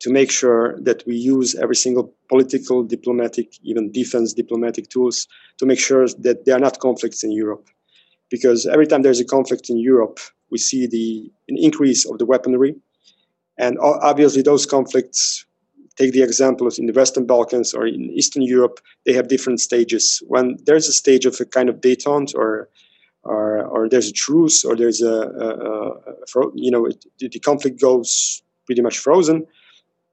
to 0.00 0.10
make 0.10 0.30
sure 0.30 0.78
that 0.82 1.02
we 1.06 1.16
use 1.16 1.54
every 1.54 1.76
single 1.76 2.14
political, 2.28 2.82
diplomatic, 2.82 3.48
even 3.62 3.90
defense 3.90 4.32
diplomatic 4.32 4.88
tools 4.88 5.26
to 5.58 5.66
make 5.66 5.80
sure 5.80 6.06
that 6.18 6.44
there 6.44 6.56
are 6.56 6.60
not 6.60 6.78
conflicts 6.80 7.24
in 7.24 7.32
Europe. 7.32 7.66
Because 8.30 8.66
every 8.66 8.86
time 8.86 9.02
there's 9.02 9.20
a 9.20 9.24
conflict 9.24 9.70
in 9.70 9.78
Europe, 9.78 10.18
we 10.50 10.58
see 10.58 10.86
the 10.86 11.30
an 11.48 11.56
increase 11.58 12.04
of 12.04 12.18
the 12.18 12.26
weaponry. 12.26 12.76
And 13.58 13.78
obviously, 13.80 14.42
those 14.42 14.66
conflicts, 14.66 15.46
take 15.96 16.12
the 16.12 16.22
example 16.22 16.66
of 16.66 16.78
in 16.78 16.86
the 16.86 16.92
Western 16.92 17.26
Balkans 17.26 17.72
or 17.72 17.86
in 17.86 18.10
Eastern 18.10 18.42
Europe, 18.42 18.80
they 19.06 19.14
have 19.14 19.28
different 19.28 19.60
stages. 19.60 20.22
When 20.28 20.56
there's 20.66 20.88
a 20.88 20.92
stage 20.92 21.24
of 21.24 21.40
a 21.40 21.44
kind 21.46 21.68
of 21.68 21.80
detente 21.80 22.34
or 22.34 22.68
or, 23.26 23.64
or 23.64 23.88
there's 23.88 24.08
a 24.08 24.12
truce 24.12 24.64
or 24.64 24.76
there's 24.76 25.02
a, 25.02 25.06
a, 25.06 25.48
a, 25.48 26.40
a 26.40 26.50
you 26.54 26.70
know, 26.70 26.86
it, 26.86 27.04
the 27.18 27.38
conflict 27.38 27.80
goes 27.80 28.42
pretty 28.66 28.82
much 28.82 28.98
frozen, 28.98 29.46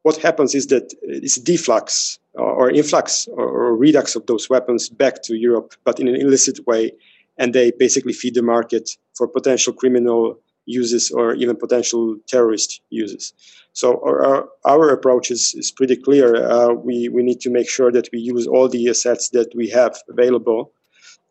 what 0.03 0.17
happens 0.17 0.53
is 0.53 0.67
that 0.67 0.93
it's 1.01 1.39
deflux 1.39 2.19
or, 2.33 2.69
influx 2.69 3.27
or, 3.27 3.47
or, 3.47 3.75
redux 3.75 4.15
of 4.15 4.25
those 4.25 4.49
weapons 4.49 4.89
back 4.89 5.23
to 5.23 5.35
Europe, 5.35 5.73
but 5.83 5.99
in 5.99 6.07
an 6.07 6.15
illicit 6.15 6.65
way, 6.67 6.91
and 7.37 7.53
they 7.53 7.71
basically 7.71 8.13
feed 8.13 8.35
the 8.35 8.41
market 8.41 8.89
for 9.13 9.27
potential 9.27 9.73
criminal 9.73 10.37
uses 10.65 11.11
or 11.11 11.33
even 11.35 11.55
potential 11.55 12.17
terrorist 12.27 12.81
uses. 12.89 13.33
So 13.73 14.01
our, 14.05 14.47
our 14.65 14.89
approach 14.89 15.31
is, 15.31 15.53
is 15.55 15.71
pretty 15.71 15.95
clear. 15.95 16.35
Uh, 16.35 16.73
we, 16.73 17.09
we 17.09 17.23
need 17.23 17.41
to 17.41 17.49
make 17.49 17.69
sure 17.69 17.91
that 17.91 18.09
we 18.13 18.19
use 18.19 18.45
all 18.45 18.69
the 18.69 18.89
assets 18.89 19.29
that 19.29 19.53
we 19.55 19.69
have 19.69 19.97
available. 20.09 20.71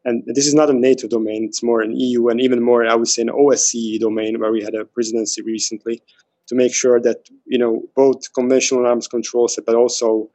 And 0.05 0.24
this 0.26 0.46
is 0.46 0.55
not 0.55 0.70
a 0.70 0.72
NATO 0.72 1.07
domain, 1.07 1.44
it's 1.44 1.62
more 1.62 1.80
an 1.80 1.94
EU 1.96 2.28
and 2.28 2.40
even 2.40 2.62
more, 2.62 2.84
I 2.86 2.94
would 2.94 3.09
say, 3.09 3.22
an 3.22 3.28
OSCE 3.28 4.00
domain 4.00 4.40
where 4.40 4.50
we 4.50 4.62
had 4.62 4.74
a 4.74 4.84
presidency 4.84 5.42
recently 5.42 6.03
to 6.48 6.55
make 6.55 6.74
sure 6.74 7.00
that 7.00 7.28
you 7.46 7.59
know 7.59 7.82
both 7.94 8.32
conventional 8.34 8.86
arms 8.86 9.07
controls, 9.07 9.59
but 9.64 9.74
also 9.74 10.30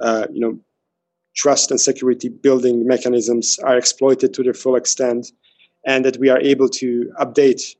uh, 0.00 0.26
you 0.32 0.40
know 0.40 0.58
trust 1.34 1.70
and 1.70 1.80
security 1.80 2.28
building 2.28 2.86
mechanisms 2.86 3.58
are 3.60 3.78
exploited 3.78 4.34
to 4.34 4.42
their 4.42 4.54
full 4.54 4.76
extent, 4.76 5.32
and 5.86 6.04
that 6.04 6.18
we 6.18 6.28
are 6.28 6.40
able 6.40 6.68
to 6.68 7.10
update 7.20 7.76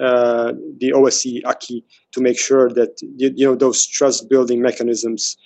uh, 0.00 0.52
the 0.78 0.92
OSCE 0.92 1.42
acquis 1.44 1.84
to 2.12 2.20
make 2.20 2.38
sure 2.38 2.70
that 2.70 3.00
you 3.02 3.44
know 3.44 3.54
those 3.54 3.86
trust 3.86 4.28
building 4.30 4.62
mechanisms 4.62 5.36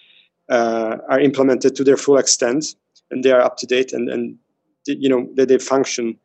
uh, 0.48 0.96
are 1.08 1.20
implemented 1.20 1.74
to 1.76 1.84
their 1.84 1.96
full 1.96 2.18
extent 2.18 2.74
and 3.10 3.24
they 3.24 3.30
are 3.30 3.40
up 3.40 3.56
to 3.56 3.66
date 3.66 3.92
and, 3.92 4.08
and 4.08 4.36
you 4.86 5.08
know 5.08 5.28
that 5.34 5.48
they 5.48 5.58
function 5.58 6.16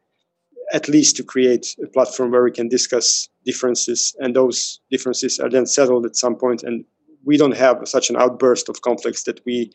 at 0.74 0.90
least 0.90 1.16
to 1.16 1.24
create 1.24 1.76
a 1.84 1.88
platform 1.88 2.32
where 2.32 2.44
we 2.44 2.52
can 2.52 2.68
discuss 2.68 3.30
differences 3.46 4.16
and 4.20 4.36
those 4.36 4.80
differences 4.90 5.40
are 5.40 5.50
then 5.50 5.66
settled 5.66 6.06
at 6.06 6.16
some 6.16 6.36
point 6.36 6.64
and 6.64 6.84
we 7.24 7.38
don't 7.38 7.58
have 7.58 7.82
such 7.86 8.10
an 8.10 8.16
outburst 8.16 8.70
of 8.70 8.82
conflicts 8.82 9.24
that 9.24 9.44
we 9.46 9.72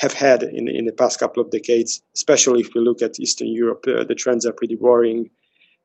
have 0.00 0.12
had 0.12 0.42
in, 0.42 0.68
in 0.68 0.86
the 0.86 0.92
past 0.92 1.20
couple 1.20 1.42
of 1.42 1.50
decades, 1.50 2.02
especially 2.14 2.60
if 2.60 2.74
we 2.74 2.80
look 2.80 3.00
at 3.02 3.20
Eastern 3.20 3.48
Europe. 3.48 3.84
Uh, 3.86 4.04
the 4.04 4.14
trends 4.14 4.44
are 4.44 4.52
pretty 4.52 4.76
worrying, 4.76 5.30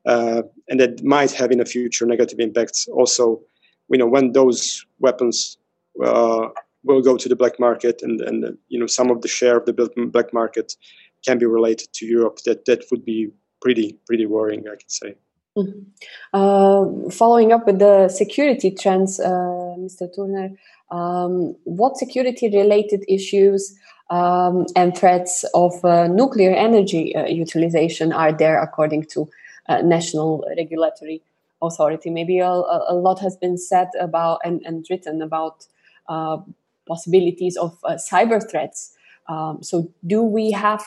uh, 0.06 0.42
and 0.68 0.80
that 0.80 1.04
might 1.04 1.30
have 1.30 1.52
in 1.52 1.58
the 1.58 1.64
future 1.64 2.06
negative 2.06 2.40
impacts. 2.40 2.88
Also, 2.88 3.40
you 3.88 3.98
know, 3.98 4.06
when 4.06 4.32
those 4.32 4.84
weapons 4.98 5.58
uh, 6.04 6.48
will 6.82 7.02
go 7.02 7.16
to 7.16 7.28
the 7.28 7.36
black 7.36 7.60
market, 7.60 8.00
and 8.02 8.20
and 8.22 8.58
you 8.68 8.80
know 8.80 8.86
some 8.86 9.10
of 9.10 9.20
the 9.20 9.28
share 9.28 9.56
of 9.56 9.66
the 9.66 10.08
black 10.12 10.32
market 10.32 10.74
can 11.24 11.38
be 11.38 11.46
related 11.46 11.92
to 11.94 12.06
Europe, 12.06 12.38
that 12.44 12.64
that 12.66 12.84
would 12.90 13.04
be 13.04 13.30
pretty 13.60 13.98
pretty 14.06 14.26
worrying, 14.26 14.64
I 14.66 14.76
could 14.76 14.90
say. 14.90 15.14
Mm-hmm. 15.56 15.80
Uh, 16.32 17.10
following 17.10 17.52
up 17.52 17.66
with 17.66 17.80
the 17.80 18.08
security 18.08 18.70
trends, 18.70 19.18
uh, 19.18 19.74
Mr. 19.78 20.08
Turner, 20.14 20.50
um, 20.90 21.56
what 21.64 21.96
security 21.96 22.48
related 22.48 23.04
issues 23.08 23.76
um, 24.10 24.66
and 24.76 24.96
threats 24.96 25.44
of 25.54 25.84
uh, 25.84 26.06
nuclear 26.06 26.52
energy 26.52 27.14
uh, 27.14 27.26
utilization 27.26 28.12
are 28.12 28.32
there 28.32 28.60
according 28.62 29.04
to 29.04 29.28
uh, 29.68 29.82
national 29.82 30.44
regulatory 30.56 31.22
authority? 31.62 32.10
Maybe 32.10 32.38
a, 32.38 32.48
a, 32.48 32.94
lot 32.94 33.20
has 33.20 33.36
been 33.36 33.58
said 33.58 33.88
about 34.00 34.40
and, 34.44 34.62
and 34.64 34.86
written 34.88 35.20
about 35.20 35.66
uh, 36.08 36.38
possibilities 36.86 37.56
of 37.56 37.80
cyber 37.82 38.40
threats. 38.48 38.96
Um, 39.28 39.62
so, 39.62 39.92
do 40.04 40.22
we 40.22 40.50
have 40.50 40.84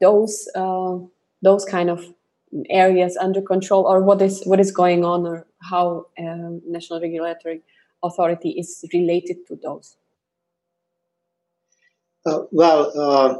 those? 0.00 0.48
those 1.42 1.64
kind 1.64 1.90
of 1.90 2.04
areas 2.68 3.16
under 3.16 3.40
control 3.40 3.84
or 3.84 4.02
what 4.02 4.20
is 4.20 4.42
what 4.44 4.60
is 4.60 4.72
going 4.72 5.04
on 5.04 5.26
or 5.26 5.46
how 5.62 6.06
um, 6.18 6.60
national 6.66 7.00
regulatory 7.00 7.62
authority 8.02 8.50
is 8.50 8.84
related 8.92 9.46
to 9.46 9.56
those 9.62 9.96
uh, 12.26 12.40
well 12.50 12.92
uh, 12.98 13.34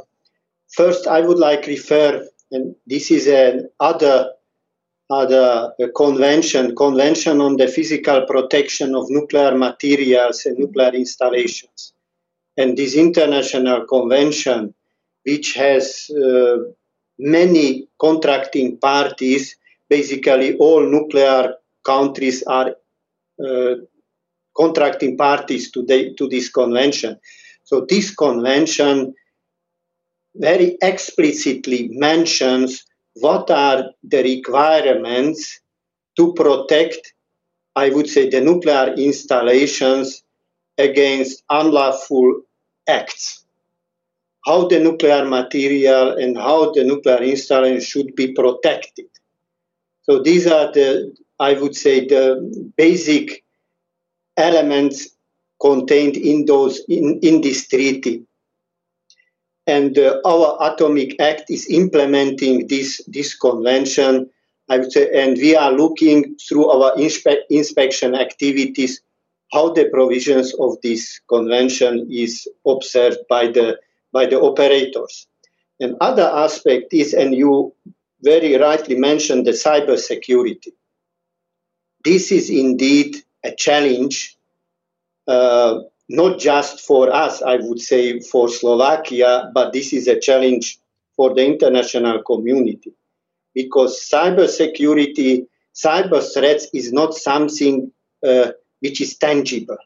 first 0.69 1.07
i 1.07 1.19
would 1.19 1.37
like 1.37 1.67
refer 1.67 2.25
and 2.51 2.75
this 2.87 3.11
is 3.11 3.27
an 3.27 3.69
other 3.79 4.31
other 5.09 5.73
uh, 5.77 5.87
convention 5.95 6.73
convention 6.75 7.41
on 7.41 7.57
the 7.57 7.67
physical 7.67 8.25
protection 8.25 8.95
of 8.95 9.09
nuclear 9.09 9.57
materials 9.57 10.45
and 10.45 10.57
nuclear 10.57 10.91
installations 10.93 11.93
and 12.55 12.77
this 12.77 12.95
international 12.95 13.85
convention 13.85 14.73
which 15.23 15.53
has 15.53 16.09
uh, 16.09 16.57
many 17.19 17.87
contracting 17.99 18.77
parties, 18.77 19.55
basically 19.89 20.57
all 20.57 20.81
nuclear 20.81 21.55
countries 21.83 22.43
are 22.43 22.75
uh, 23.45 23.75
contracting 24.55 25.17
parties 25.17 25.71
to, 25.71 25.83
the, 25.85 26.13
to 26.15 26.27
this 26.27 26.49
convention. 26.49 27.19
So 27.63 27.85
this 27.87 28.13
convention 28.13 29.13
very 30.35 30.77
explicitly 30.81 31.89
mentions 31.91 32.85
what 33.13 33.51
are 33.51 33.91
the 34.03 34.23
requirements 34.23 35.59
to 36.17 36.33
protect, 36.33 37.13
I 37.75 37.89
would 37.89 38.09
say, 38.09 38.29
the 38.29 38.41
nuclear 38.41 38.93
installations 38.97 40.23
against 40.77 41.43
unlawful 41.49 42.41
acts. 42.87 43.40
How 44.45 44.67
the 44.67 44.79
nuclear 44.79 45.25
material 45.25 46.17
and 46.17 46.37
how 46.37 46.71
the 46.71 46.83
nuclear 46.83 47.21
installation 47.21 47.81
should 47.81 48.15
be 48.15 48.33
protected. 48.33 49.05
So 50.03 50.21
these 50.21 50.47
are 50.47 50.71
the, 50.71 51.15
I 51.39 51.53
would 51.53 51.75
say, 51.75 52.07
the 52.07 52.71
basic 52.75 53.43
elements 54.37 55.09
contained 55.61 56.17
in 56.17 56.45
those 56.45 56.81
in, 56.89 57.19
in 57.21 57.41
this 57.41 57.67
treaty 57.67 58.25
and 59.67 59.97
uh, 59.97 60.19
our 60.25 60.57
atomic 60.59 61.19
act 61.21 61.49
is 61.49 61.69
implementing 61.69 62.67
this 62.67 63.01
this 63.07 63.35
convention 63.35 64.27
i 64.69 64.77
would 64.77 64.91
say 64.91 65.09
and 65.13 65.37
we 65.37 65.55
are 65.55 65.71
looking 65.71 66.35
through 66.37 66.67
our 66.69 66.91
inspe- 66.95 67.45
inspection 67.49 68.15
activities 68.15 69.01
how 69.53 69.69
the 69.71 69.85
provisions 69.89 70.53
of 70.55 70.77
this 70.81 71.19
convention 71.29 72.07
is 72.09 72.47
observed 72.65 73.19
by 73.29 73.45
the 73.47 73.77
by 74.11 74.25
the 74.25 74.39
operators. 74.39 75.27
And 75.79 75.95
other 76.01 76.29
aspect 76.33 76.93
is 76.93 77.13
and 77.13 77.33
you 77.33 77.73
very 78.21 78.55
rightly 78.57 78.95
mentioned 78.95 79.47
the 79.47 79.51
cyber 79.51 79.97
security 79.97 80.73
this 82.03 82.31
is 82.31 82.49
indeed 82.49 83.17
a 83.43 83.51
challenge 83.51 84.37
uh, 85.27 85.79
not 86.09 86.39
just 86.39 86.81
for 86.81 87.13
us, 87.13 87.41
I 87.41 87.57
would 87.57 87.79
say 87.79 88.19
for 88.19 88.49
Slovakia, 88.49 89.49
but 89.53 89.71
this 89.71 89.93
is 89.93 90.07
a 90.07 90.19
challenge 90.19 90.77
for 91.15 91.33
the 91.33 91.45
international 91.45 92.21
community. 92.23 92.93
Because 93.53 94.09
cybersecurity, 94.11 95.45
cyber 95.73 96.21
threats 96.33 96.67
is 96.73 96.91
not 96.91 97.13
something 97.13 97.91
uh, 98.25 98.51
which 98.79 98.99
is 98.99 99.17
tangible. 99.17 99.77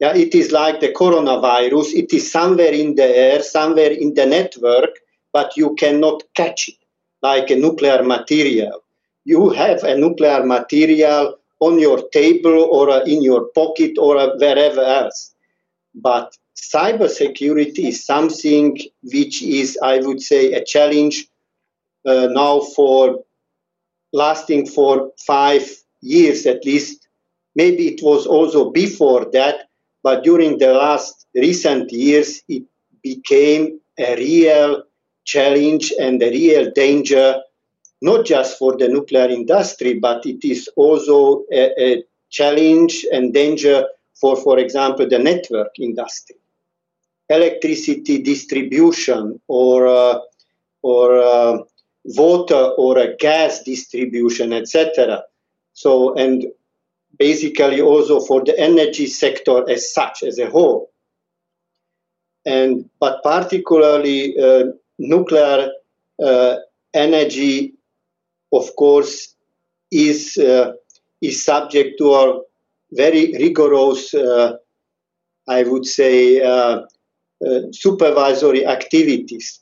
Yeah, 0.00 0.14
it 0.14 0.34
is 0.34 0.52
like 0.52 0.80
the 0.80 0.92
coronavirus. 0.92 1.94
It 1.94 2.12
is 2.12 2.30
somewhere 2.30 2.72
in 2.72 2.94
the 2.96 3.04
air, 3.04 3.42
somewhere 3.42 3.90
in 3.92 4.14
the 4.14 4.26
network, 4.26 4.90
but 5.32 5.56
you 5.56 5.74
cannot 5.76 6.22
catch 6.34 6.68
it, 6.68 6.76
like 7.22 7.50
a 7.50 7.56
nuclear 7.56 8.02
material. 8.02 8.82
You 9.24 9.50
have 9.50 9.82
a 9.84 9.96
nuclear 9.96 10.44
material 10.44 11.36
on 11.60 11.78
your 11.78 12.08
table 12.10 12.68
or 12.70 12.90
uh, 12.90 13.00
in 13.04 13.22
your 13.22 13.46
pocket 13.54 13.92
or 13.98 14.16
uh, 14.18 14.36
wherever 14.38 14.82
else. 14.82 15.34
But 15.94 16.36
cybersecurity 16.56 17.88
is 17.88 18.04
something 18.04 18.78
which 19.02 19.42
is, 19.42 19.78
I 19.82 19.98
would 19.98 20.22
say, 20.22 20.52
a 20.54 20.64
challenge 20.64 21.26
uh, 22.06 22.28
now 22.30 22.60
for 22.60 23.20
lasting 24.12 24.66
for 24.66 25.10
five 25.26 25.68
years 26.00 26.46
at 26.46 26.64
least. 26.64 27.08
Maybe 27.54 27.88
it 27.88 28.00
was 28.02 28.26
also 28.26 28.70
before 28.70 29.26
that, 29.32 29.68
but 30.04 30.22
during 30.22 30.58
the 30.58 30.72
last 30.72 31.26
recent 31.34 31.90
years, 31.90 32.42
it 32.48 32.62
became 33.02 33.80
a 33.98 34.14
real 34.16 34.84
challenge 35.24 35.92
and 35.98 36.22
a 36.22 36.30
real 36.30 36.70
danger 36.70 37.40
not 38.04 38.26
just 38.26 38.58
for 38.58 38.76
the 38.76 38.86
nuclear 38.86 39.28
industry, 39.28 39.94
but 39.98 40.26
it 40.26 40.44
is 40.44 40.68
also 40.76 41.44
a, 41.50 41.72
a 41.82 42.04
challenge 42.28 43.06
and 43.10 43.32
danger 43.32 43.86
for, 44.20 44.36
for 44.36 44.58
example, 44.58 45.08
the 45.08 45.18
network 45.18 45.72
industry, 45.78 46.36
electricity 47.30 48.22
distribution, 48.22 49.40
or 49.48 49.86
uh, 49.86 50.18
or 50.82 51.18
uh, 51.18 51.58
water 52.04 52.72
or 52.76 52.98
a 52.98 53.16
gas 53.16 53.62
distribution, 53.62 54.52
etc. 54.52 55.22
So 55.72 56.14
and 56.14 56.46
basically 57.18 57.80
also 57.80 58.20
for 58.20 58.44
the 58.44 58.58
energy 58.58 59.06
sector 59.06 59.68
as 59.68 59.92
such 59.92 60.22
as 60.22 60.38
a 60.38 60.50
whole. 60.50 60.90
And 62.46 62.88
but 63.00 63.22
particularly 63.22 64.38
uh, 64.38 64.64
nuclear 64.98 65.70
uh, 66.22 66.56
energy 66.92 67.74
of 68.54 68.74
course, 68.76 69.34
is 69.90 70.38
uh, 70.38 70.72
is 71.20 71.44
subject 71.44 71.98
to 71.98 72.14
a 72.14 72.40
very 72.92 73.32
rigorous, 73.38 74.14
uh, 74.14 74.56
I 75.48 75.62
would 75.64 75.86
say, 75.86 76.40
uh, 76.40 76.82
uh, 77.46 77.60
supervisory 77.72 78.66
activities. 78.66 79.60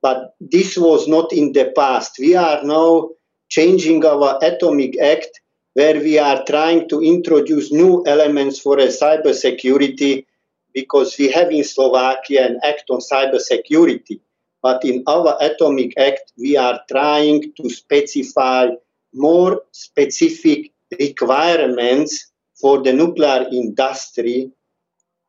But 0.00 0.34
this 0.40 0.76
was 0.76 1.06
not 1.06 1.32
in 1.32 1.52
the 1.52 1.72
past. 1.76 2.16
We 2.18 2.34
are 2.34 2.62
now 2.64 3.10
changing 3.48 4.04
our 4.04 4.38
Atomic 4.42 4.98
Act, 5.00 5.40
where 5.74 5.98
we 6.00 6.18
are 6.18 6.44
trying 6.44 6.88
to 6.88 7.02
introduce 7.02 7.72
new 7.72 8.04
elements 8.06 8.58
for 8.58 8.78
a 8.78 8.88
cyber 8.88 9.34
security 9.34 10.26
because 10.74 11.16
we 11.18 11.30
have 11.30 11.50
in 11.50 11.64
Slovakia 11.64 12.46
an 12.46 12.60
act 12.64 12.84
on 12.90 13.00
cyber 13.00 13.40
security. 13.40 14.20
But 14.62 14.84
in 14.84 15.02
our 15.06 15.36
Atomic 15.40 15.98
Act, 15.98 16.32
we 16.38 16.56
are 16.56 16.80
trying 16.90 17.52
to 17.60 17.68
specify 17.68 18.68
more 19.12 19.62
specific 19.72 20.72
requirements 20.98 22.30
for 22.60 22.82
the 22.82 22.92
nuclear 22.92 23.48
industry 23.50 24.52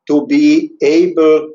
to 0.06 0.26
be 0.26 0.72
able 0.80 1.52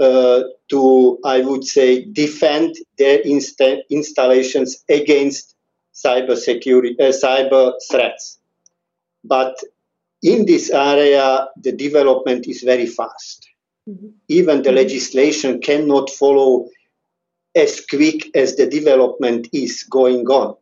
uh, 0.00 0.42
to, 0.70 1.18
I 1.24 1.40
would 1.40 1.64
say, 1.64 2.04
defend 2.04 2.76
their 2.96 3.18
insta- 3.24 3.82
installations 3.90 4.84
against 4.88 5.54
cyber 6.04 6.36
security, 6.36 6.96
uh, 7.00 7.12
cyber 7.12 7.72
threats. 7.90 8.38
But 9.24 9.56
in 10.22 10.46
this 10.46 10.70
area, 10.70 11.48
the 11.56 11.72
development 11.72 12.46
is 12.46 12.62
very 12.62 12.86
fast. 12.86 13.48
Mm-hmm. 13.88 14.08
Even 14.28 14.62
the 14.62 14.70
mm-hmm. 14.70 14.76
legislation 14.76 15.60
cannot 15.60 16.10
follow 16.10 16.68
as 17.54 17.84
quick 17.84 18.30
as 18.36 18.56
the 18.56 18.66
development 18.66 19.48
is 19.52 19.82
going 19.84 20.26
on. 20.28 20.56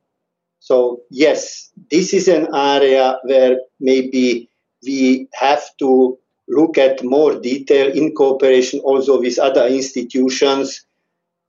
So, 0.60 1.02
yes, 1.10 1.70
this 1.90 2.14
is 2.14 2.28
an 2.28 2.48
area 2.54 3.18
where 3.24 3.58
maybe 3.78 4.48
we 4.84 5.28
have 5.34 5.62
to 5.78 6.18
look 6.48 6.78
at 6.78 7.04
more 7.04 7.38
detail 7.38 7.92
in 7.92 8.14
cooperation 8.14 8.80
also 8.80 9.20
with 9.20 9.38
other 9.38 9.66
institutions 9.66 10.85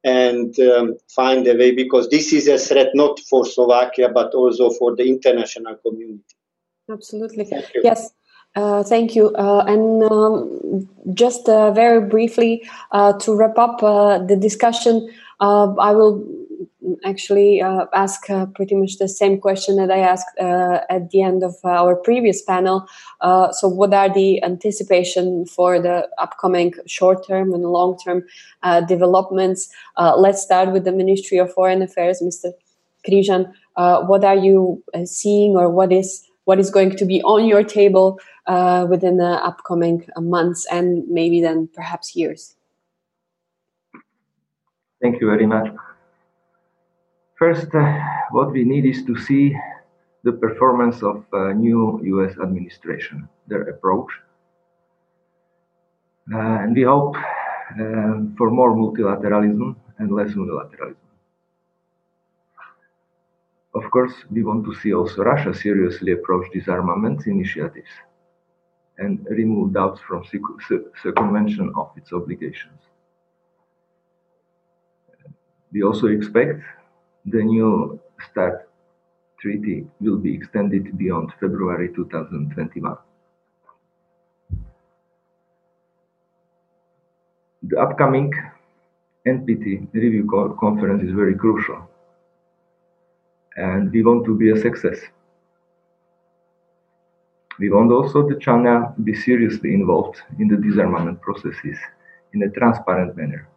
and 0.07 0.57
um, 0.59 0.95
find 1.09 1.45
a 1.47 1.55
way 1.55 1.71
because 1.75 2.07
this 2.09 2.31
is 2.31 2.47
a 2.47 2.57
threat 2.57 2.95
not 2.95 3.19
for 3.29 3.45
Slovakia 3.45 4.07
but 4.07 4.33
also 4.33 4.69
for 4.79 4.95
the 4.95 5.03
international 5.03 5.75
community. 5.83 6.23
Absolutely. 6.89 7.43
Thank 7.43 7.73
you. 7.75 7.81
Yes. 7.83 8.11
Uh, 8.55 8.83
thank 8.83 9.15
you. 9.15 9.35
Uh, 9.35 9.65
and 9.67 10.03
um, 10.03 10.89
just 11.13 11.49
uh, 11.49 11.71
very 11.71 12.01
briefly 12.07 12.63
uh, 12.91 13.13
to 13.19 13.35
wrap 13.35 13.57
up 13.57 13.83
uh, 13.83 14.17
the 14.19 14.37
discussion, 14.37 15.11
uh, 15.41 15.75
I 15.75 15.91
will 15.91 16.23
actually 17.03 17.61
uh, 17.61 17.85
ask 17.93 18.29
uh, 18.29 18.45
pretty 18.47 18.75
much 18.75 18.97
the 18.97 19.07
same 19.07 19.39
question 19.39 19.75
that 19.77 19.91
I 19.91 19.99
asked 19.99 20.37
uh, 20.39 20.79
at 20.89 21.09
the 21.11 21.21
end 21.21 21.43
of 21.43 21.55
our 21.63 21.95
previous 21.95 22.41
panel. 22.41 22.87
Uh, 23.21 23.51
so, 23.51 23.67
what 23.67 23.93
are 23.93 24.13
the 24.13 24.43
anticipation 24.43 25.45
for 25.45 25.79
the 25.79 26.07
upcoming 26.17 26.73
short-term 26.85 27.53
and 27.53 27.63
long-term 27.63 28.23
uh, 28.63 28.81
developments? 28.81 29.69
let's 30.17 30.41
start 30.41 30.71
with 30.71 30.83
the 30.83 30.91
Ministry 30.91 31.37
of 31.37 31.53
Foreign 31.53 31.81
Affairs, 31.81 32.21
Mr. 32.21 32.51
Križan. 33.07 33.51
what 34.07 34.23
are 34.23 34.35
you 34.35 34.83
seeing, 35.05 35.55
or 35.55 35.69
what 35.69 35.91
is 35.91 36.23
what 36.45 36.59
is 36.59 36.69
going 36.69 36.95
to 36.95 37.05
be 37.05 37.21
on 37.23 37.45
your 37.45 37.63
table 37.63 38.19
within 38.89 39.17
the 39.17 39.39
upcoming 39.43 40.05
months 40.17 40.65
and 40.71 41.07
maybe 41.07 41.41
then 41.41 41.67
perhaps 41.73 42.15
years? 42.15 42.55
Thank 45.01 45.21
you 45.21 45.27
very 45.27 45.45
much. 45.45 45.67
First, 47.37 47.67
uh, 47.75 47.99
what 48.31 48.51
we 48.51 48.63
need 48.63 48.85
is 48.85 49.03
to 49.05 49.15
see 49.15 49.55
the 50.23 50.31
performance 50.31 51.03
of 51.03 51.23
uh, 51.33 51.53
new 51.53 52.01
US 52.03 52.33
administration, 52.39 53.29
their 53.47 53.61
approach. 53.69 54.09
Uh, 56.33 56.63
and 56.63 56.75
we 56.75 56.81
hope 56.81 57.15
um, 57.79 58.33
for 58.37 58.49
more 58.49 58.75
multilateralism 58.75 59.75
and 59.99 60.11
less 60.11 60.31
unilateralism. 60.31 61.07
Of 63.75 63.91
course, 63.91 64.13
we 64.31 64.43
want 64.43 64.65
to 64.65 64.73
see 64.73 64.93
also 64.93 65.21
Russia 65.21 65.53
seriously 65.53 66.13
approach 66.13 66.47
disarmament 66.51 67.27
initiatives 67.27 67.93
and 68.97 69.25
remove 69.29 69.73
doubts 69.73 70.01
from 70.01 70.23
the 70.31 71.11
convention 71.11 71.71
of 71.75 71.91
its 71.95 72.11
obligations. 72.11 72.81
We 75.71 75.83
also 75.83 76.07
expect 76.07 76.63
the 77.29 77.43
new 77.43 77.99
START 78.31 78.69
treaty 79.41 79.85
will 79.99 80.17
be 80.17 80.33
extended 80.33 80.97
beyond 80.97 81.33
February 81.41 81.89
2021. 81.93 82.95
The 87.63 87.77
upcoming 87.81 88.31
NPT 89.27 89.87
review 89.91 90.25
co 90.29 90.55
conference 90.57 91.03
is 91.03 91.11
very 91.11 91.35
crucial 91.35 91.89
and 93.57 93.91
we 93.91 94.03
want 94.03 94.23
to 94.25 94.37
be 94.37 94.51
a 94.51 94.57
success. 94.57 94.97
We 97.59 97.69
want 97.71 97.91
also 97.91 98.25
that 98.29 98.39
China 98.39 98.93
be 99.03 99.13
seriously 99.13 99.73
involved 99.73 100.21
in 100.39 100.47
the 100.47 100.55
disarmament 100.55 101.19
processes 101.21 101.77
in 102.33 102.43
a 102.43 102.49
transparent 102.51 103.17
manner. 103.17 103.49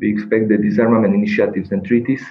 We 0.00 0.12
expect 0.12 0.48
the 0.48 0.58
disarmament 0.58 1.14
initiatives 1.14 1.72
and 1.72 1.84
treaties 1.84 2.22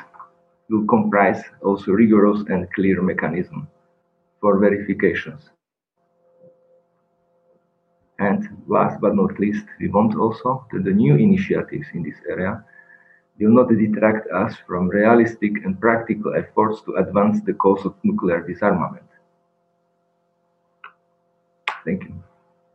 will 0.70 0.86
comprise 0.86 1.42
also 1.62 1.92
rigorous 1.92 2.42
and 2.50 2.72
clear 2.74 3.02
mechanism 3.02 3.68
for 4.42 4.60
verifications. 4.60 5.50
And 8.20 8.48
last 8.68 9.02
but 9.02 9.16
not 9.16 9.40
least, 9.40 9.66
we 9.80 9.90
want 9.90 10.16
also 10.16 10.66
that 10.72 10.84
the 10.84 10.92
new 10.92 11.16
initiatives 11.16 11.88
in 11.94 12.04
this 12.04 12.16
area 12.30 12.64
will 13.40 13.52
not 13.52 13.70
detract 13.70 14.30
us 14.32 14.56
from 14.68 14.88
realistic 14.88 15.52
and 15.66 15.80
practical 15.80 16.36
efforts 16.36 16.82
to 16.84 16.96
advance 16.96 17.42
the 17.42 17.54
cause 17.54 17.86
of 17.86 17.96
nuclear 18.04 18.46
disarmament. 18.46 19.04
Thank 21.86 22.04
you. 22.04 22.24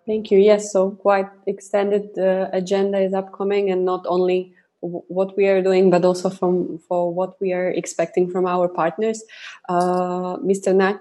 Thank 0.07 0.31
you. 0.31 0.39
Yes, 0.39 0.73
so 0.73 0.91
quite 0.91 1.31
extended 1.47 2.19
uh, 2.19 2.49
agenda 2.53 2.99
is 2.99 3.15
upcoming, 3.15 3.71
and 3.71 3.85
not 3.85 4.05
only 4.07 4.53
what 4.81 5.37
we 5.37 5.47
are 5.47 5.63
doing, 5.63 5.91
but 5.91 6.05
also 6.05 6.31
from 6.31 6.79
for 6.79 7.13
what 7.13 7.41
we 7.41 7.53
are 7.53 7.71
expecting 7.71 8.31
from 8.31 8.47
our 8.47 8.69
partners. 8.69 9.23
Uh, 9.69 10.37
Mr. 10.39 10.75
Naď, 10.75 10.99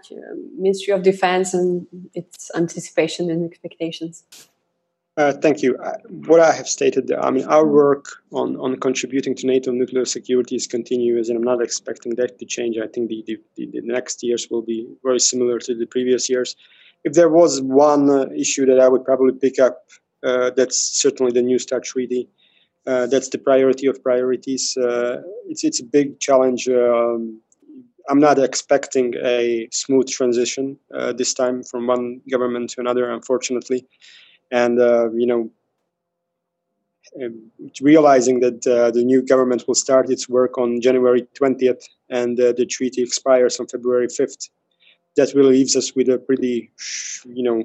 Ministry 0.57 0.93
of 0.93 1.03
Defense 1.03 1.53
and 1.53 1.87
its 2.13 2.49
anticipation 2.55 3.29
and 3.29 3.45
expectations. 3.45 4.23
Uh, 5.17 5.33
thank 5.33 5.63
you. 5.63 5.75
Uh, 5.77 5.97
what 6.27 6.39
I 6.39 6.51
have 6.51 6.67
stated, 6.67 7.11
I 7.11 7.31
mean, 7.31 7.45
our 7.45 7.65
work 7.65 8.05
on, 8.31 8.55
on 8.57 8.79
contributing 8.79 9.33
to 9.37 9.47
NATO 9.47 9.71
nuclear 9.71 10.05
security 10.05 10.55
is 10.55 10.67
continuous, 10.67 11.29
and 11.29 11.37
I'm 11.37 11.43
not 11.43 11.59
expecting 11.59 12.13
that 12.15 12.37
to 12.37 12.45
change. 12.45 12.77
I 12.77 12.85
think 12.85 13.09
the, 13.09 13.39
the, 13.55 13.65
the 13.65 13.81
next 13.81 14.21
years 14.21 14.47
will 14.51 14.61
be 14.61 14.87
very 15.03 15.19
similar 15.19 15.57
to 15.57 15.73
the 15.73 15.87
previous 15.87 16.29
years. 16.29 16.55
If 17.03 17.13
there 17.13 17.29
was 17.29 17.61
one 17.63 18.11
uh, 18.11 18.27
issue 18.35 18.67
that 18.67 18.79
I 18.79 18.87
would 18.87 19.03
probably 19.05 19.33
pick 19.33 19.57
up, 19.57 19.87
uh, 20.23 20.51
that's 20.51 20.77
certainly 20.77 21.31
the 21.31 21.41
New 21.41 21.57
START 21.57 21.83
treaty. 21.83 22.29
Uh, 22.87 23.05
that's 23.05 23.29
the 23.29 23.37
priority 23.37 23.85
of 23.85 24.01
priorities. 24.01 24.77
Uh, 24.77 25.21
it's 25.49 25.63
it's 25.65 25.81
a 25.81 25.83
big 25.83 26.19
challenge. 26.21 26.69
Um, 26.69 27.41
I'm 28.09 28.19
not 28.19 28.39
expecting 28.39 29.13
a 29.21 29.67
smooth 29.73 30.07
transition 30.07 30.77
uh, 30.95 31.11
this 31.11 31.33
time 31.33 31.63
from 31.63 31.87
one 31.87 32.21
government 32.31 32.69
to 32.71 32.79
another, 32.79 33.11
unfortunately, 33.11 33.85
and 34.51 34.79
uh, 34.79 35.11
you 35.11 35.27
know, 35.27 35.51
um, 37.21 37.51
realizing 37.81 38.39
that 38.39 38.65
uh, 38.65 38.91
the 38.91 39.03
new 39.03 39.21
government 39.21 39.65
will 39.67 39.75
start 39.75 40.09
its 40.09 40.29
work 40.29 40.57
on 40.57 40.79
January 40.79 41.27
20th 41.33 41.83
and 42.09 42.37
the 42.37 42.65
treaty 42.65 43.03
expires 43.03 43.59
on 43.59 43.67
February 43.67 44.07
5th. 44.07 44.49
That 45.17 45.33
really 45.33 45.57
leaves 45.57 45.75
us 45.75 45.93
with 45.93 46.07
a 46.07 46.19
pretty, 46.19 46.71
you 47.25 47.43
know, 47.43 47.63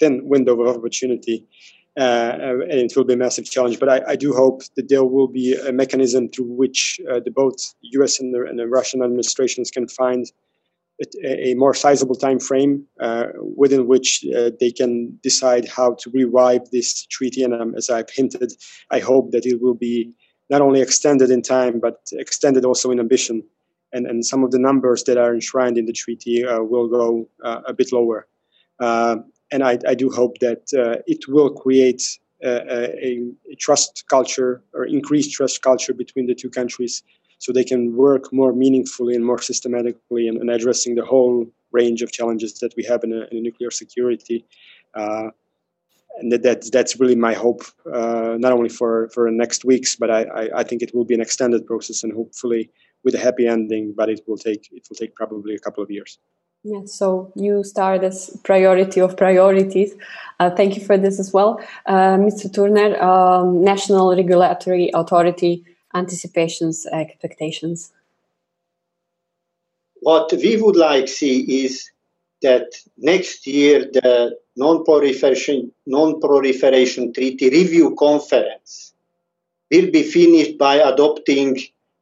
thin 0.00 0.26
window 0.28 0.60
of 0.60 0.76
opportunity 0.76 1.46
uh, 1.46 1.73
and 1.96 2.72
it 2.72 2.96
will 2.96 3.04
be 3.04 3.14
a 3.14 3.16
massive 3.16 3.44
challenge. 3.44 3.78
But 3.78 3.88
I, 3.88 4.02
I, 4.08 4.16
do 4.16 4.32
hope 4.32 4.62
that 4.76 4.88
there 4.88 5.04
will 5.04 5.28
be 5.28 5.54
a 5.54 5.72
mechanism 5.72 6.28
through 6.28 6.46
which 6.46 7.00
uh, 7.10 7.20
the 7.24 7.30
both 7.30 7.74
U.S. 7.82 8.20
and 8.20 8.34
the, 8.34 8.42
and 8.42 8.58
the, 8.58 8.66
Russian 8.66 9.02
administrations 9.02 9.70
can 9.70 9.86
find 9.86 10.26
a, 11.22 11.48
a 11.48 11.54
more 11.54 11.74
sizable 11.74 12.16
time 12.16 12.38
frame 12.40 12.84
uh, 13.00 13.26
within 13.56 13.86
which 13.86 14.24
uh, 14.36 14.50
they 14.60 14.70
can 14.70 15.18
decide 15.22 15.68
how 15.68 15.94
to 15.94 16.10
revive 16.10 16.70
this 16.70 17.06
treaty. 17.06 17.42
And 17.42 17.54
um, 17.54 17.74
as 17.76 17.90
I've 17.90 18.10
hinted, 18.10 18.52
I 18.90 18.98
hope 18.98 19.30
that 19.32 19.46
it 19.46 19.60
will 19.60 19.74
be 19.74 20.12
not 20.50 20.60
only 20.60 20.80
extended 20.80 21.30
in 21.30 21.42
time 21.42 21.80
but 21.80 22.00
extended 22.12 22.64
also 22.64 22.90
in 22.90 23.00
ambition. 23.00 23.42
And, 23.92 24.06
and 24.08 24.26
some 24.26 24.42
of 24.42 24.50
the 24.50 24.58
numbers 24.58 25.04
that 25.04 25.18
are 25.18 25.32
enshrined 25.32 25.78
in 25.78 25.86
the 25.86 25.92
treaty 25.92 26.44
uh, 26.44 26.60
will 26.60 26.88
go 26.88 27.28
uh, 27.44 27.60
a 27.66 27.72
bit 27.72 27.92
lower 27.92 28.26
and 29.54 29.62
I, 29.62 29.78
I, 29.86 29.94
do 29.94 30.10
hope 30.10 30.38
that 30.40 30.62
uh, 30.74 31.00
it 31.06 31.28
will 31.28 31.48
create 31.48 32.02
a, 32.42 32.54
a, 32.78 32.80
a, 33.52 33.54
trust 33.66 34.04
culture 34.10 34.52
or 34.74 34.84
increased 34.84 35.30
trust 35.32 35.62
culture 35.62 35.94
between 35.94 36.26
the 36.26 36.34
two 36.34 36.50
countries 36.50 37.04
so 37.38 37.52
they 37.52 37.62
can 37.72 37.94
work 37.94 38.32
more 38.32 38.52
meaningfully 38.52 39.14
and 39.14 39.24
more 39.24 39.40
systematically 39.40 40.26
in, 40.26 40.34
in 40.42 40.48
addressing 40.48 40.96
the 40.96 41.04
whole 41.04 41.46
range 41.70 42.02
of 42.02 42.10
challenges 42.10 42.58
that 42.58 42.74
we 42.76 42.82
have 42.82 43.04
in, 43.04 43.12
a, 43.12 43.22
in 43.30 43.44
nuclear 43.44 43.70
security. 43.70 44.44
Uh, 44.94 45.28
and 46.18 46.32
that, 46.32 46.42
that, 46.42 46.72
that's 46.72 46.98
really 46.98 47.16
my 47.16 47.34
hope, 47.34 47.62
uh, 47.92 48.34
not 48.38 48.52
only 48.52 48.68
for, 48.68 49.08
for 49.10 49.30
next 49.30 49.64
weeks, 49.64 49.94
but 49.94 50.10
I, 50.10 50.22
I, 50.22 50.60
I, 50.60 50.64
think 50.64 50.82
it 50.82 50.92
will 50.94 51.04
be 51.04 51.14
an 51.14 51.20
extended 51.20 51.64
process 51.64 52.02
and 52.02 52.12
hopefully 52.12 52.70
with 53.04 53.14
a 53.14 53.18
happy 53.18 53.46
ending, 53.46 53.94
but 53.96 54.08
it 54.08 54.20
will 54.26 54.36
take, 54.36 54.68
it 54.72 54.84
will 54.88 54.96
take 54.96 55.14
probably 55.14 55.54
a 55.54 55.58
couple 55.60 55.82
of 55.82 55.90
years. 55.90 56.18
Yes, 56.66 56.94
so 56.94 57.30
new 57.36 57.62
START 57.62 58.02
as 58.04 58.38
priority 58.42 58.98
of 59.02 59.18
priorities. 59.18 59.94
Uh, 60.40 60.48
thank 60.48 60.76
you 60.76 60.82
for 60.82 60.96
this 60.96 61.20
as 61.20 61.30
well. 61.30 61.60
Uh, 61.84 62.16
Mr. 62.16 62.50
Turner, 62.50 62.98
um, 63.02 63.62
National 63.62 64.16
Regulatory 64.16 64.90
Authority 64.94 65.62
anticipations, 65.92 66.86
expectations. 66.86 67.92
What 70.00 70.32
we 70.32 70.56
would 70.56 70.76
like 70.76 71.04
to 71.04 71.12
see 71.12 71.64
is 71.64 71.90
that 72.40 72.72
next 72.96 73.46
year 73.46 73.80
the 73.80 74.38
non-proliferation, 74.56 75.70
non-proliferation 75.86 77.12
treaty 77.12 77.50
review 77.50 77.94
conference 77.98 78.94
will 79.70 79.90
be 79.90 80.02
finished 80.02 80.56
by 80.56 80.76
adopting 80.76 81.58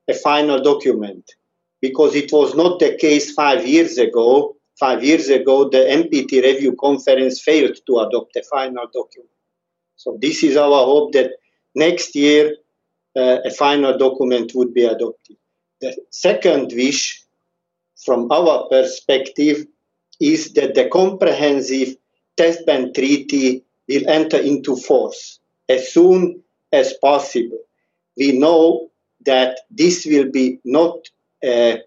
a 0.06 0.14
final 0.14 0.62
document 0.62 1.34
because 1.82 2.14
it 2.14 2.32
was 2.32 2.54
not 2.54 2.78
the 2.78 2.96
case 2.96 3.32
five 3.32 3.66
years 3.66 3.98
ago. 3.98 4.56
Five 4.78 5.04
years 5.04 5.28
ago, 5.28 5.68
the 5.68 5.78
NPT 5.78 6.42
review 6.42 6.74
conference 6.80 7.42
failed 7.42 7.76
to 7.86 7.98
adopt 7.98 8.34
a 8.36 8.42
final 8.44 8.86
document. 8.86 9.30
So 9.96 10.16
this 10.20 10.42
is 10.42 10.56
our 10.56 10.84
hope 10.86 11.12
that 11.12 11.32
next 11.74 12.16
year 12.16 12.56
uh, 13.16 13.38
a 13.44 13.50
final 13.50 13.98
document 13.98 14.52
would 14.54 14.72
be 14.72 14.84
adopted. 14.84 15.36
The 15.80 15.94
second 16.10 16.72
wish, 16.74 17.22
from 18.04 18.30
our 18.32 18.68
perspective, 18.68 19.66
is 20.20 20.54
that 20.54 20.74
the 20.74 20.88
comprehensive 20.88 21.96
test 22.36 22.64
ban 22.64 22.92
treaty 22.92 23.64
will 23.88 24.08
enter 24.08 24.38
into 24.38 24.76
force 24.76 25.40
as 25.68 25.92
soon 25.92 26.42
as 26.72 26.94
possible. 26.94 27.58
We 28.16 28.32
know 28.38 28.90
that 29.26 29.60
this 29.70 30.06
will 30.06 30.30
be 30.30 30.60
not 30.64 30.96
a, 31.44 31.82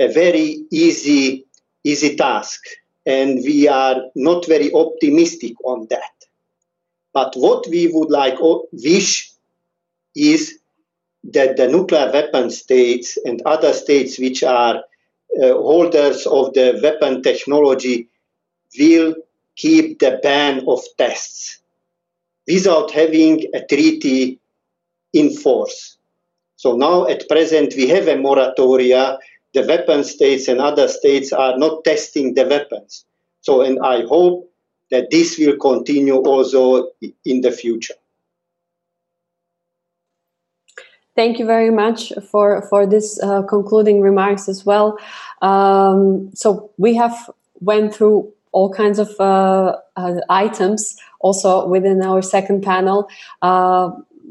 a 0.00 0.08
very 0.08 0.64
easy, 0.70 1.46
easy 1.84 2.16
task, 2.16 2.60
and 3.06 3.38
we 3.44 3.68
are 3.68 4.02
not 4.14 4.46
very 4.46 4.72
optimistic 4.72 5.54
on 5.64 5.86
that. 5.90 6.12
But 7.12 7.34
what 7.36 7.66
we 7.68 7.88
would 7.88 8.10
like 8.10 8.40
or 8.40 8.64
wish 8.72 9.32
is 10.14 10.58
that 11.24 11.56
the 11.56 11.68
nuclear 11.68 12.10
weapon 12.12 12.50
states 12.50 13.18
and 13.24 13.42
other 13.44 13.72
states 13.72 14.18
which 14.18 14.42
are 14.42 14.76
uh, 14.76 15.52
holders 15.54 16.26
of 16.26 16.54
the 16.54 16.78
weapon 16.82 17.22
technology 17.22 18.08
will 18.78 19.14
keep 19.56 19.98
the 19.98 20.20
ban 20.22 20.64
of 20.66 20.80
tests 20.96 21.58
without 22.46 22.90
having 22.90 23.44
a 23.54 23.64
treaty 23.66 24.38
in 25.12 25.30
force. 25.30 25.97
So 26.58 26.76
now 26.76 27.06
at 27.06 27.28
present 27.28 27.74
we 27.76 27.86
have 27.88 28.08
a 28.08 28.16
moratoria. 28.16 29.18
The 29.54 29.62
weapon 29.62 30.02
states 30.02 30.48
and 30.48 30.60
other 30.60 30.88
states 30.88 31.32
are 31.32 31.56
not 31.56 31.84
testing 31.84 32.34
the 32.34 32.46
weapons. 32.46 33.06
So, 33.40 33.62
and 33.62 33.78
I 33.82 34.02
hope 34.02 34.50
that 34.90 35.10
this 35.10 35.38
will 35.38 35.56
continue 35.56 36.16
also 36.16 36.88
in 37.24 37.40
the 37.42 37.52
future. 37.52 37.94
Thank 41.14 41.38
you 41.38 41.46
very 41.46 41.70
much 41.70 42.12
for 42.30 42.62
for 42.68 42.86
this 42.86 43.20
uh, 43.22 43.42
concluding 43.42 44.00
remarks 44.00 44.48
as 44.48 44.66
well. 44.66 44.98
Um, 45.42 46.30
so 46.34 46.70
we 46.76 46.94
have 46.96 47.30
went 47.60 47.94
through 47.94 48.32
all 48.52 48.72
kinds 48.72 48.98
of 48.98 49.10
uh, 49.20 49.76
uh, 49.96 50.20
items 50.28 50.96
also 51.20 51.66
within 51.66 52.02
our 52.02 52.22
second 52.22 52.62
panel. 52.62 53.08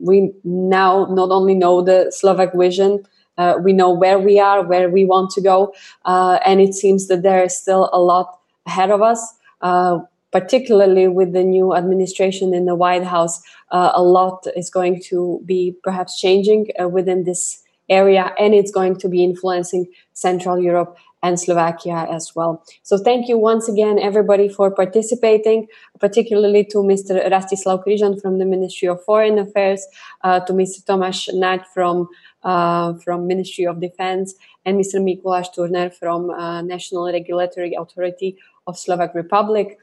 We 0.02 0.34
now 0.44 1.08
not 1.10 1.32
only 1.32 1.56
know 1.56 1.82
the 1.82 2.12
Slovak 2.12 2.54
vision, 2.54 3.04
uh, 3.38 3.56
we 3.64 3.74
know 3.74 3.92
where 3.92 4.20
we 4.20 4.40
are, 4.40 4.64
where 4.64 4.90
we 4.90 5.06
want 5.06 5.32
to 5.32 5.42
go, 5.42 5.74
uh, 6.06 6.40
and 6.46 6.60
it 6.62 6.74
seems 6.74 7.08
that 7.08 7.24
there 7.24 7.44
is 7.44 7.58
still 7.58 7.90
a 7.94 8.00
lot 8.00 8.40
ahead 8.66 8.92
of 8.92 9.02
us. 9.02 9.22
Uh, 9.62 10.00
particularly 10.32 11.08
with 11.08 11.34
the 11.34 11.44
new 11.44 11.74
administration 11.74 12.54
in 12.54 12.66
the 12.66 12.76
White 12.76 13.04
House, 13.04 13.42
uh, 13.72 13.92
a 13.96 14.04
lot 14.04 14.46
is 14.56 14.70
going 14.70 15.02
to 15.02 15.42
be 15.46 15.76
perhaps 15.84 16.20
changing 16.20 16.68
uh, 16.80 16.88
within 16.88 17.24
this 17.24 17.64
area, 17.90 18.34
and 18.38 18.54
it's 18.54 18.72
going 18.72 18.98
to 18.98 19.08
be 19.08 19.24
influencing 19.24 19.88
Central 20.14 20.60
Europe 20.60 20.98
and 21.28 21.40
Slovakia 21.40 22.08
as 22.10 22.32
well. 22.36 22.64
So 22.84 22.98
thank 22.98 23.28
you 23.28 23.38
once 23.38 23.68
again, 23.68 24.00
everybody, 24.00 24.48
for 24.48 24.72
participating, 24.72 25.68
particularly 26.00 26.64
to 26.72 26.78
Mr. 26.78 27.20
Rastislav 27.30 27.84
Križan 27.84 28.22
from 28.22 28.40
the 28.40 28.46
Ministry 28.46 28.88
of 28.88 29.04
Foreign 29.04 29.38
Affairs, 29.38 29.86
uh, 30.24 30.40
to 30.48 30.54
Mr. 30.54 30.80
Tomáš 30.88 31.28
Naď 31.36 31.68
from 31.74 32.08
uh, 32.44 32.94
from 33.04 33.28
Ministry 33.28 33.66
of 33.66 33.82
Defense, 33.82 34.36
and 34.64 34.80
Mr. 34.80 35.04
Mikuláš 35.04 35.52
Turner 35.54 35.90
from 35.90 36.30
uh, 36.30 36.62
National 36.62 37.12
Regulatory 37.12 37.76
Authority 37.76 38.38
of 38.68 38.80
Slovak 38.80 39.14
Republic. 39.14 39.78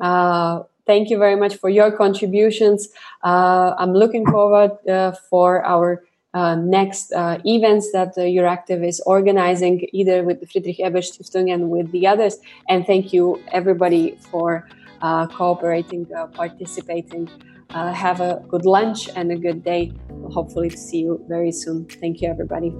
Uh, 0.00 0.62
thank 0.86 1.10
you 1.10 1.18
very 1.18 1.36
much 1.36 1.56
for 1.56 1.68
your 1.68 1.92
contributions. 1.92 2.88
Uh, 3.22 3.74
I'm 3.76 3.92
looking 3.92 4.24
forward 4.24 4.72
uh, 4.88 5.12
for 5.28 5.60
our 5.64 6.04
uh, 6.36 6.54
next 6.54 7.12
uh, 7.12 7.38
events 7.46 7.90
that 7.92 8.12
uh, 8.18 8.20
Euractiv 8.20 8.86
is 8.86 9.00
organizing, 9.06 9.86
either 9.92 10.22
with 10.22 10.38
the 10.40 10.46
Friedrich 10.46 10.78
Ebert 10.80 11.04
Stiftung 11.04 11.52
and 11.52 11.70
with 11.70 11.90
the 11.92 12.06
others. 12.06 12.36
And 12.68 12.86
thank 12.86 13.12
you, 13.14 13.40
everybody, 13.52 14.18
for 14.30 14.68
uh, 15.00 15.26
cooperating, 15.28 16.06
uh, 16.14 16.26
participating. 16.26 17.30
Uh, 17.70 17.92
have 17.92 18.20
a 18.20 18.44
good 18.48 18.66
lunch 18.66 19.08
and 19.16 19.32
a 19.32 19.36
good 19.36 19.64
day. 19.64 19.92
Hopefully, 20.30 20.68
to 20.70 20.76
see 20.76 20.98
you 20.98 21.24
very 21.26 21.52
soon. 21.52 21.86
Thank 21.86 22.20
you, 22.20 22.28
everybody. 22.28 22.70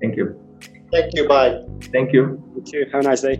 Thank 0.00 0.16
you. 0.16 0.38
Thank 0.92 1.14
you. 1.14 1.26
Bye. 1.26 1.64
Thank 1.90 2.12
you. 2.12 2.22
Thank 2.54 2.72
you. 2.72 2.86
Have 2.92 3.00
a 3.04 3.08
nice 3.08 3.22
day. 3.22 3.38